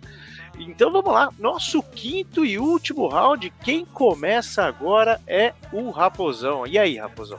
Então 0.59 0.91
vamos 0.91 1.13
lá, 1.13 1.31
nosso 1.39 1.83
quinto 1.83 2.45
e 2.45 2.59
último 2.59 3.09
round. 3.09 3.53
Quem 3.63 3.85
começa 3.85 4.65
agora 4.65 5.21
é 5.27 5.53
o 5.73 5.91
Raposão. 5.91 6.67
E 6.67 6.79
aí, 6.79 6.97
Raposão? 6.97 7.39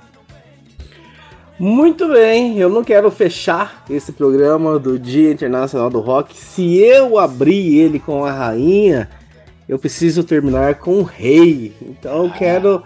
Muito 1.58 2.10
bem, 2.10 2.58
eu 2.58 2.70
não 2.70 2.84
quero 2.84 3.10
fechar 3.10 3.86
esse 3.90 4.12
programa 4.12 4.78
do 4.78 5.00
Dia 5.00 5.32
Internacional 5.32 5.90
do 5.90 6.02
Rock. 6.02 6.38
Se 6.38 6.78
eu 6.78 7.18
abrir 7.18 7.78
ele 7.78 7.98
com 7.98 8.26
a 8.26 8.32
rainha, 8.32 9.10
eu 9.68 9.80
preciso 9.80 10.24
terminar 10.24 10.76
com 10.76 11.00
o 11.00 11.04
rei. 11.04 11.74
Então 11.82 12.26
eu 12.26 12.32
quero. 12.32 12.84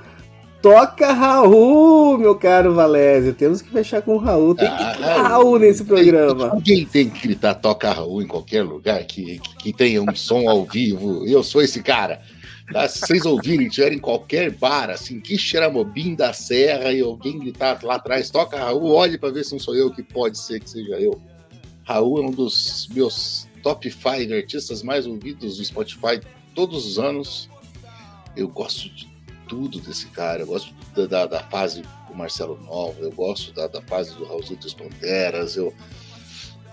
Toca 0.62 1.14
Raul, 1.14 2.18
meu 2.18 2.36
caro 2.36 2.74
Valésio. 2.74 3.34
Temos 3.34 3.62
que 3.62 3.70
fechar 3.70 4.01
com 4.01 4.16
o 4.16 4.18
Raul. 4.18 4.53
Tem 4.53 4.70
que 4.70 4.97
ter 4.97 5.03
Raul 5.03 5.57
nesse 5.57 5.86
programa. 5.86 6.49
Alguém 6.49 6.86
tem 6.86 7.10
que 7.10 7.28
gritar 7.28 7.55
toca 7.55 7.91
Raul 7.93 8.22
em 8.22 8.28
qualquer 8.28 8.64
lugar 8.64 9.01
que, 9.05 9.39
que, 9.39 9.55
que 9.55 9.74
tenha 9.74 10.01
um 10.01 10.14
som 10.14 10.49
ao 10.49 10.66
vivo. 10.66 11.26
Eu 11.26 11.43
sou 11.43 11.62
esse 11.62 11.82
cara. 11.82 12.22
Tá? 12.74 12.89
Se 12.89 12.99
vocês 12.99 13.26
ouvirem, 13.26 13.70
tiverem 13.70 13.97
em 13.97 14.01
qualquer 14.01 14.51
bar, 14.51 14.89
assim, 14.89 15.22
que 15.22 15.38
Xeramobim 15.38 16.14
da 16.14 16.34
Serra 16.34 16.91
e 16.91 16.99
alguém 16.99 17.39
gritar 17.39 17.80
lá 17.82 17.95
atrás, 17.95 18.30
toca 18.30 18.57
Raul, 18.57 18.91
olhe 18.91 19.18
para 19.18 19.32
ver 19.32 19.45
se 19.45 19.53
não 19.53 19.60
sou 19.60 19.76
eu, 19.76 19.89
que 19.89 20.03
pode 20.03 20.38
ser 20.38 20.60
que 20.60 20.70
seja 20.70 20.99
eu. 20.99 21.20
Raul 21.84 22.22
é 22.22 22.28
um 22.28 22.32
dos 22.32 22.88
meus 22.93 23.47
top 23.64 23.89
5 23.89 24.34
artistas 24.34 24.84
mais 24.84 25.07
ouvidos 25.07 25.57
do 25.57 25.64
Spotify 25.64 26.20
todos 26.53 26.86
os 26.86 26.99
anos. 26.99 27.49
Eu 28.36 28.47
gosto 28.49 28.89
de 28.89 29.07
tudo 29.50 29.82
desse 29.82 30.06
cara, 30.08 30.43
eu 30.43 30.45
gosto 30.45 30.74
da, 30.95 31.08
da, 31.08 31.26
da 31.26 31.43
fase 31.43 31.82
do 32.08 32.16
Marcelo 32.16 32.58
Nova, 32.64 33.02
eu 33.02 33.12
gosto 33.12 33.52
da, 33.52 33.68
da 33.68 33.82
fase 33.82 34.16
do 34.16 34.24
Raulzito 34.24 34.62
dos 34.62 34.74
Panteras, 34.74 35.58
eu. 35.58 35.74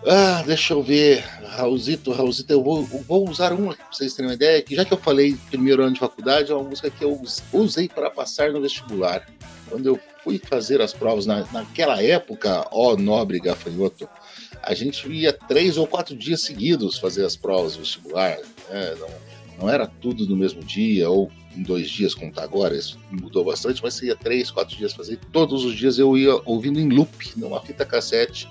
Ah, 0.06 0.44
deixa 0.46 0.74
eu 0.74 0.82
ver. 0.82 1.24
Raulzito, 1.48 2.12
Raulzito, 2.12 2.52
eu 2.52 2.62
vou, 2.62 2.86
eu 2.92 3.00
vou 3.00 3.28
usar 3.28 3.52
uma 3.52 3.74
pra 3.74 3.86
vocês 3.90 4.14
terem 4.14 4.30
uma 4.30 4.34
ideia, 4.34 4.62
que 4.62 4.76
já 4.76 4.84
que 4.84 4.92
eu 4.92 4.98
falei 4.98 5.36
primeiro 5.50 5.82
ano 5.82 5.94
de 5.94 6.00
faculdade, 6.00 6.52
é 6.52 6.54
uma 6.54 6.68
música 6.68 6.90
que 6.90 7.02
eu 7.02 7.20
usei 7.52 7.88
para 7.88 8.10
passar 8.10 8.52
no 8.52 8.60
vestibular. 8.60 9.26
Quando 9.68 9.86
eu 9.86 9.98
fui 10.22 10.38
fazer 10.38 10.80
as 10.80 10.92
provas 10.92 11.26
na, 11.26 11.44
naquela 11.50 12.00
época, 12.00 12.68
ó 12.70 12.94
nobre 12.94 13.40
gafanhoto, 13.40 14.08
a 14.62 14.74
gente 14.74 15.08
ia 15.10 15.32
três 15.32 15.76
ou 15.76 15.86
quatro 15.86 16.14
dias 16.14 16.42
seguidos 16.42 16.98
fazer 16.98 17.24
as 17.24 17.34
provas 17.34 17.74
vestibular. 17.74 18.36
Né? 18.70 18.94
Não, 19.00 19.08
não 19.58 19.70
era 19.70 19.86
tudo 19.86 20.28
no 20.28 20.36
mesmo 20.36 20.62
dia, 20.62 21.08
ou 21.08 21.32
em 21.56 21.62
dois 21.62 21.88
dias, 21.88 22.14
como 22.14 22.30
tá 22.30 22.42
agora, 22.42 22.76
isso 22.76 22.98
mudou 23.10 23.44
bastante, 23.44 23.82
mas 23.82 23.94
você 23.94 24.06
ia 24.06 24.16
três, 24.16 24.50
quatro 24.50 24.76
dias 24.76 24.92
fazer. 24.92 25.18
Todos 25.32 25.64
os 25.64 25.74
dias 25.74 25.98
eu 25.98 26.16
ia 26.16 26.40
ouvindo 26.44 26.78
em 26.78 26.88
loop, 26.88 27.32
numa 27.36 27.60
fita 27.60 27.84
cassete, 27.84 28.48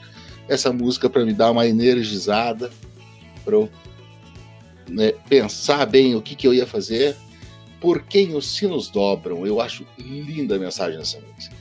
essa 0.48 0.74
música 0.74 1.10
para 1.10 1.24
me 1.24 1.34
dar 1.34 1.52
uma 1.52 1.68
energizada, 1.68 2.72
para 3.44 3.56
eu 3.56 3.70
né, 4.90 5.14
pensar 5.30 5.86
bem 5.86 6.16
o 6.16 6.22
que, 6.22 6.36
que 6.36 6.48
eu 6.48 6.54
ia 6.54 6.66
fazer. 6.66 7.16
Por 7.80 8.02
quem 8.04 8.36
os 8.36 8.56
sinos 8.56 8.90
dobram, 8.90 9.46
eu 9.46 9.62
acho 9.62 9.86
linda 9.98 10.56
a 10.56 10.60
mensagem 10.60 10.98
dessa 10.98 11.20
música. 11.20 11.56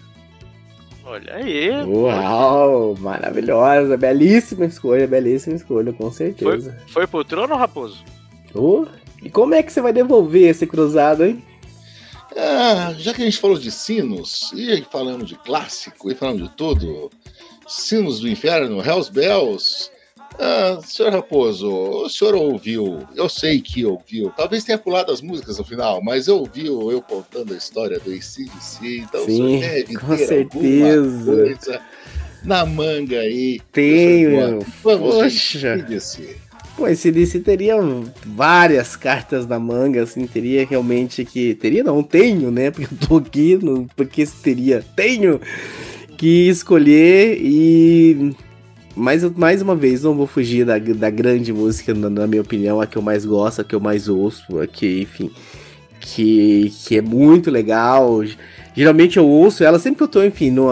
Olha 1.04 1.34
aí. 1.34 1.70
Uau, 1.84 2.96
maravilhosa, 2.98 3.94
belíssima 3.96 4.64
escolha, 4.64 5.06
belíssima 5.06 5.54
escolha, 5.54 5.92
com 5.92 6.10
certeza. 6.10 6.78
Foi, 6.86 6.88
foi 6.88 7.06
pro 7.06 7.24
trono, 7.24 7.54
Raposo? 7.54 8.02
Oh, 8.54 8.86
e 9.24 9.30
como 9.30 9.54
é 9.54 9.62
que 9.62 9.72
você 9.72 9.80
vai 9.80 9.92
devolver 9.92 10.50
esse 10.50 10.66
cruzado, 10.66 11.24
hein? 11.24 11.42
Ah, 12.36 12.94
já 12.98 13.14
que 13.14 13.22
a 13.22 13.24
gente 13.24 13.38
falou 13.38 13.58
de 13.58 13.70
sinos, 13.70 14.52
e 14.54 14.84
falando 14.90 15.24
de 15.24 15.36
clássico, 15.36 16.10
e 16.10 16.14
falando 16.14 16.42
de 16.42 16.50
tudo, 16.54 17.10
Sinos 17.66 18.20
do 18.20 18.28
Inferno, 18.28 18.84
Hells 18.84 19.10
Bells. 19.10 19.90
Ah, 20.38 20.80
senhor 20.84 21.12
Raposo, 21.12 21.70
o 21.70 22.08
senhor 22.10 22.34
ouviu, 22.34 23.06
eu 23.14 23.28
sei 23.28 23.60
que 23.60 23.86
ouviu, 23.86 24.32
talvez 24.36 24.64
tenha 24.64 24.76
pulado 24.76 25.12
as 25.12 25.20
músicas 25.20 25.58
no 25.58 25.64
final, 25.64 26.02
mas 26.02 26.26
ouviu 26.26 26.90
eu 26.90 27.00
contando 27.00 27.54
a 27.54 27.56
história 27.56 28.00
do 28.00 28.10
ACDC, 28.10 28.98
então 28.98 29.24
Sim, 29.24 29.30
o 29.30 29.60
senhor 29.60 29.60
deve 29.60 29.94
com 29.94 30.16
ter 30.16 30.26
certeza. 30.26 31.24
coisa 31.24 31.80
na 32.44 32.66
manga 32.66 33.20
aí. 33.20 33.60
Tenho. 33.72 34.58
Vamos, 34.82 35.14
Poxa. 35.14 35.58
gente. 35.58 36.36
Pô, 36.76 36.88
esse 36.88 37.12
DC 37.12 37.40
teria 37.40 37.76
várias 38.26 38.96
cartas 38.96 39.46
na 39.46 39.60
manga, 39.60 40.02
assim, 40.02 40.26
teria 40.26 40.66
realmente 40.66 41.24
que. 41.24 41.54
Teria 41.54 41.84
não, 41.84 42.02
tenho, 42.02 42.50
né? 42.50 42.70
Porque 42.72 42.94
eu 42.94 43.08
tô 43.08 43.16
aqui, 43.16 43.56
no, 43.62 43.86
porque 43.94 44.26
teria, 44.42 44.84
tenho 44.96 45.40
que 46.16 46.48
escolher 46.48 47.38
e. 47.40 48.34
Mais, 48.96 49.24
mais 49.32 49.60
uma 49.60 49.74
vez, 49.74 50.02
não 50.02 50.14
vou 50.14 50.26
fugir 50.26 50.64
da, 50.64 50.78
da 50.78 51.10
grande 51.10 51.52
música, 51.52 51.92
na, 51.92 52.08
na 52.08 52.26
minha 52.28 52.42
opinião, 52.42 52.80
a 52.80 52.86
que 52.86 52.96
eu 52.96 53.02
mais 53.02 53.24
gosto, 53.24 53.60
a 53.60 53.64
que 53.64 53.74
eu 53.74 53.80
mais 53.80 54.08
ouço, 54.08 54.60
a 54.60 54.68
que, 54.68 55.02
enfim, 55.02 55.30
que, 56.00 56.72
que 56.84 56.98
é 56.98 57.02
muito 57.02 57.50
legal. 57.50 58.22
Geralmente 58.74 59.16
eu 59.16 59.26
ouço 59.26 59.64
ela 59.64 59.78
sempre 59.78 59.98
que 59.98 60.02
eu 60.04 60.08
tô, 60.08 60.24
enfim, 60.24 60.50
no, 60.50 60.70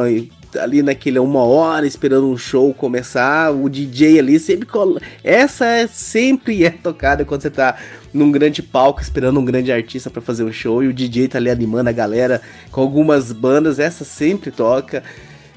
ali 0.58 0.82
naquele 0.82 1.18
uma 1.18 1.42
hora 1.42 1.86
esperando 1.86 2.28
um 2.28 2.36
show 2.36 2.72
começar, 2.74 3.50
o 3.52 3.68
DJ 3.68 4.18
ali 4.18 4.38
sempre 4.38 4.66
colo... 4.66 5.00
essa 5.22 5.66
é, 5.66 5.86
sempre 5.86 6.64
é 6.64 6.70
tocada 6.70 7.24
quando 7.24 7.42
você 7.42 7.50
tá 7.50 7.76
num 8.12 8.30
grande 8.30 8.62
palco 8.62 9.00
esperando 9.00 9.40
um 9.40 9.44
grande 9.44 9.72
artista 9.72 10.10
para 10.10 10.20
fazer 10.20 10.44
um 10.44 10.52
show 10.52 10.82
e 10.82 10.88
o 10.88 10.92
DJ 10.92 11.28
tá 11.28 11.38
ali 11.38 11.50
animando 11.50 11.88
a 11.88 11.92
galera 11.92 12.40
com 12.70 12.80
algumas 12.80 13.32
bandas, 13.32 13.78
essa 13.78 14.04
sempre 14.04 14.50
toca. 14.50 15.02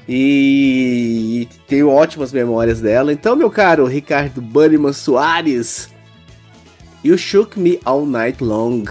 E 0.08 1.48
tenho 1.66 1.90
ótimas 1.90 2.32
memórias 2.32 2.80
dela. 2.80 3.12
Então, 3.12 3.34
meu 3.34 3.50
caro 3.50 3.86
Ricardo 3.86 4.40
Bunnyman 4.40 4.92
Soares, 4.92 5.90
You 7.04 7.18
Shook 7.18 7.58
Me 7.58 7.80
All 7.84 8.06
Night 8.06 8.42
Long. 8.42 8.84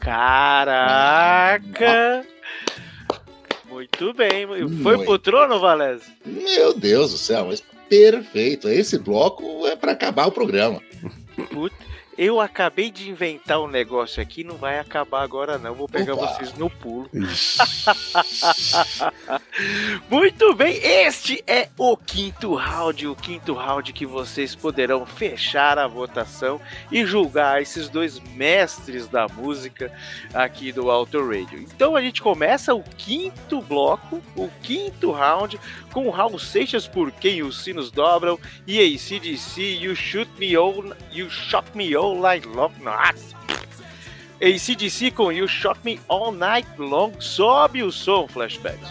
Caraca! 0.00 1.60
Muito 3.80 4.12
bem. 4.12 4.46
Foi 4.46 4.96
Muito. 4.96 5.04
pro 5.04 5.18
trono, 5.18 5.58
Valese? 5.58 6.04
Meu 6.26 6.74
Deus 6.74 7.12
do 7.12 7.16
céu, 7.16 7.46
mas 7.46 7.62
perfeito. 7.88 8.68
Esse 8.68 8.98
bloco 8.98 9.66
é 9.66 9.74
pra 9.74 9.92
acabar 9.92 10.26
o 10.26 10.32
programa. 10.32 10.82
Puta, 11.50 11.74
Eu 12.18 12.40
acabei 12.40 12.90
de 12.90 13.08
inventar 13.08 13.60
um 13.60 13.68
negócio 13.68 14.22
aqui, 14.22 14.44
não 14.44 14.56
vai 14.56 14.78
acabar 14.78 15.22
agora 15.22 15.58
não. 15.58 15.74
Vou 15.74 15.88
pegar 15.88 16.14
Opa. 16.14 16.26
vocês 16.26 16.52
no 16.54 16.68
pulo. 16.68 17.08
Muito 20.10 20.54
bem, 20.54 20.76
este 20.76 21.42
é 21.46 21.68
o 21.78 21.96
quinto 21.96 22.54
round, 22.54 23.06
o 23.06 23.14
quinto 23.14 23.54
round 23.54 23.92
que 23.92 24.04
vocês 24.04 24.54
poderão 24.54 25.06
fechar 25.06 25.78
a 25.78 25.86
votação 25.86 26.60
e 26.90 27.06
julgar 27.06 27.62
esses 27.62 27.88
dois 27.88 28.18
mestres 28.18 29.08
da 29.08 29.26
música 29.28 29.92
aqui 30.34 30.72
do 30.72 30.90
Auto 30.90 31.18
Radio. 31.26 31.60
Então 31.60 31.96
a 31.96 32.02
gente 32.02 32.20
começa 32.20 32.74
o 32.74 32.82
quinto 32.82 33.62
bloco, 33.62 34.20
o 34.36 34.48
quinto 34.62 35.10
round, 35.10 35.58
com 35.92 36.06
o 36.06 36.10
Raul 36.10 36.38
Seixas 36.38 36.86
por 36.86 37.10
Quem 37.12 37.42
os 37.42 37.62
Sinos 37.62 37.90
Dobram 37.90 38.38
e 38.66 38.78
ACDC 38.78 39.60
You 39.80 39.94
Shoot 39.94 40.30
Me 40.38 40.54
All, 40.54 40.84
You 41.12 41.30
Shot 41.30 41.66
Me 41.74 41.94
All 42.00 42.18
Night 42.18 42.46
Long. 42.46 42.72
Nossa! 42.80 43.36
ACDC 44.40 45.12
com 45.12 45.30
You 45.30 45.46
Shot 45.46 45.80
Me 45.84 46.00
All 46.08 46.32
Night 46.32 46.66
Long. 46.78 47.12
Sobe 47.20 47.82
o 47.82 47.92
som, 47.92 48.26
flashbacks. 48.26 48.88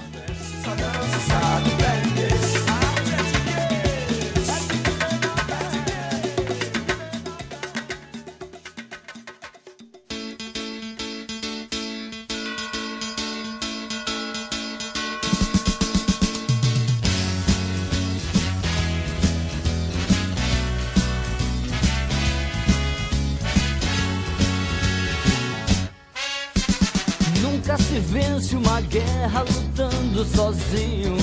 Guerra 29.30 29.41
lutando 29.41 30.25
sozinho. 30.25 31.17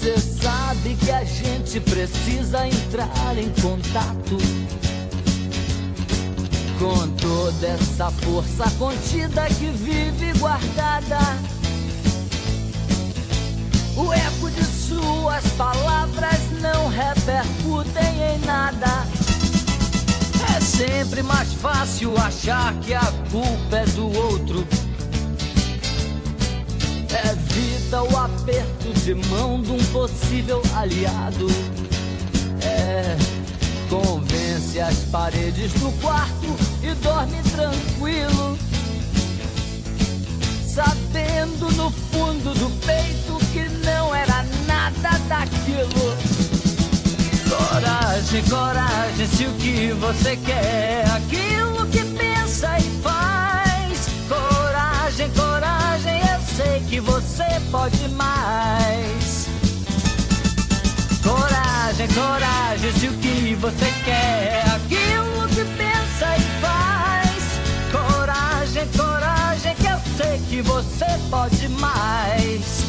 Cê 0.00 0.18
sabe 0.18 0.94
que 0.96 1.10
a 1.10 1.24
gente 1.24 1.80
precisa 1.80 2.66
entrar 2.66 3.36
em 3.36 3.50
contato 3.60 4.38
com 6.78 7.08
toda 7.16 7.66
essa 7.66 8.10
força 8.10 8.70
contida 8.78 9.46
que 9.46 9.66
vive 9.66 10.38
guardada. 10.38 11.18
O 13.96 14.12
eco 14.12 14.50
de 14.50 14.64
suas 14.64 15.44
palavras 15.56 16.40
não 16.60 16.88
repercutem 16.88 18.34
em 18.34 18.38
nada. 18.46 19.06
É 20.56 20.60
sempre 20.60 21.22
mais 21.22 21.52
fácil 21.54 22.16
achar 22.18 22.74
que 22.80 22.92
a 22.92 23.12
culpa 23.30 23.76
é 23.76 23.86
do 23.86 24.06
outro. 24.06 24.83
Evita 27.14 28.02
o 28.02 28.16
aperto 28.16 28.92
de 29.04 29.14
mão 29.14 29.62
de 29.62 29.70
um 29.70 29.84
possível 29.92 30.60
aliado. 30.74 31.46
É, 32.60 33.16
convence 33.88 34.80
as 34.80 34.96
paredes 35.12 35.72
do 35.74 35.92
quarto 36.00 36.56
e 36.82 36.92
dorme 36.94 37.40
tranquilo. 37.52 38.58
Sabendo 40.66 41.70
no 41.76 41.90
fundo 41.90 42.52
do 42.54 42.70
peito 42.84 43.38
que 43.52 43.68
não 43.86 44.12
era 44.12 44.44
nada 44.66 45.10
daquilo. 45.28 46.16
Coragem, 47.48 48.42
coragem, 48.44 49.26
se 49.28 49.46
o 49.46 49.52
que 49.52 49.92
você 49.92 50.36
quer 50.36 50.64
é 50.64 51.04
aquilo 51.16 51.86
que 51.86 52.04
pensa 52.16 52.76
e 52.78 53.02
faz. 53.02 54.08
Coragem, 54.28 55.30
coragem, 55.30 55.83
sei 56.56 56.80
que 56.88 57.00
você 57.00 57.44
pode 57.70 58.08
mais. 58.10 59.48
Coragem, 61.22 62.08
coragem, 62.08 62.92
se 62.92 63.08
o 63.08 63.12
que 63.14 63.54
você 63.56 63.92
quer 64.04 64.12
é 64.12 64.64
aquilo 64.76 65.48
que 65.48 65.64
pensa 65.76 66.36
e 66.36 66.60
faz. 66.60 67.44
Coragem, 67.90 68.86
coragem, 68.96 69.74
que 69.74 69.86
eu 69.86 69.98
sei 70.16 70.38
que 70.48 70.62
você 70.62 71.06
pode 71.30 71.68
mais. 71.68 72.83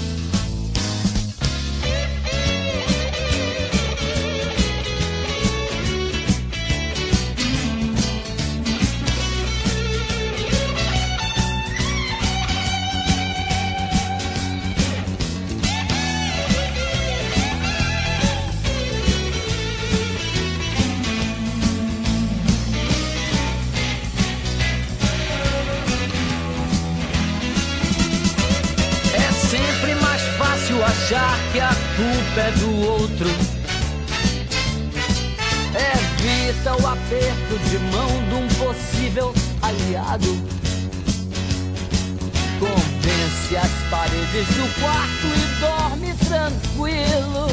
Achar 30.95 31.38
que 31.51 31.59
a 31.59 31.69
culpa 31.95 32.41
é 32.41 32.51
do 32.51 32.88
outro. 32.88 33.30
Evita 35.76 36.72
o 36.81 36.88
aperto 36.88 37.59
de 37.69 37.77
mão 37.80 38.07
de 38.30 38.35
um 38.35 38.47
possível 38.65 39.34
aliado. 39.61 40.41
Convence 42.59 43.57
as 43.57 43.72
paredes 43.89 44.47
do 44.55 44.81
quarto 44.81 45.27
e 45.27 45.59
dorme 45.59 46.13
tranquilo. 46.27 47.47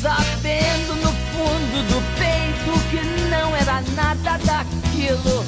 Sabendo 0.00 0.94
no 0.96 1.12
fundo 1.12 1.76
do 1.88 2.00
peito 2.18 2.72
que 2.90 3.28
não 3.30 3.54
era 3.54 3.82
nada 3.94 4.38
daquilo. 4.38 5.44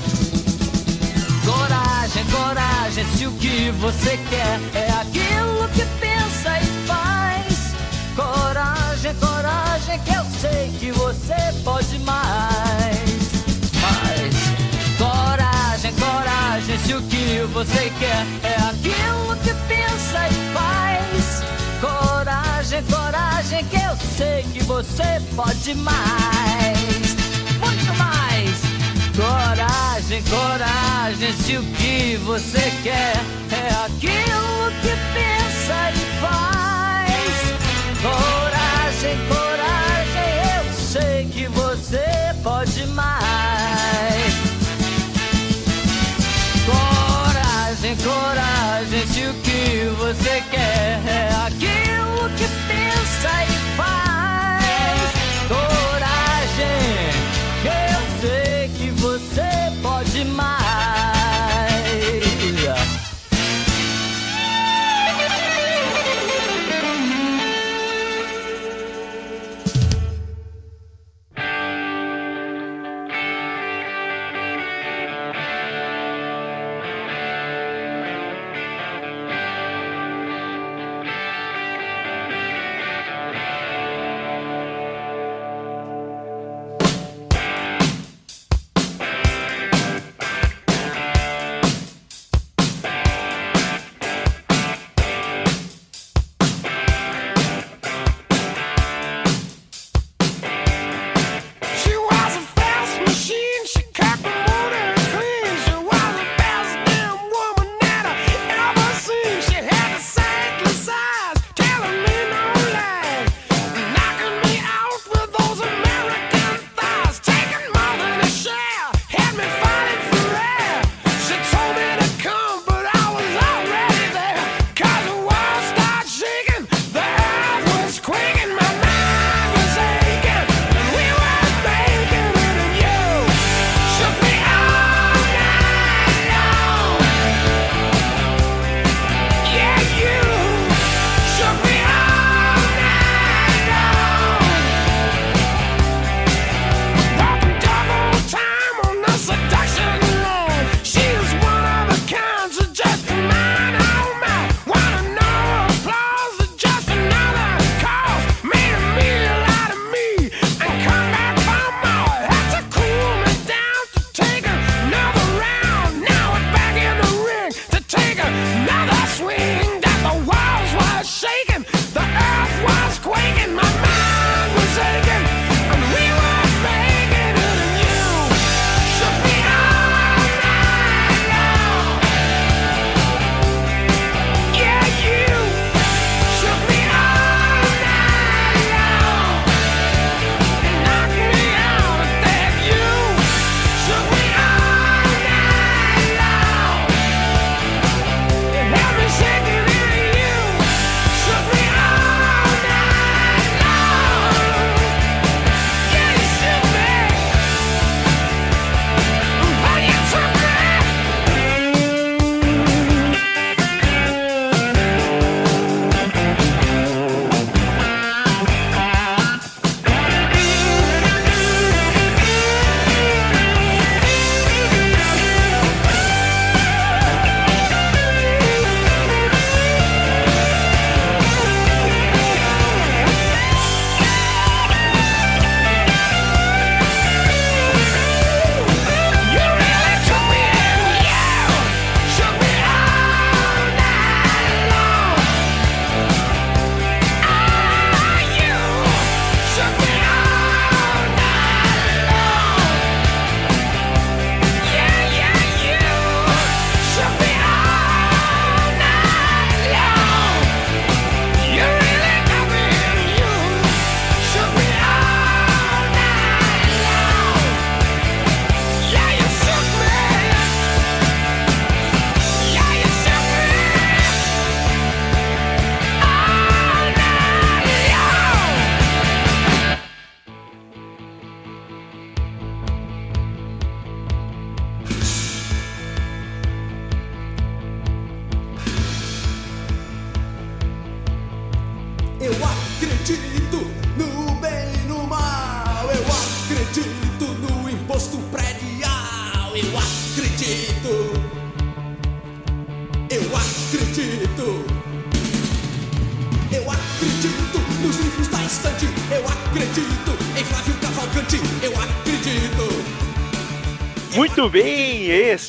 Coragem, 2.05 2.24
coragem, 2.26 3.05
se 3.16 3.26
o 3.26 3.32
que 3.32 3.70
você 3.81 4.18
quer 4.28 4.60
é 4.78 4.90
aquilo 4.90 5.66
que 5.70 5.86
pensa 5.98 6.60
e 6.60 6.86
faz. 6.86 7.72
Coragem, 8.14 9.14
coragem, 9.14 9.98
que 10.01 10.12
eu 10.12 10.24
sei 10.39 10.70
que 10.78 10.93
você 10.93 11.35
pode 11.64 11.98
mais. 12.01 13.09
Mas, 13.81 14.35
coragem, 14.98 15.94
coragem, 15.94 16.78
se 16.81 16.93
o 16.93 17.01
que 17.05 17.40
você 17.55 17.90
quer 17.98 18.26
é 18.43 18.56
aquilo 18.68 19.36
que 19.43 19.55
pensa 19.66 20.28
e 20.28 20.52
faz. 20.52 21.43
Coragem, 21.81 22.82
coragem, 22.82 23.64
que 23.64 23.76
eu 23.76 23.97
sei 24.18 24.43
que 24.52 24.62
você 24.64 25.22
pode 25.35 25.74
mais. 25.74 27.03
Coragem, 29.16 30.23
coragem, 30.24 31.32
se 31.35 31.57
o 31.57 31.62
que 31.62 32.16
você 32.24 32.73
quer 32.82 33.15
é 33.53 33.69
aquilo 33.86 34.73
que 34.82 34.91
pensa 35.15 35.93
e 35.93 36.20
faz. 36.20 37.35
Coragem, 38.03 39.16
coragem, 39.28 40.31
eu 40.57 40.65
sei 40.74 41.27
que 41.27 41.47
você 41.47 42.05
pode 42.43 42.86
mais. 42.89 44.35
Coragem, 46.66 47.97
coragem, 47.99 49.07
se 49.07 49.20
o 49.27 49.35
que 49.35 49.95
você 49.97 50.31
quer 50.41 50.44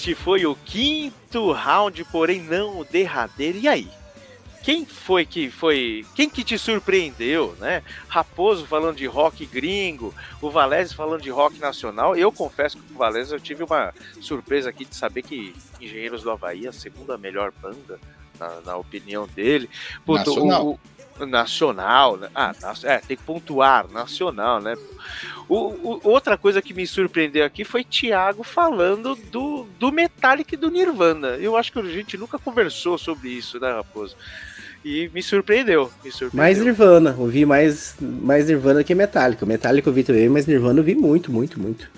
este 0.06 0.14
foi 0.14 0.46
o 0.46 0.56
quinto 0.56 1.52
round, 1.52 2.04
porém 2.12 2.40
não 2.40 2.80
o 2.80 2.86
derradeiro. 2.86 3.58
E 3.58 3.68
aí? 3.68 3.88
Quem 4.62 4.86
foi 4.86 5.26
que 5.26 5.50
foi. 5.50 6.06
Quem 6.14 6.30
que 6.30 6.44
te 6.44 6.60
surpreendeu, 6.60 7.56
né? 7.60 7.82
Raposo 8.08 8.68
falando 8.68 8.98
de 8.98 9.08
rock 9.08 9.48
gringo, 9.48 10.14
o 10.40 10.52
Valese 10.52 10.94
falando 10.94 11.22
de 11.24 11.32
rock 11.32 11.58
nacional. 11.58 12.16
Eu 12.16 12.32
confesso 12.32 12.78
que 12.78 12.84
com 12.84 12.94
o 12.94 12.98
Valese 12.98 13.34
eu 13.34 13.40
tive 13.40 13.64
uma 13.64 13.92
surpresa 14.22 14.70
aqui 14.70 14.86
de 14.86 14.96
saber 14.96 15.24
que 15.24 15.56
Engenheiros 15.82 16.22
do 16.22 16.30
Havaí 16.30 16.68
é 16.68 16.70
a 16.70 16.74
segunda 16.74 17.18
melhor 17.18 17.52
banda, 17.60 18.00
na, 18.40 18.62
na 18.62 18.78
opinião 18.78 19.28
dele. 19.28 19.68
Puta, 20.06 20.30
o- 20.30 20.36
Nacional. 20.36 20.68
o- 20.68 20.80
nacional, 21.20 22.18
né? 22.18 22.30
Ah, 22.36 22.54
é, 22.84 22.98
tem 22.98 23.16
que 23.16 23.24
pontuar, 23.24 23.88
nacional, 23.92 24.60
né? 24.62 24.76
O, 25.48 25.56
o- 25.58 26.00
outra 26.04 26.38
coisa 26.38 26.62
que 26.62 26.74
me 26.74 26.86
surpreendeu 26.88 27.46
aqui 27.46 27.64
foi 27.64 27.84
Thiago 27.84 28.44
falando 28.44 29.16
do, 29.32 29.68
do 29.80 29.92
Metallica 29.92 30.56
e 30.56 30.58
do 30.58 30.70
Nirvana. 30.72 31.38
Eu 31.38 31.56
acho 31.56 31.72
que 31.72 31.80
a 31.80 31.84
gente 31.84 32.18
nunca 32.18 32.40
conversou 32.40 32.98
sobre 32.98 33.30
isso, 33.30 33.60
né, 33.60 33.72
Raposo? 33.72 34.16
E 34.84 35.10
me 35.14 35.22
surpreendeu, 35.24 35.92
me 36.04 36.12
surpreendeu. 36.12 36.38
Mais 36.38 36.60
Nirvana, 36.60 37.16
ouvi 37.18 37.46
mais, 37.46 37.96
mais 38.00 38.48
Nirvana 38.48 38.84
que 38.84 38.94
Metallica. 38.94 39.46
Metallica 39.46 39.90
eu 39.90 39.94
vi 39.94 40.04
também, 40.04 40.30
mas 40.30 40.46
Nirvana 40.46 40.80
eu 40.80 40.84
vi 40.84 40.96
muito, 40.96 41.32
muito, 41.32 41.60
muito. 41.60 41.90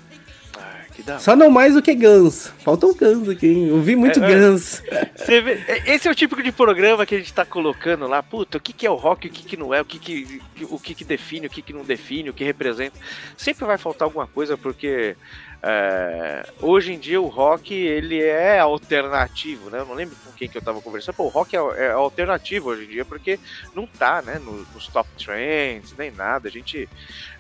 Só 1.19 1.35
não 1.35 1.49
mais 1.49 1.73
do 1.73 1.81
que 1.81 1.93
Guns. 1.95 2.51
Falta 2.59 2.85
um 2.85 2.93
Guns 2.93 3.29
aqui, 3.29 3.47
hein? 3.47 3.67
Eu 3.69 3.81
vi 3.81 3.95
muito 3.95 4.21
É, 4.23 4.31
é. 4.31 4.35
Guns. 4.39 4.84
Vê, 5.25 5.38
é- 5.67 5.93
esse 5.95 6.07
é 6.07 6.11
o 6.11 6.15
tipo 6.15 6.41
de 6.41 6.51
programa 6.51 7.05
que 7.05 7.15
a 7.15 7.17
gente 7.17 7.34
tá 7.34 7.45
colocando 7.45 8.07
lá, 8.07 8.21
puta, 8.21 8.57
o 8.57 8.61
que, 8.61 8.73
que 8.73 8.85
é 8.85 8.89
o 8.91 8.95
rock, 8.95 9.27
o 9.27 9.31
que, 9.31 9.43
que 9.43 9.57
não 9.57 9.73
é, 9.73 9.81
o 9.81 9.85
que, 9.85 9.97
que, 9.99 10.41
o 10.69 10.79
que, 10.79 10.93
que 10.93 11.03
define, 11.05 11.47
o 11.47 11.49
que, 11.49 11.61
que 11.61 11.73
não 11.73 11.84
define, 11.84 12.29
o 12.29 12.34
que 12.34 12.43
representa. 12.43 12.97
Sempre 13.38 13.65
vai 13.65 13.77
faltar 13.77 14.05
alguma 14.05 14.27
coisa, 14.27 14.57
porque 14.57 15.15
é, 15.63 16.47
hoje 16.61 16.93
em 16.93 16.99
dia 16.99 17.19
o 17.21 17.27
rock 17.27 17.73
ele 17.73 18.21
é 18.21 18.59
alternativo, 18.59 19.69
né? 19.69 19.79
Eu 19.79 19.85
não 19.85 19.93
lembro 19.95 20.15
com 20.23 20.31
quem 20.34 20.47
que 20.47 20.57
eu 20.57 20.61
tava 20.61 20.81
conversando. 20.81 21.15
Pô, 21.15 21.23
o 21.25 21.29
rock 21.29 21.55
é, 21.55 21.59
é 21.59 21.91
alternativo 21.91 22.69
hoje 22.69 22.85
em 22.85 22.88
dia, 22.89 23.05
porque 23.05 23.39
não 23.75 23.88
tá, 23.88 24.21
né, 24.21 24.39
no- 24.39 24.65
nos 24.73 24.88
top 24.88 25.09
trends, 25.17 25.95
nem 25.97 26.11
nada. 26.11 26.47
A 26.47 26.51
gente 26.51 26.88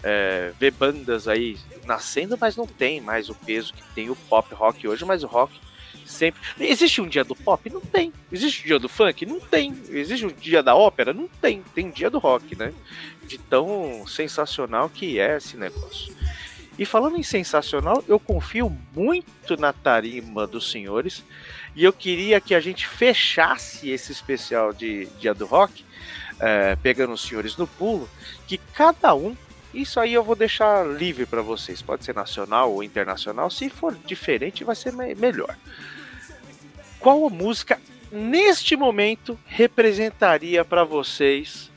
é, 0.03 0.51
vê 0.59 0.71
bandas 0.71 1.27
aí 1.27 1.57
nascendo, 1.85 2.37
mas 2.39 2.55
não 2.55 2.65
tem 2.67 2.99
mais 3.01 3.29
o 3.29 3.35
peso 3.35 3.73
que 3.73 3.83
tem 3.93 4.09
o 4.09 4.15
pop 4.15 4.53
rock 4.53 4.87
hoje, 4.87 5.05
mas 5.05 5.23
o 5.23 5.27
rock 5.27 5.53
sempre. 6.05 6.39
Existe 6.59 7.01
um 7.01 7.07
dia 7.07 7.23
do 7.23 7.35
pop? 7.35 7.69
Não 7.69 7.81
tem. 7.81 8.11
Existe 8.31 8.63
um 8.63 8.67
dia 8.67 8.79
do 8.79 8.89
funk? 8.89 9.25
Não 9.25 9.39
tem. 9.39 9.75
Existe 9.89 10.25
um 10.25 10.29
dia 10.31 10.63
da 10.63 10.75
ópera? 10.75 11.13
Não 11.13 11.27
tem. 11.27 11.61
Tem 11.75 11.89
dia 11.91 12.09
do 12.09 12.17
rock, 12.17 12.55
né? 12.55 12.73
De 13.23 13.37
tão 13.37 14.07
sensacional 14.07 14.89
que 14.89 15.19
é 15.19 15.37
esse 15.37 15.57
negócio. 15.57 16.15
E 16.77 16.85
falando 16.85 17.17
em 17.17 17.23
sensacional, 17.23 18.03
eu 18.07 18.19
confio 18.19 18.69
muito 18.95 19.57
na 19.57 19.73
tarima 19.73 20.45
dos 20.45 20.69
senhores. 20.71 21.23
E 21.75 21.83
eu 21.83 21.91
queria 21.91 22.39
que 22.39 22.53
a 22.53 22.59
gente 22.59 22.87
fechasse 22.87 23.89
esse 23.89 24.11
especial 24.11 24.71
de 24.73 25.05
Dia 25.19 25.33
do 25.33 25.45
Rock, 25.45 25.83
eh, 26.39 26.75
pegando 26.81 27.13
os 27.13 27.21
senhores 27.21 27.57
no 27.57 27.65
pulo, 27.67 28.07
que 28.47 28.57
cada 28.73 29.13
um. 29.15 29.35
Isso 29.73 29.99
aí 29.99 30.13
eu 30.13 30.23
vou 30.23 30.35
deixar 30.35 30.85
livre 30.87 31.25
para 31.25 31.41
vocês. 31.41 31.81
Pode 31.81 32.03
ser 32.05 32.15
nacional 32.15 32.71
ou 32.71 32.83
internacional. 32.83 33.49
Se 33.49 33.69
for 33.69 33.95
diferente, 34.05 34.63
vai 34.63 34.75
ser 34.75 34.93
me- 34.93 35.13
melhor. 35.15 35.55
Qual 36.99 37.25
a 37.27 37.29
música 37.29 37.79
neste 38.11 38.75
momento 38.75 39.37
representaria 39.45 40.63
para 40.63 40.83
vocês 40.83 41.69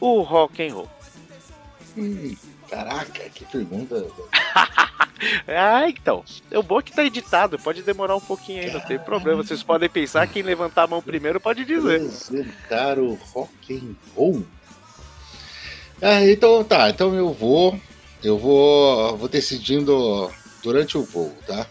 o 0.00 0.20
rock 0.22 0.66
and 0.66 0.74
roll? 0.74 0.90
Hum, 1.96 2.34
caraca, 2.74 3.28
que 3.30 3.44
pergunta. 3.44 4.04
Ah, 5.46 5.88
então. 5.88 6.22
O 6.52 6.62
bom 6.62 6.80
é 6.80 6.82
que 6.82 6.92
tá 6.92 7.02
editado, 7.02 7.58
pode 7.58 7.82
demorar 7.82 8.14
um 8.14 8.20
pouquinho 8.20 8.62
aí, 8.62 8.70
não 8.70 8.80
tem 8.80 8.98
problema. 8.98 9.42
Vocês 9.42 9.62
podem 9.62 9.88
pensar, 9.88 10.26
quem 10.26 10.42
levantar 10.42 10.82
a 10.82 10.86
mão 10.86 11.00
primeiro 11.00 11.40
pode 11.40 11.64
dizer. 11.64 12.00
Apresentar 12.02 12.98
o 12.98 13.14
rock 13.14 13.74
and 13.74 13.94
roll. 14.14 14.44
Ah, 16.02 16.22
então 16.26 16.62
tá, 16.64 16.90
então 16.90 17.14
eu 17.14 17.32
vou, 17.32 17.80
eu 18.22 18.36
vou, 18.36 19.16
vou 19.16 19.28
decidindo 19.28 20.30
durante 20.62 20.98
o 20.98 21.04
voo, 21.04 21.34
tá? 21.46 21.66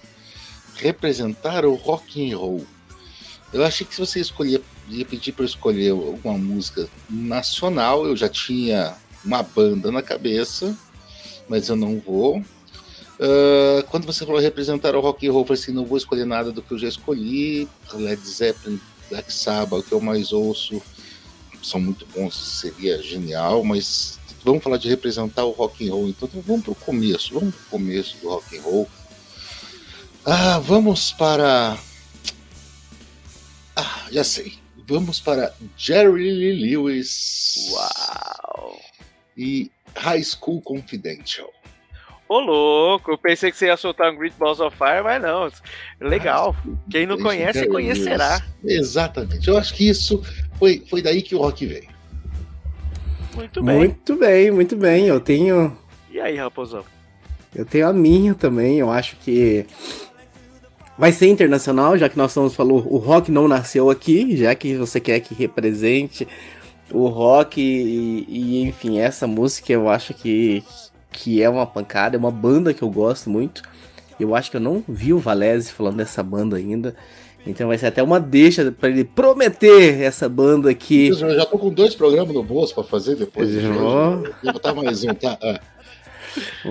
Representar 0.77 1.63
o 1.65 1.75
rock 1.75 2.31
and 2.31 2.35
roll. 2.35 2.65
Eu 3.51 3.63
achei 3.63 3.85
que 3.85 3.93
se 3.93 3.99
você 3.99 4.19
escolher, 4.19 4.63
ia 4.87 5.05
pedir 5.05 5.33
para 5.33 5.45
escolher 5.45 5.91
alguma 5.91 6.37
música 6.37 6.87
nacional, 7.07 8.07
eu 8.07 8.15
já 8.15 8.29
tinha 8.29 8.95
uma 9.23 9.43
banda 9.43 9.91
na 9.91 10.01
cabeça, 10.01 10.75
mas 11.47 11.69
eu 11.69 11.75
não 11.75 11.99
vou. 11.99 12.43
Ah, 13.19 13.83
quando 13.89 14.05
você 14.05 14.25
falou 14.25 14.41
representar 14.41 14.95
o 14.95 15.01
rock 15.01 15.27
and 15.27 15.31
roll, 15.31 15.41
eu 15.41 15.47
falei 15.47 15.61
assim, 15.61 15.71
não 15.71 15.85
vou 15.85 15.97
escolher 15.97 16.25
nada 16.25 16.51
do 16.51 16.61
que 16.61 16.73
eu 16.73 16.79
já 16.79 16.87
escolhi. 16.87 17.67
Led 17.93 18.21
Zeppelin, 18.27 18.79
Black 19.09 19.31
Sabbath, 19.31 19.79
o 19.79 19.83
que 19.83 19.91
eu 19.93 20.01
mais 20.01 20.33
ouço, 20.33 20.81
são 21.61 21.79
muito 21.79 22.05
bons, 22.07 22.35
seria 22.59 23.01
genial, 23.01 23.63
mas 23.63 24.19
vamos 24.43 24.63
falar 24.63 24.77
de 24.77 24.89
representar 24.89 25.45
o 25.45 25.51
rock 25.51 25.87
and 25.87 25.93
roll, 25.93 26.09
então, 26.09 26.27
então 26.27 26.41
vamos 26.41 26.63
pro 26.63 26.75
começo, 26.75 27.33
vamos 27.33 27.55
pro 27.55 27.65
começo 27.69 28.17
do 28.21 28.29
rock 28.29 28.57
and 28.57 28.61
roll. 28.61 28.89
Ah, 30.25 30.59
vamos 30.59 31.11
para 31.13 31.77
Ah, 33.75 34.07
já 34.11 34.23
sei. 34.23 34.57
Vamos 34.85 35.19
para 35.19 35.53
Jerry 35.77 36.29
Lee 36.31 36.75
Lewis. 36.75 37.55
Uau! 37.71 38.79
E 39.37 39.71
High 39.95 40.23
School 40.23 40.61
Confidential. 40.61 41.49
Ô 42.27 42.39
louco, 42.39 43.11
eu 43.11 43.17
pensei 43.17 43.51
que 43.51 43.57
você 43.57 43.67
ia 43.67 43.77
soltar 43.77 44.11
um 44.11 44.15
Great 44.15 44.35
Balls 44.39 44.59
of 44.59 44.75
Fire, 44.75 45.03
mas 45.03 45.21
não. 45.21 45.51
Legal. 45.99 46.55
Quem 46.89 47.05
não 47.05 47.17
conhece, 47.17 47.59
Jerry 47.59 47.71
conhecerá. 47.71 48.41
Exatamente. 48.63 49.47
Eu 49.47 49.57
acho 49.57 49.73
que 49.73 49.87
isso 49.87 50.23
foi, 50.57 50.83
foi 50.89 51.01
daí 51.01 51.21
que 51.21 51.35
o 51.35 51.39
rock 51.39 51.65
veio. 51.65 51.89
Muito 53.35 53.61
bem. 53.63 53.77
Muito 53.77 54.15
bem, 54.15 54.51
muito 54.51 54.75
bem. 54.75 55.05
Eu 55.07 55.19
tenho, 55.19 55.77
E 56.11 56.19
aí, 56.19 56.37
Raposão? 56.37 56.83
eu 57.53 57.65
tenho 57.65 57.87
a 57.87 57.93
minha 57.93 58.33
também. 58.33 58.79
Eu 58.79 58.89
acho 58.89 59.15
que 59.17 59.65
vai 60.97 61.11
ser 61.11 61.27
internacional, 61.27 61.97
já 61.97 62.07
que 62.09 62.17
nós 62.17 62.31
estamos 62.31 62.55
falando, 62.55 62.87
o 62.91 62.97
rock 62.97 63.31
não 63.31 63.47
nasceu 63.47 63.89
aqui, 63.89 64.37
já 64.37 64.55
que 64.55 64.75
você 64.75 64.99
quer 64.99 65.19
que 65.19 65.33
represente 65.35 66.27
o 66.93 67.07
rock 67.07 67.59
e, 67.61 68.25
e, 68.29 68.61
enfim, 68.63 68.99
essa 68.99 69.25
música 69.27 69.73
eu 69.73 69.89
acho 69.89 70.13
que, 70.13 70.63
que 71.11 71.41
é 71.41 71.49
uma 71.49 71.65
pancada, 71.65 72.15
é 72.15 72.19
uma 72.19 72.31
banda 72.31 72.73
que 72.73 72.81
eu 72.83 72.89
gosto 72.89 73.29
muito. 73.29 73.61
Eu 74.19 74.35
acho 74.35 74.51
que 74.51 74.57
eu 74.57 74.61
não 74.61 74.83
vi 74.87 75.11
o 75.11 75.19
Valese 75.19 75.71
falando 75.71 75.97
dessa 75.97 76.21
banda 76.21 76.55
ainda. 76.55 76.95
Então 77.45 77.67
vai 77.67 77.77
ser 77.77 77.87
até 77.87 78.01
uma 78.01 78.19
deixa 78.21 78.71
pra 78.71 78.87
ele 78.89 79.03
prometer 79.03 80.01
essa 80.01 80.29
banda 80.29 80.69
aqui. 80.69 81.09
Eu 81.09 81.35
já 81.35 81.45
tô 81.45 81.57
com 81.57 81.69
dois 81.69 81.93
programas 81.93 82.33
no 82.33 82.43
bolso 82.43 82.73
pra 82.73 82.83
fazer 82.85 83.15
depois. 83.15 83.49
Já. 83.51 83.69
Vou 83.69 84.23
botar 84.53 84.73
mais 84.73 85.03
um, 85.03 85.13
tá? 85.13 85.37
Ah. 85.41 85.59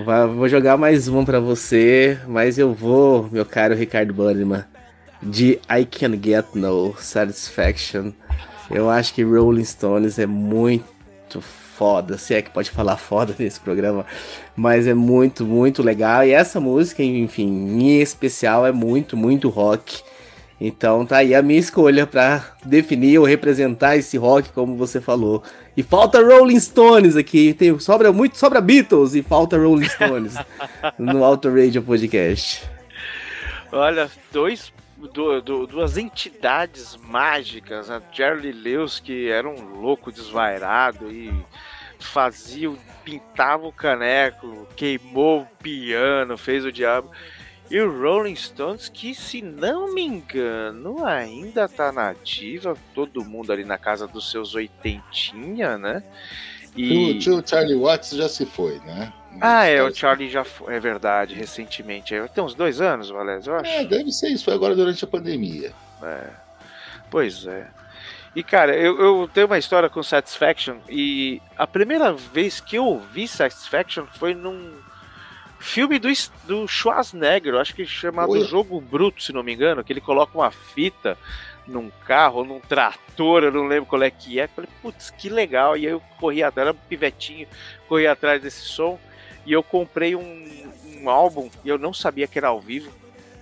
Vai- 0.03 0.27
vou 0.27 0.49
jogar 0.49 0.77
mais 0.77 1.07
uma 1.07 1.23
pra 1.23 1.39
você, 1.39 2.17
mas 2.27 2.57
eu 2.57 2.73
vou, 2.73 3.29
meu 3.31 3.45
caro 3.45 3.75
Ricardo 3.75 4.13
Bannerman, 4.13 4.63
de 5.21 5.59
I 5.69 5.85
Can 5.85 6.17
Get 6.21 6.45
No 6.55 6.95
Satisfaction. 6.97 8.11
Eu 8.73 8.89
acho 8.89 9.13
que 9.13 9.23
Rolling 9.23 9.63
Stones 9.63 10.17
é 10.17 10.25
muito 10.25 11.39
foda, 11.39 12.17
se 12.17 12.33
é 12.33 12.41
que 12.41 12.49
pode 12.49 12.71
falar 12.71 12.97
foda 12.97 13.35
nesse 13.37 13.59
programa, 13.59 14.03
mas 14.55 14.87
é 14.87 14.95
muito, 14.95 15.45
muito 15.45 15.83
legal. 15.83 16.25
E 16.25 16.31
essa 16.31 16.59
música, 16.59 17.03
enfim, 17.03 17.47
em 17.47 18.01
especial, 18.01 18.65
é 18.65 18.71
muito, 18.71 19.15
muito 19.15 19.47
rock. 19.47 20.01
Então 20.59 21.05
tá 21.05 21.17
aí 21.17 21.35
a 21.35 21.41
minha 21.41 21.59
escolha 21.59 22.07
pra 22.07 22.55
definir 22.63 23.19
ou 23.19 23.25
representar 23.25 23.97
esse 23.97 24.17
rock, 24.17 24.49
como 24.49 24.75
você 24.75 24.99
falou. 24.99 25.43
E 25.75 25.83
falta 25.83 26.23
Rolling 26.23 26.59
Stones 26.59 27.15
aqui, 27.15 27.53
tem, 27.53 27.77
sobra 27.79 28.11
muito, 28.11 28.37
sobra 28.37 28.61
Beatles 28.61 29.13
e 29.13 29.21
falta 29.21 29.57
Rolling 29.57 29.89
Stones 29.89 30.35
no 30.97 31.23
Auto 31.23 31.49
Radio 31.49 31.83
Podcast. 31.83 32.63
Olha, 33.71 34.09
dois, 34.31 34.71
du- 35.07 35.41
du- 35.41 35.67
duas 35.67 35.97
entidades 35.97 36.95
mágicas, 36.97 37.89
né? 37.89 38.01
Jerry 38.11 38.51
Lewis, 38.51 38.99
que 38.99 39.29
era 39.29 39.47
um 39.47 39.79
louco 39.81 40.11
desvairado 40.11 41.11
e 41.11 41.31
fazia, 41.99 42.69
o- 42.69 42.77
pintava 43.03 43.67
o 43.67 43.71
caneco, 43.71 44.67
queimou 44.75 45.41
o 45.41 45.47
piano, 45.61 46.37
fez 46.37 46.63
o 46.65 46.71
diabo. 46.71 47.09
E 47.71 47.79
o 47.79 48.01
Rolling 48.01 48.35
Stones, 48.35 48.87
que 48.89 49.15
se 49.15 49.41
não 49.41 49.93
me 49.93 50.01
engano, 50.03 51.03
ainda 51.05 51.67
tá 51.67 51.91
nativa, 51.91 52.77
todo 52.93 53.23
mundo 53.25 53.51
ali 53.51 53.63
na 53.63 53.77
casa 53.77 54.05
dos 54.07 54.29
seus 54.29 54.53
oitentinha, 54.53 55.77
né? 55.77 56.03
O 57.15 57.19
tio 57.19 57.43
Charlie 57.45 57.75
Watts 57.75 58.11
já 58.11 58.27
se 58.29 58.45
foi, 58.45 58.79
né? 58.79 59.11
Ah, 59.41 59.65
é, 59.65 59.81
o 59.81 59.93
Charlie 59.93 60.29
já 60.29 60.43
foi, 60.43 60.75
é 60.75 60.79
verdade, 60.79 61.33
recentemente. 61.33 62.13
É, 62.13 62.27
Tem 62.27 62.43
uns 62.43 62.53
dois 62.55 62.79
anos, 62.81 63.09
Valézio, 63.09 63.51
eu 63.51 63.59
acho. 63.59 63.71
É, 63.71 63.83
deve 63.83 64.11
ser 64.11 64.29
isso, 64.29 64.45
foi 64.45 64.53
agora 64.53 64.75
durante 64.75 65.03
a 65.03 65.07
pandemia. 65.07 65.73
É. 66.01 66.27
Pois 67.09 67.45
é. 67.45 67.67
E 68.35 68.43
cara, 68.43 68.75
eu, 68.75 68.99
eu 68.99 69.29
tenho 69.31 69.45
uma 69.45 69.59
história 69.59 69.89
com 69.89 70.01
Satisfaction 70.01 70.77
e 70.89 71.39
a 71.55 71.67
primeira 71.67 72.11
vez 72.11 72.59
que 72.59 72.77
eu 72.77 72.85
ouvi 72.85 73.27
Satisfaction 73.27 74.05
foi 74.07 74.33
num 74.33 74.73
filme 75.59 75.99
do, 75.99 76.09
do 76.45 76.67
Schwarzenegger, 76.67 77.55
acho 77.55 77.75
que 77.75 77.85
chamado 77.85 78.31
Oi. 78.31 78.43
Jogo 78.45 78.81
Bruto, 78.81 79.21
se 79.21 79.31
não 79.31 79.43
me 79.43 79.53
engano, 79.53 79.83
que 79.83 79.93
ele 79.93 80.01
coloca 80.01 80.37
uma 80.37 80.49
fita 80.51 81.17
num 81.67 81.89
carro, 82.05 82.43
num 82.43 82.59
trator, 82.59 83.43
eu 83.43 83.51
não 83.51 83.67
lembro 83.67 83.85
qual 83.85 84.03
é 84.03 84.09
que 84.09 84.39
é. 84.39 84.47
Falei, 84.47 84.69
putz, 84.81 85.09
que 85.11 85.29
legal. 85.29 85.77
E 85.77 85.85
aí 85.85 85.93
eu 85.93 86.01
corri 86.19 86.43
atrás, 86.43 86.67
era 86.67 86.75
um 86.75 86.79
pivetinho, 86.89 87.47
corri 87.87 88.07
atrás 88.07 88.41
desse 88.41 88.61
som. 88.61 88.99
E 89.45 89.51
eu 89.51 89.63
comprei 89.63 90.15
um, 90.15 90.71
um 91.01 91.09
álbum 91.09 91.49
e 91.63 91.69
eu 91.69 91.77
não 91.77 91.93
sabia 91.93 92.27
que 92.27 92.37
era 92.37 92.47
ao 92.47 92.59
vivo. 92.59 92.91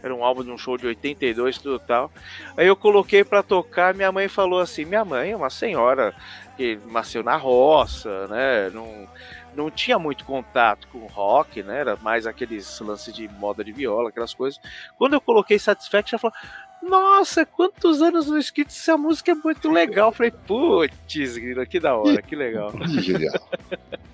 Era 0.03 0.15
um 0.15 0.23
álbum 0.23 0.43
de 0.43 0.49
um 0.49 0.57
show 0.57 0.77
de 0.77 0.87
82 0.87 1.59
tudo 1.59 1.79
tal. 1.79 2.11
Aí 2.57 2.65
eu 2.65 2.75
coloquei 2.75 3.23
para 3.23 3.43
tocar, 3.43 3.93
minha 3.93 4.11
mãe 4.11 4.27
falou 4.27 4.59
assim: 4.59 4.83
"Minha 4.83 5.05
mãe 5.05 5.31
é 5.31 5.35
uma 5.35 5.51
senhora 5.51 6.15
que 6.57 6.79
nasceu 6.87 7.23
na 7.23 7.35
roça, 7.35 8.27
né? 8.27 8.71
Não 8.71 9.07
não 9.55 9.69
tinha 9.69 9.99
muito 9.99 10.23
contato 10.25 10.87
com 10.87 10.99
rock, 11.07 11.61
né? 11.61 11.79
Era 11.79 11.95
mais 11.97 12.25
aqueles 12.25 12.79
lances 12.79 13.13
de 13.13 13.27
moda 13.27 13.63
de 13.63 13.71
viola, 13.71 14.09
aquelas 14.09 14.33
coisas. 14.33 14.59
Quando 14.97 15.13
eu 15.13 15.21
coloquei 15.21 15.59
Satisfaction, 15.59 16.17
ela 16.17 16.31
falou: 16.31 16.89
Nossa, 16.89 17.45
quantos 17.45 18.01
anos 18.01 18.27
no 18.27 18.37
escrito 18.37 18.69
essa 18.69 18.97
música 18.97 19.31
é 19.31 19.35
muito 19.35 19.69
legal. 19.69 20.09
Eu 20.09 20.13
falei, 20.13 20.31
putz, 20.31 21.37
que 21.69 21.79
da 21.79 21.95
hora, 21.95 22.21
que 22.21 22.35
legal. 22.35 22.71
Genial. 23.01 23.33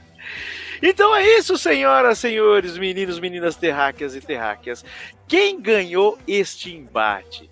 Então 0.82 1.16
é 1.16 1.26
isso, 1.38 1.58
senhoras, 1.58 2.20
senhores, 2.20 2.78
meninos, 2.78 3.20
meninas 3.20 3.56
terráqueas 3.56 4.16
e 4.16 4.22
terráqueas. 4.22 4.84
Quem 5.28 5.60
ganhou 5.60 6.18
este 6.28 6.74
embate? 6.74 7.50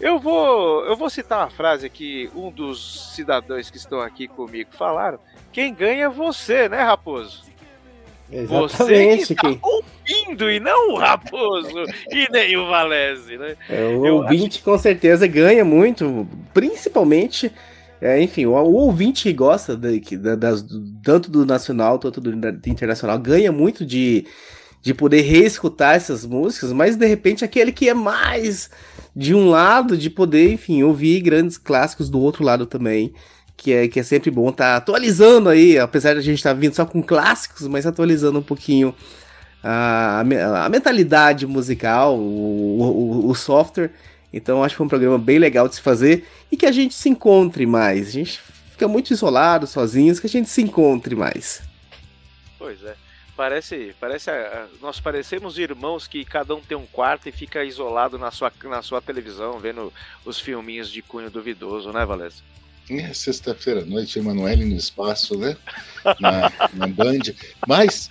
Eu 0.00 0.18
vou, 0.18 0.84
eu 0.86 0.96
vou 0.96 1.10
citar 1.10 1.40
uma 1.40 1.50
frase 1.50 1.90
que 1.90 2.30
um 2.34 2.50
dos 2.50 3.14
cidadãos 3.14 3.68
que 3.68 3.76
estão 3.76 4.00
aqui 4.00 4.26
comigo 4.26 4.70
falaram. 4.72 5.18
Quem 5.52 5.74
ganha 5.74 6.06
é 6.06 6.08
você, 6.08 6.68
né, 6.68 6.82
Raposo? 6.82 7.42
Exatamente. 8.32 9.26
Você 9.26 9.34
que 9.34 9.42
tá 9.42 9.58
ouvindo 9.62 10.50
e 10.50 10.60
não 10.60 10.92
o 10.92 10.96
Raposo 10.96 11.84
e 12.10 12.30
nem 12.30 12.56
o 12.56 12.66
Valese, 12.68 13.36
né? 13.36 13.56
É, 13.68 13.82
o 13.86 14.06
eu 14.06 14.16
ouvinte 14.16 14.58
acho... 14.58 14.64
com 14.64 14.78
certeza 14.78 15.26
ganha 15.26 15.64
muito, 15.64 16.26
principalmente 16.54 17.52
é, 18.00 18.22
enfim, 18.22 18.46
o, 18.46 18.52
o, 18.52 18.72
ouvinte 18.72 19.24
que 19.24 19.32
gosta 19.32 19.76
de, 19.76 20.00
das, 20.36 20.64
tanto 21.02 21.30
do 21.30 21.44
nacional 21.44 21.98
quanto 21.98 22.20
do, 22.20 22.34
do, 22.34 22.68
internacional 22.68 23.18
ganha 23.18 23.52
muito 23.52 23.84
de, 23.84 24.26
de 24.82 24.94
poder 24.94 25.20
reescutar 25.20 25.96
essas 25.96 26.24
músicas, 26.24 26.72
mas 26.72 26.96
de 26.96 27.06
repente 27.06 27.44
aquele 27.44 27.72
que 27.72 27.88
é 27.88 27.94
mais 27.94 28.70
de 29.14 29.34
um 29.34 29.50
lado, 29.50 29.96
de 29.98 30.08
poder, 30.08 30.52
enfim, 30.52 30.82
ouvir 30.82 31.20
grandes 31.20 31.58
clássicos 31.58 32.08
do 32.08 32.20
outro 32.20 32.44
lado 32.44 32.66
também. 32.66 33.12
Que 33.56 33.74
é, 33.74 33.88
que 33.88 34.00
é 34.00 34.02
sempre 34.02 34.30
bom 34.30 34.48
estar 34.48 34.70
tá 34.70 34.76
atualizando 34.76 35.50
aí, 35.50 35.78
apesar 35.78 36.14
de 36.14 36.20
a 36.20 36.22
gente 36.22 36.38
estar 36.38 36.54
tá 36.54 36.58
vindo 36.58 36.74
só 36.74 36.86
com 36.86 37.02
clássicos, 37.02 37.66
mas 37.68 37.84
atualizando 37.84 38.38
um 38.38 38.42
pouquinho 38.42 38.94
a, 39.62 40.20
a, 40.22 40.64
a 40.64 40.68
mentalidade 40.70 41.46
musical, 41.46 42.16
o, 42.16 42.80
o, 42.80 43.28
o 43.28 43.34
software. 43.34 43.90
Então 44.32 44.62
acho 44.62 44.74
que 44.74 44.78
foi 44.78 44.86
um 44.86 44.90
programa 44.90 45.18
bem 45.18 45.38
legal 45.38 45.68
de 45.68 45.74
se 45.74 45.80
fazer 45.80 46.26
e 46.50 46.56
que 46.56 46.66
a 46.66 46.72
gente 46.72 46.94
se 46.94 47.08
encontre 47.08 47.66
mais. 47.66 48.08
A 48.08 48.12
gente 48.12 48.40
fica 48.70 48.86
muito 48.86 49.12
isolado, 49.12 49.66
sozinhos, 49.66 50.20
que 50.20 50.26
a 50.26 50.30
gente 50.30 50.48
se 50.48 50.62
encontre 50.62 51.14
mais. 51.14 51.62
Pois 52.58 52.82
é. 52.84 52.94
Parece, 53.36 53.94
parece, 53.98 54.30
nós 54.82 55.00
parecemos 55.00 55.56
irmãos 55.56 56.06
que 56.06 56.26
cada 56.26 56.54
um 56.54 56.60
tem 56.60 56.76
um 56.76 56.84
quarto 56.84 57.26
e 57.26 57.32
fica 57.32 57.64
isolado 57.64 58.18
na 58.18 58.30
sua, 58.30 58.52
na 58.64 58.82
sua 58.82 59.00
televisão, 59.00 59.58
vendo 59.58 59.90
os 60.26 60.38
filminhos 60.38 60.90
de 60.90 61.00
cunho 61.00 61.30
duvidoso, 61.30 61.90
né, 61.90 62.04
Valézia? 62.04 62.44
É, 62.90 63.14
sexta-feira 63.14 63.80
à 63.80 63.84
noite, 63.84 64.18
Emanuele 64.18 64.66
no 64.66 64.76
espaço, 64.76 65.38
né? 65.38 65.56
Na, 66.20 66.52
na 66.74 66.86
Band. 66.86 67.32
Mas, 67.66 68.10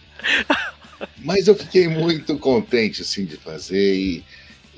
mas 1.18 1.48
eu 1.48 1.54
fiquei 1.54 1.88
muito 1.88 2.38
contente, 2.40 3.04
assim, 3.04 3.26
de 3.26 3.38
fazer 3.38 3.96
e 3.96 4.24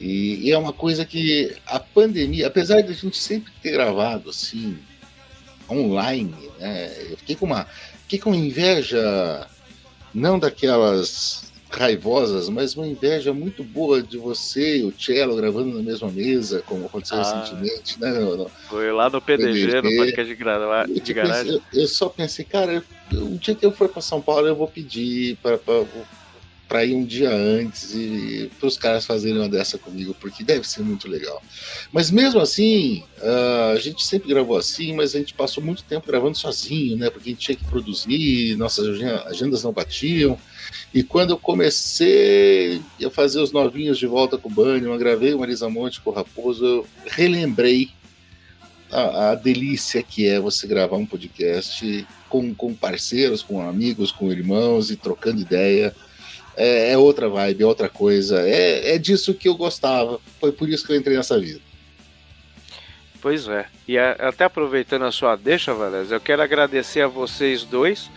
e, 0.01 0.47
e, 0.47 0.51
é 0.51 0.57
uma 0.57 0.73
coisa 0.73 1.05
que 1.05 1.55
a 1.67 1.79
pandemia, 1.79 2.47
apesar 2.47 2.81
de 2.81 2.91
a 2.91 2.95
gente 2.95 3.17
sempre 3.17 3.53
ter 3.61 3.71
gravado 3.71 4.31
assim, 4.31 4.79
online, 5.69 6.49
né? 6.59 6.91
Eu 7.11 7.17
fiquei 7.17 7.35
com 7.35 7.45
uma, 7.45 7.67
fiquei 8.01 8.17
com 8.17 8.33
inveja, 8.33 9.47
não 10.11 10.39
daquelas 10.39 11.51
raivosas, 11.69 12.49
mas 12.49 12.75
uma 12.75 12.87
inveja 12.87 13.31
muito 13.31 13.63
boa 13.63 14.01
de 14.01 14.17
você 14.17 14.79
e 14.79 14.83
o 14.83 14.93
Cello 14.99 15.35
gravando 15.35 15.77
na 15.77 15.83
mesma 15.83 16.09
mesa, 16.09 16.63
como 16.65 16.87
aconteceu 16.87 17.17
ah, 17.17 17.43
recentemente, 17.43 17.99
né? 18.01 18.09
No, 18.09 18.37
no, 18.37 18.49
foi 18.69 18.91
lá 18.91 19.07
no 19.07 19.21
PDG, 19.21 19.67
PDG. 19.67 19.81
no 19.81 19.97
podcast 19.97 20.35
de, 20.35 20.99
de 20.99 21.13
garagem. 21.13 21.53
Eu, 21.53 21.81
eu, 21.81 21.87
só 21.87 22.09
pensei, 22.09 22.43
cara, 22.43 22.83
um 23.13 23.37
dia 23.37 23.53
que 23.53 23.65
eu 23.65 23.71
for 23.71 23.87
para 23.87 24.01
São 24.01 24.19
Paulo, 24.19 24.47
eu 24.47 24.55
vou 24.55 24.67
pedir 24.67 25.37
para 25.43 25.59
para 26.71 26.85
ir 26.85 26.95
um 26.95 27.03
dia 27.03 27.29
antes 27.29 27.93
e 27.93 28.49
para 28.57 28.65
os 28.65 28.77
caras 28.77 29.05
fazerem 29.05 29.39
uma 29.39 29.49
dessa 29.49 29.77
comigo, 29.77 30.15
porque 30.17 30.41
deve 30.41 30.65
ser 30.65 30.81
muito 30.81 31.05
legal. 31.05 31.43
Mas 31.91 32.09
mesmo 32.09 32.39
assim, 32.39 33.03
uh, 33.17 33.73
a 33.73 33.77
gente 33.77 34.07
sempre 34.07 34.29
gravou 34.29 34.55
assim, 34.55 34.95
mas 34.95 35.13
a 35.13 35.19
gente 35.19 35.33
passou 35.33 35.61
muito 35.61 35.83
tempo 35.83 36.07
gravando 36.07 36.37
sozinho, 36.37 36.95
né? 36.95 37.09
Porque 37.09 37.27
a 37.27 37.33
gente 37.33 37.41
tinha 37.41 37.57
que 37.57 37.65
produzir, 37.65 38.55
nossas 38.55 38.87
agendas 39.25 39.63
não 39.63 39.73
batiam. 39.73 40.39
E 40.93 41.03
quando 41.03 41.31
eu 41.31 41.37
comecei 41.37 42.81
a 43.05 43.09
fazer 43.09 43.41
os 43.41 43.51
novinhos 43.51 43.97
de 43.97 44.07
volta 44.07 44.37
com 44.37 44.47
o 44.47 44.65
eu 44.65 44.97
gravei 44.97 45.33
o 45.33 45.39
Marisa 45.39 45.67
Monte 45.67 45.99
com 45.99 46.09
o 46.09 46.13
Raposo, 46.13 46.65
eu 46.65 46.87
relembrei 47.05 47.89
a, 48.89 49.31
a, 49.31 49.35
delícia 49.35 50.01
que 50.01 50.25
é 50.25 50.39
você 50.39 50.65
gravar 50.67 50.95
um 50.95 51.05
podcast 51.05 52.07
com, 52.29 52.55
com 52.55 52.73
parceiros, 52.73 53.41
com 53.41 53.61
amigos, 53.61 54.09
com 54.09 54.31
irmãos 54.31 54.89
e 54.89 54.95
trocando 54.95 55.41
ideia 55.41 55.93
é, 56.55 56.91
é, 56.91 56.97
outra 56.97 57.29
vibe, 57.29 57.63
é 57.63 57.65
outra 57.65 57.89
coisa. 57.89 58.41
É, 58.41 58.95
é 58.95 58.97
disso 58.97 59.33
que 59.33 59.47
eu 59.47 59.55
gostava. 59.55 60.19
Foi 60.39 60.51
por 60.51 60.69
isso 60.69 60.85
que 60.85 60.93
eu 60.93 60.97
entrei 60.97 61.17
nessa 61.17 61.39
vida. 61.39 61.59
Pois 63.21 63.47
é. 63.47 63.65
E 63.87 63.97
a, 63.97 64.11
até 64.13 64.45
aproveitando 64.45 65.05
a 65.05 65.11
sua 65.11 65.35
deixa, 65.35 65.73
Valézia, 65.73 66.15
eu 66.15 66.21
quero 66.21 66.41
agradecer 66.41 67.01
a 67.01 67.07
vocês 67.07 67.63
dois, 67.63 68.09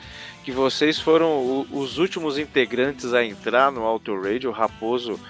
que 0.43 0.51
vocês 0.51 0.99
foram 0.99 1.29
o, 1.29 1.67
os 1.73 1.99
últimos 1.99 2.39
integrantes 2.39 3.13
a 3.13 3.25
entrar 3.25 3.71
no 3.71 3.83
Auto 3.83 4.19
Radio. 4.19 4.51
O 4.51 4.53
Raposo 4.53 5.21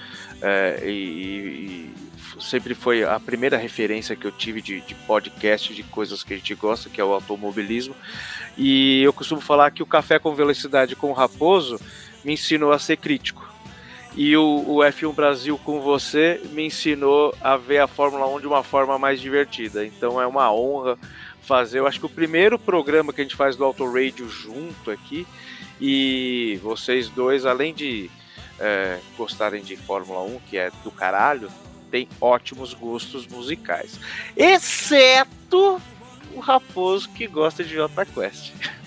é, 0.40 0.82
e, 0.85 0.90
e, 0.90 1.94
sempre 2.40 2.74
foi 2.74 3.05
a 3.05 3.18
primeira 3.18 3.56
referência 3.56 4.14
que 4.14 4.26
eu 4.26 4.32
tive 4.32 4.60
de, 4.62 4.81
de, 4.81 4.94
podcast 4.94 5.74
de 5.74 5.82
coisas 5.82 6.22
que 6.22 6.35
a 6.35 6.36
gente 6.36 6.55
gosta, 6.55 6.89
que 6.89 7.01
é 7.01 7.05
o 7.05 7.12
automobilismo. 7.12 7.94
E 8.56 9.02
eu 9.02 9.12
costumo 9.12 9.40
falar 9.40 9.70
que 9.72 9.82
o 9.82 9.86
Café 9.86 10.18
com 10.18 10.35
Velocidade 10.35 10.94
com 10.94 11.10
o 11.10 11.12
Raposo 11.12 11.81
me 12.24 12.32
ensinou 12.32 12.72
a 12.72 12.78
ser 12.78 12.96
crítico. 12.96 13.55
E 14.16 14.36
o, 14.36 14.64
o, 14.66 14.76
F1 14.76 15.12
Brasil 15.12 15.59
com 15.59 15.80
você 15.80 16.40
me 16.52 16.66
ensinou 16.66 17.34
a 17.40 17.56
ver 17.56 17.78
a 17.78 17.88
Fórmula 17.88 18.26
1 18.28 18.40
de 18.40 18.46
uma 18.46 18.62
forma 18.62 18.96
mais 18.96 19.20
divertida. 19.20 19.84
Então 19.84 20.20
é 20.20 20.26
uma 20.26 20.52
honra 20.52 20.96
fazer. 21.42 21.80
Eu 21.80 21.86
acho 21.86 21.98
que 21.98 22.06
o 22.06 22.10
primeiro 22.10 22.56
programa 22.59 23.12
que 23.12 23.20
a 23.20 23.24
gente 23.24 23.34
faz 23.34 23.56
do 23.56 23.64
Auto 23.64 23.84
Radio 23.84 24.28
junto 24.28 24.90
aqui. 24.90 25.26
E 25.80 26.60
vocês 26.62 27.09
dois, 27.09 27.44
além 27.44 27.74
de 27.74 28.09
é, 28.60 29.01
gostarem 29.16 29.62
de 29.62 29.76
Fórmula 29.76 30.22
1, 30.22 30.40
que 30.48 30.56
é 30.56 30.70
do 30.84 30.92
caralho, 30.92 31.51
tem 31.90 32.09
ótimos 32.20 32.72
gostos 32.72 33.26
musicais. 33.26 33.98
Exceto 34.36 35.80
o 36.32 36.40
Raposo 36.40 37.09
que 37.10 37.26
gosta 37.26 37.64
de 37.64 37.74
Jota 37.74 38.06
Quest. 38.06 38.52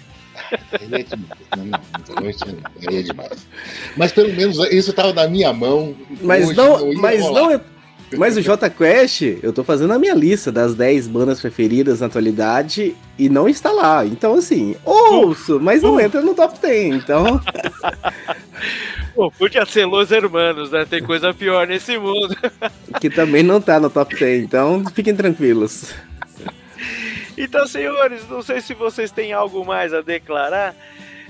Aí 0.79 0.89
é 0.93 1.03
demais. 1.03 1.39
Não, 1.57 2.89
aí 2.89 2.97
é 2.97 3.01
demais. 3.01 3.47
Mas 3.95 4.11
pelo 4.11 4.33
menos 4.33 4.57
isso 4.71 4.91
estava 4.91 5.13
na 5.13 5.27
minha 5.27 5.53
mão. 5.53 5.95
Mas 6.21 6.55
não, 6.55 6.79
não 6.79 6.93
mas 7.01 7.21
não 7.21 7.51
é. 7.51 7.61
Mas 8.15 8.37
o 8.37 8.41
J 8.41 8.69
Quest, 8.69 9.21
eu 9.43 9.51
tô 9.51 9.65
fazendo 9.65 9.91
a 9.91 9.99
minha 9.99 10.13
lista 10.13 10.49
das 10.49 10.73
10 10.75 11.07
bandas 11.07 11.41
preferidas 11.41 11.99
na 11.99 12.05
atualidade 12.05 12.95
e 13.19 13.27
não 13.27 13.49
está 13.49 13.69
lá. 13.71 14.05
Então, 14.05 14.35
assim, 14.35 14.77
ouço, 14.85 15.59
mas 15.59 15.81
não 15.81 15.99
entra 15.99 16.21
no 16.21 16.33
top 16.33 16.57
10. 16.59 16.95
Então. 16.95 17.41
Pô, 19.13 19.31
podia 19.31 19.65
ser 19.65 19.85
Los 19.85 20.11
Hermanos, 20.11 20.71
né? 20.71 20.85
Tem 20.85 21.03
coisa 21.03 21.33
pior 21.33 21.67
nesse 21.67 21.97
mundo. 21.97 22.35
que 23.01 23.09
também 23.09 23.43
não 23.43 23.59
tá 23.59 23.79
no 23.79 23.89
top 23.89 24.15
10, 24.15 24.43
então 24.43 24.85
fiquem 24.93 25.15
tranquilos. 25.15 25.93
Então, 27.37 27.67
senhores, 27.67 28.27
não 28.27 28.41
sei 28.41 28.61
se 28.61 28.73
vocês 28.73 29.11
têm 29.11 29.31
algo 29.31 29.63
mais 29.63 29.93
a 29.93 30.01
declarar. 30.01 30.75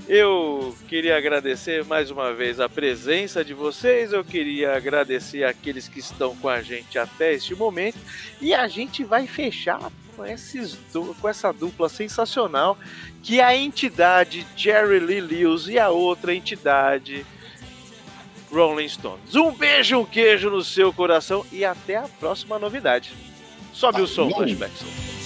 Eu 0.08 0.74
queria 0.88 1.18
agradecer 1.18 1.84
mais 1.84 2.10
uma 2.10 2.32
vez 2.32 2.58
a 2.58 2.68
presença 2.68 3.44
de 3.44 3.52
vocês. 3.52 4.10
Eu 4.10 4.24
queria 4.24 4.74
agradecer 4.74 5.44
aqueles 5.44 5.86
que 5.86 6.00
estão 6.00 6.34
com 6.36 6.48
a 6.48 6.62
gente 6.62 6.98
até 6.98 7.34
este 7.34 7.54
momento. 7.54 7.98
E 8.40 8.54
a 8.54 8.66
gente 8.66 9.04
vai 9.04 9.26
fechar 9.26 9.92
com, 10.16 10.24
esses, 10.24 10.78
com 11.20 11.28
essa 11.28 11.52
dupla 11.52 11.90
sensacional 11.90 12.78
que 13.22 13.40
é 13.40 13.44
a 13.44 13.54
entidade 13.54 14.46
Jerry 14.56 15.00
Lee 15.00 15.20
Lewis 15.20 15.66
e 15.66 15.78
a 15.78 15.90
outra 15.90 16.34
entidade 16.34 17.26
Rolling 18.50 18.88
Stones. 18.88 19.34
Um 19.34 19.52
beijo, 19.52 19.98
um 19.98 20.06
queijo 20.06 20.48
no 20.48 20.64
seu 20.64 20.90
coração 20.90 21.44
e 21.52 21.66
até 21.66 21.96
a 21.96 22.08
próxima 22.18 22.58
novidade. 22.58 23.12
Sobe 23.74 24.00
o 24.00 24.06
som, 24.06 24.30
Flashback. 24.30 25.17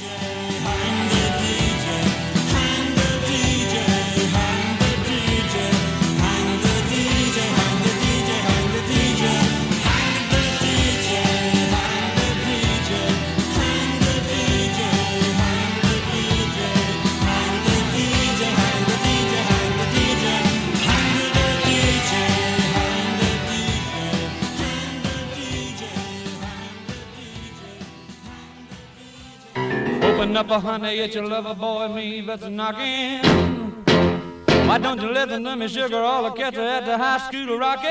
Open 30.22 30.36
up, 30.36 30.46
honey, 30.62 31.00
it's 31.00 31.16
your 31.16 31.26
lover 31.26 31.52
boy, 31.52 31.88
me 31.88 32.20
that's 32.20 32.44
knocking. 32.44 33.18
Why 34.68 34.78
don't 34.78 35.02
you 35.02 35.10
listen 35.10 35.42
to 35.42 35.56
me, 35.56 35.66
sugar? 35.66 35.96
All 35.96 36.22
the 36.22 36.30
cats 36.30 36.56
are 36.56 36.60
at 36.60 36.86
the 36.86 36.96
high 36.96 37.18
school 37.26 37.58
rocking. 37.58 37.90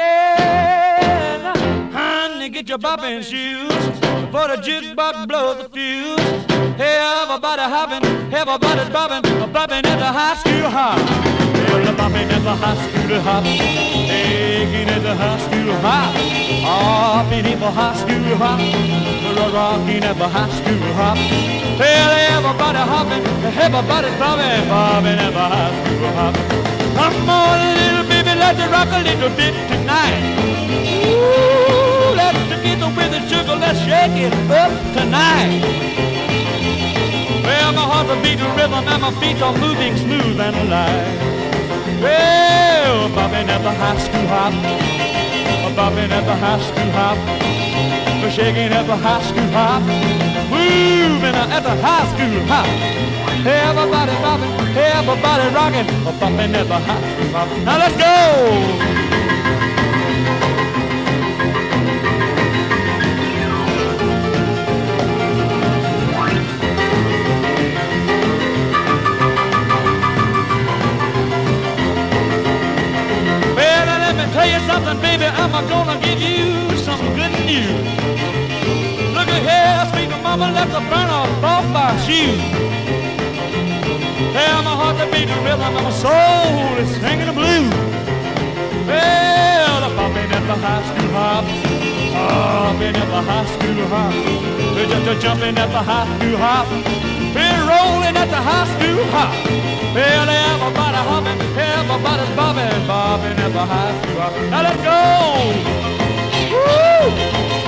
Honey, 1.91 2.47
get 2.47 2.69
your 2.69 2.77
bopping 2.77 3.21
shoes 3.21 3.73
for 4.31 4.47
the 4.47 4.55
jukebox 4.63 5.27
blows 5.27 5.57
the 5.57 5.67
fuse. 5.71 6.45
Everybody 6.79 7.63
hopping, 7.63 8.05
everybody's 8.33 8.89
bopping, 8.95 9.23
bopping 9.51 9.85
at 9.85 9.99
the 9.99 10.05
high 10.05 10.35
school 10.35 10.69
hop. 10.69 11.30
Well, 11.71 11.85
the 11.85 11.93
bopping 11.95 12.27
high 12.43 12.75
school 12.75 13.21
hop, 13.21 13.43
taking 13.45 14.89
at 14.89 15.01
the 15.01 15.15
high 15.15 15.39
school 15.39 15.73
hop, 15.79 16.13
hopping 16.67 17.45
at 17.45 17.59
the 17.59 17.71
high 17.71 17.95
school 17.95 18.35
hop, 18.35 18.59
rocking 19.53 20.03
at 20.03 20.17
the 20.17 20.27
high 20.27 20.51
school 20.51 20.93
hop. 20.99 21.17
Well, 21.79 22.11
everybody 22.35 22.83
hopping, 22.91 23.23
everybody's 23.55 24.15
bopping, 24.19 24.67
bopping 24.67 25.15
at 25.15 25.31
the 25.31 25.45
high 25.53 25.71
school 25.79 26.11
hop. 26.11 26.35
Come 26.91 27.29
on, 27.29 27.59
little 27.79 28.03
baby, 28.03 28.33
let's 28.35 28.59
rock 28.67 28.91
a 28.91 28.99
little 28.99 29.31
bit 29.39 29.55
tonight. 29.71 30.19
Ooh, 31.07 32.13
let's 32.19 32.51
get 32.63 32.83
with 32.83 33.11
the 33.15 33.21
sugar, 33.31 33.55
let's 33.55 33.79
shake 33.79 34.19
it 34.27 34.33
up 34.51 34.71
tonight. 34.91 35.63
Well, 37.47 37.71
my 37.71 37.81
heart's 37.81 38.11
a 38.11 38.15
beating 38.21 38.53
rhythm 38.59 38.85
and 38.85 39.01
my 39.01 39.11
feet 39.19 39.41
are 39.41 39.55
moving 39.57 39.95
smooth 39.95 40.37
and 40.37 40.69
light. 40.69 41.30
Well, 42.01 43.09
bobbing 43.13 43.47
at 43.47 43.61
the 43.61 43.69
high 43.69 43.97
school 43.99 44.25
hop, 44.25 44.53
bobbing 45.75 46.11
at 46.11 46.25
the 46.25 46.35
high 46.35 46.59
school 46.59 46.91
hop, 46.97 47.17
shaking 48.31 48.73
at 48.73 48.87
the 48.87 48.97
high 48.97 49.21
school 49.21 49.45
hop, 49.53 49.83
moving 50.49 51.35
at 51.35 51.61
the 51.61 51.75
high 51.77 52.07
school 52.09 52.41
hop. 52.49 52.65
Everybody 53.45 54.15
bobbing, 54.23 54.49
everybody 54.75 55.53
rocking, 55.53 55.87
bobbing 56.19 56.55
at 56.55 56.67
the 56.67 56.79
high 56.79 57.13
school 57.13 57.29
hop. 57.37 57.47
Now 57.65 57.77
let's 57.77 57.95
go! 57.95 59.20
Something, 74.83 75.01
baby. 75.01 75.25
I'm 75.25 75.51
gonna 75.67 75.99
give 75.99 76.19
you 76.21 76.77
some 76.77 76.99
good 77.15 77.33
news. 77.45 77.85
Look 79.15 79.27
at 79.27 79.41
here, 79.49 79.81
sweet 79.91 80.09
mama, 80.23 80.51
let's 80.51 80.71
burn 80.89 81.09
off 81.09 81.43
off 81.43 81.65
my 81.69 81.89
shoes. 82.05 82.41
Well, 84.35 84.63
my 84.63 84.75
heart's 84.79 85.01
a 85.01 85.05
beating 85.11 85.43
rhythm 85.43 85.61
and 85.61 85.85
my 85.85 85.91
soul 85.91 86.77
is 86.81 86.89
singing 87.01 87.27
the 87.27 87.33
blues. 87.33 87.73
Well, 88.87 89.83
I'm 89.85 89.93
bopping 89.97 90.31
at 90.37 90.43
the 90.49 90.57
high 90.65 90.83
school 90.89 91.11
hop, 91.17 91.45
oh, 91.45 92.65
hopping 92.65 92.95
at 92.95 93.09
the 93.13 93.21
high 93.29 93.45
school 93.53 93.85
hop, 93.93 94.13
just 95.05 95.21
jumping 95.21 95.57
at 95.57 95.69
the 95.69 95.83
high 95.89 96.07
school 96.17 96.37
hop, 96.37 96.67
we're 98.13 98.19
at 98.19 98.29
the 98.29 98.35
high 98.35 98.65
school 98.65 99.03
hop. 99.11 99.33
Well, 99.93 100.29
everybody 100.29 100.97
hopping, 100.97 101.41
everybody's 101.57 102.35
bobbing, 102.35 102.87
bobbing 102.87 103.39
at 103.39 103.51
the 103.51 103.65
high 103.65 104.01
school 104.01 104.21
hop. 104.21 104.33
Now 104.49 104.61
let's 104.63 104.81
go! 104.83 104.99
Woo! 106.51 107.60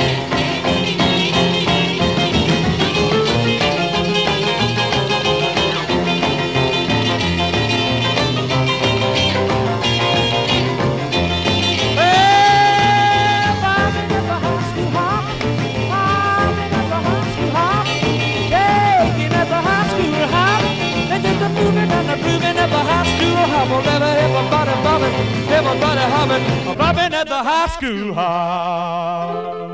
Everybody 24.24 24.72
bobbing, 24.84 25.14
everybody 25.50 26.02
hopping, 26.14 26.78
bobbing 26.78 27.14
at 27.14 27.28
the 27.28 27.44
high 27.44 27.68
school 27.68 28.14
hop. 28.14 29.73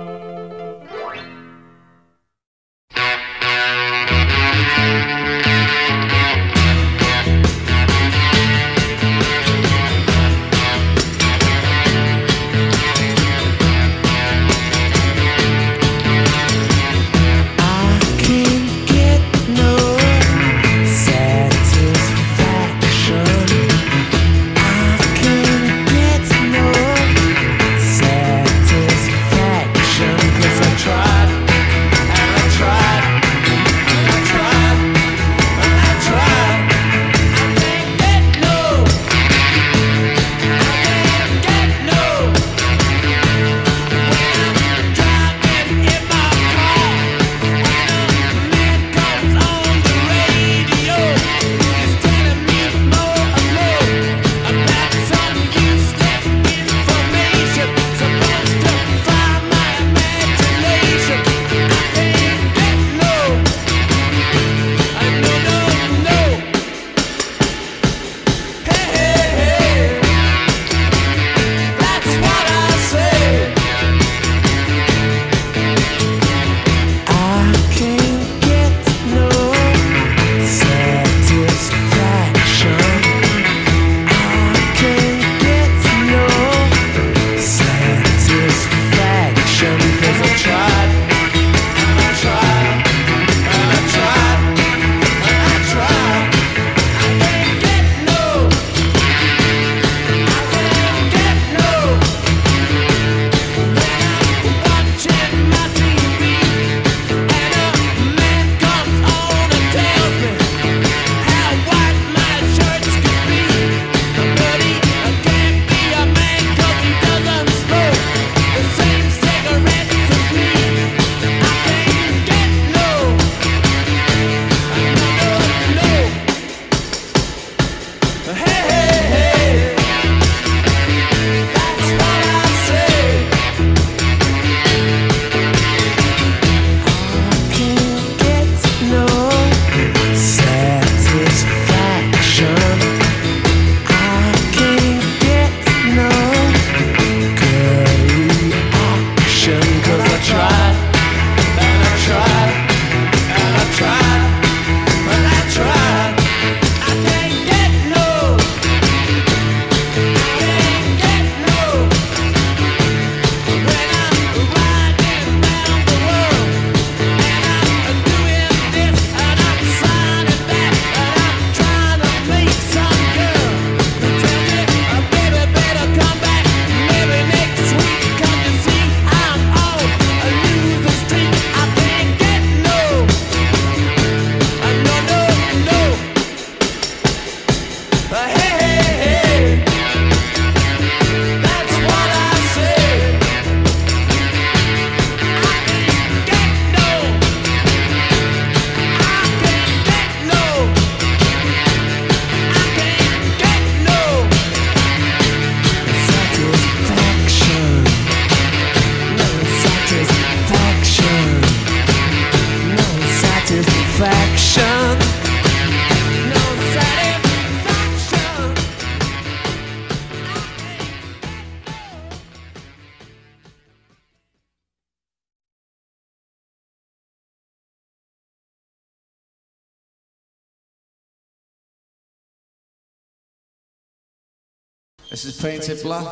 Painted 235.42 235.82
Blood. 235.84 236.06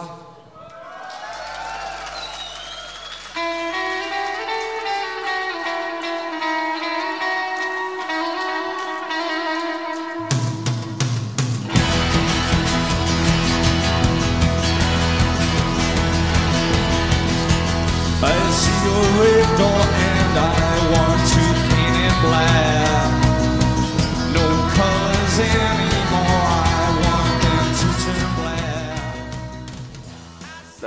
I 18.23 18.51
see 18.51 18.79
your 18.85 19.03
red 19.19 19.47
door 19.57 19.83
and 20.07 20.37
I 20.39 20.51
want 20.93 21.19
to 21.27 21.43
paint 21.67 21.97
it 22.05 22.15
black. 22.23 23.16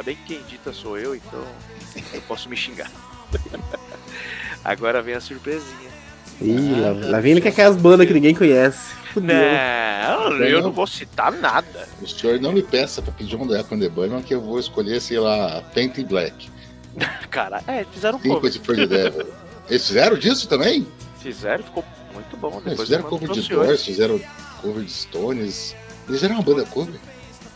Ainda 0.01 0.02
bem 0.02 0.16
que 0.16 0.22
quem 0.24 0.39
edita 0.39 0.72
sou 0.72 0.98
eu, 0.98 1.14
então 1.14 1.44
eu 2.14 2.22
posso 2.22 2.48
me 2.48 2.56
xingar. 2.56 2.90
Agora 4.64 5.02
vem 5.02 5.14
a 5.14 5.20
surpresinha. 5.20 5.90
Ih, 6.40 6.81
lá, 6.81 7.10
lá 7.10 7.20
vem 7.20 7.32
ele 7.32 7.43
com 7.43 7.48
aquelas 7.48 7.77
bandas 7.77 8.06
que 8.06 8.14
ninguém 8.14 8.35
conhece. 8.35 8.94
Fudeu. 9.12 9.36
Não, 9.36 10.32
eu 10.39 10.62
não 10.62 10.72
vou 10.72 10.86
citar 10.86 11.31
nada. 11.32 11.86
O 12.01 12.06
senhor 12.06 12.40
não 12.40 12.51
me 12.51 12.62
peça 12.62 13.02
pra 13.02 13.12
pedir 13.12 13.36
um 13.36 13.47
do 13.47 13.55
Echo 13.55 13.77
Bunnymen 13.90 14.22
que 14.22 14.35
eu 14.35 14.40
vou 14.40 14.59
escolher, 14.59 15.02
sei 15.02 15.18
lá, 15.18 15.62
Painting 15.74 16.06
Black. 16.06 16.48
Cara, 17.28 17.62
é, 17.66 17.85
fizeram 17.85 18.18
um 18.18 18.40
Devil. 18.86 19.27
Eles 19.68 19.86
fizeram 19.86 20.16
disso 20.16 20.48
também? 20.48 20.86
Fizeram, 21.18 21.62
ficou 21.62 21.85
muito 22.14 22.36
bom. 22.39 22.52
Eles 22.52 22.64
Depois 22.64 22.89
fizeram 22.89 23.05
eu 23.05 23.10
cover 23.10 23.31
de. 23.32 23.48
Doors, 23.51 23.85
fizeram 23.85 24.20
cover 24.62 24.82
de 24.82 24.93
Stones. 24.93 25.77
Eles 26.09 26.22
eram 26.22 26.36
uma 26.36 26.43
banda 26.43 26.64
cover? 26.64 26.98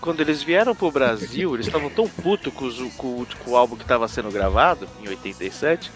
Quando 0.04 0.20
eles 0.20 0.42
vieram 0.42 0.74
pro 0.74 0.90
Brasil, 0.90 1.54
eles 1.54 1.66
estavam 1.66 1.88
tão 1.88 2.06
putos 2.06 2.52
com, 2.52 2.70
com- 2.90 3.24
com 3.42 3.50
o 3.52 3.56
álbum 3.56 3.74
que 3.74 3.82
estava 3.84 4.06
sendo 4.06 4.30
gravado, 4.30 4.86
em 5.02 5.08
87, 5.08 5.90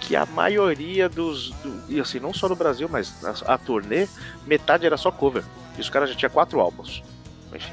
que 0.00 0.14
a 0.14 0.24
maioria 0.24 1.08
dos. 1.08 1.50
do- 1.50 1.82
e 1.88 1.98
assim, 1.98 2.20
não 2.20 2.32
só 2.32 2.48
no 2.48 2.54
Brasil, 2.54 2.88
mas 2.88 3.12
a, 3.24 3.54
a 3.54 3.58
turnê, 3.58 4.06
metade 4.46 4.86
era 4.86 4.96
só 4.96 5.10
cover. 5.10 5.42
E 5.76 5.80
os 5.80 5.90
caras 5.90 6.10
já 6.10 6.14
tinham 6.14 6.30
quatro 6.30 6.60
álbuns. 6.60 7.02
Enfim. 7.52 7.72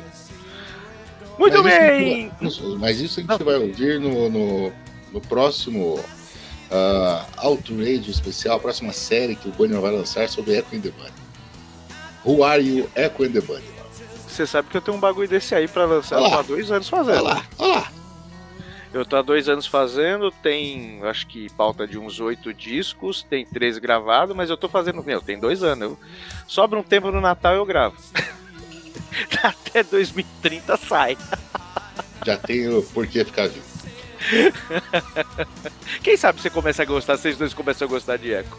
Muito 1.38 1.62
Mas 1.62 1.74
isso 1.74 1.80
bem! 1.80 2.30
vai- 2.41 2.78
Mas 2.80 2.99
isso 2.99 3.20
a 3.20 3.24
gente 3.24 3.44
vai 3.44 3.56
ouvir 3.58 3.99
no, 3.99 4.28
no, 4.32 4.74
no 5.14 5.22
próximo 5.22 5.94
uh, 5.99 7.26
Outrage 7.38 8.10
especial, 8.10 8.58
a 8.58 8.60
próxima 8.60 8.91
série 8.91 9.36
que 9.36 9.48
o 9.48 9.52
Bunny 9.52 9.76
vai 9.80 9.91
lançar 9.91 10.28
sobre 10.28 10.58
Echo 10.58 10.76
and 10.76 10.80
the 10.82 10.90
Bunny. 10.90 11.12
Who 12.26 12.44
are 12.44 12.60
you, 12.62 12.90
Echo 12.95 13.24
and 13.24 13.32
the 13.34 13.41
Bunny? 13.41 13.77
Você 14.38 14.45
sabe 14.45 14.69
que 14.69 14.77
eu 14.77 14.81
tenho 14.81 14.95
um 14.95 14.99
bagulho 14.99 15.27
desse 15.27 15.55
aí 15.55 15.68
pra 15.68 15.84
lançar, 15.85 16.18
Olha 16.18 16.26
eu 16.26 16.30
tô 16.30 16.38
há 16.38 16.41
dois 16.43 16.72
anos 16.72 16.88
fazendo. 16.88 17.15
Olha 17.15 17.22
lá, 17.23 17.43
olha 17.57 17.73
lá. 17.73 17.91
Eu 18.93 19.03
tô 19.03 19.18
há 19.18 19.23
dois 19.23 19.49
anos 19.49 19.65
fazendo, 19.65 20.30
tem 20.30 20.99
acho 21.05 21.26
que 21.26 21.51
pauta 21.53 21.88
de 21.88 21.97
uns 21.97 22.19
oito 22.19 22.53
discos, 22.53 23.23
tem 23.23 23.43
três 23.43 23.80
gravados, 23.80 24.35
mas 24.35 24.51
eu 24.51 24.55
tô 24.55 24.69
fazendo. 24.69 25.03
Meu, 25.03 25.23
tem 25.23 25.39
dois 25.39 25.64
anos. 25.64 25.89
Eu, 25.89 25.99
sobra 26.47 26.77
um 26.77 26.84
tempo 26.84 27.09
no 27.09 27.19
Natal 27.19 27.55
eu 27.55 27.65
gravo. 27.65 27.97
Até 29.41 29.81
2030 29.81 30.77
sai. 30.77 31.18
Já 32.23 32.38
tenho 32.38 32.84
por 32.93 33.07
que 33.07 33.26
ficar 33.26 33.47
vivo. 33.47 33.65
Quem 36.03 36.15
sabe 36.15 36.39
você 36.39 36.51
começa 36.51 36.84
a 36.84 36.85
gostar, 36.85 37.18
vocês 37.18 37.39
dois 37.39 37.55
começam 37.55 37.88
a 37.88 37.89
gostar 37.89 38.18
de 38.18 38.34
Echo. 38.34 38.55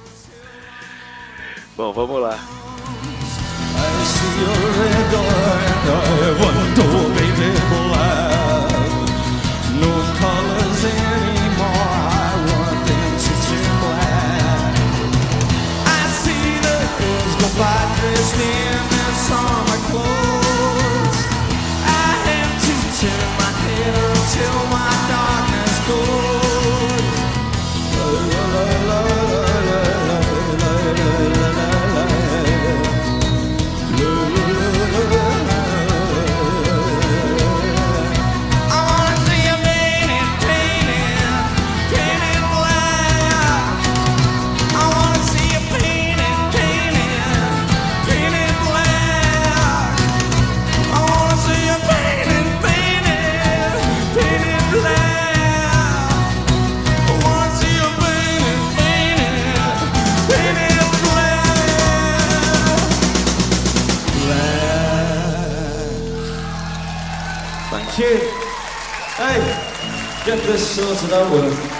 Bom, 1.77 1.93
vamos 1.93 2.21
lá. 2.21 2.37
I 3.79 4.05
see 4.05 4.41
your 4.41 4.73
red 4.73 5.11
door 5.13 5.68
I 5.91 6.31
want 6.41 6.77
to 6.77 6.87
baby 7.17 7.51
black. 7.71 8.69
No 9.81 9.93
colors 10.21 10.83
anymore, 10.85 11.89
I 12.21 12.33
want 12.51 12.81
them 12.89 13.13
to 13.25 13.33
turn 13.47 13.73
black. 13.83 14.75
I 15.87 16.03
see 16.23 16.49
the 16.67 16.79
girls 16.99 17.35
go 17.41 17.49
by 17.59 17.81
dressed 18.01 18.37
in 18.37 18.79
their 18.93 19.15
summer 19.27 19.68
you. 67.99 68.19
Hey, 69.17 69.41
get 70.25 70.39
this 70.47 70.77
sorted 70.77 71.13
out 71.13 71.33
with 71.33 71.79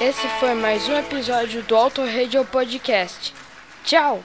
Esse 0.00 0.28
foi 0.40 0.54
mais 0.54 0.88
um 0.88 0.96
episódio 0.96 1.62
do 1.62 1.76
Auto 1.76 2.04
Radio 2.04 2.44
Podcast. 2.44 3.32
Tchau! 3.84 4.22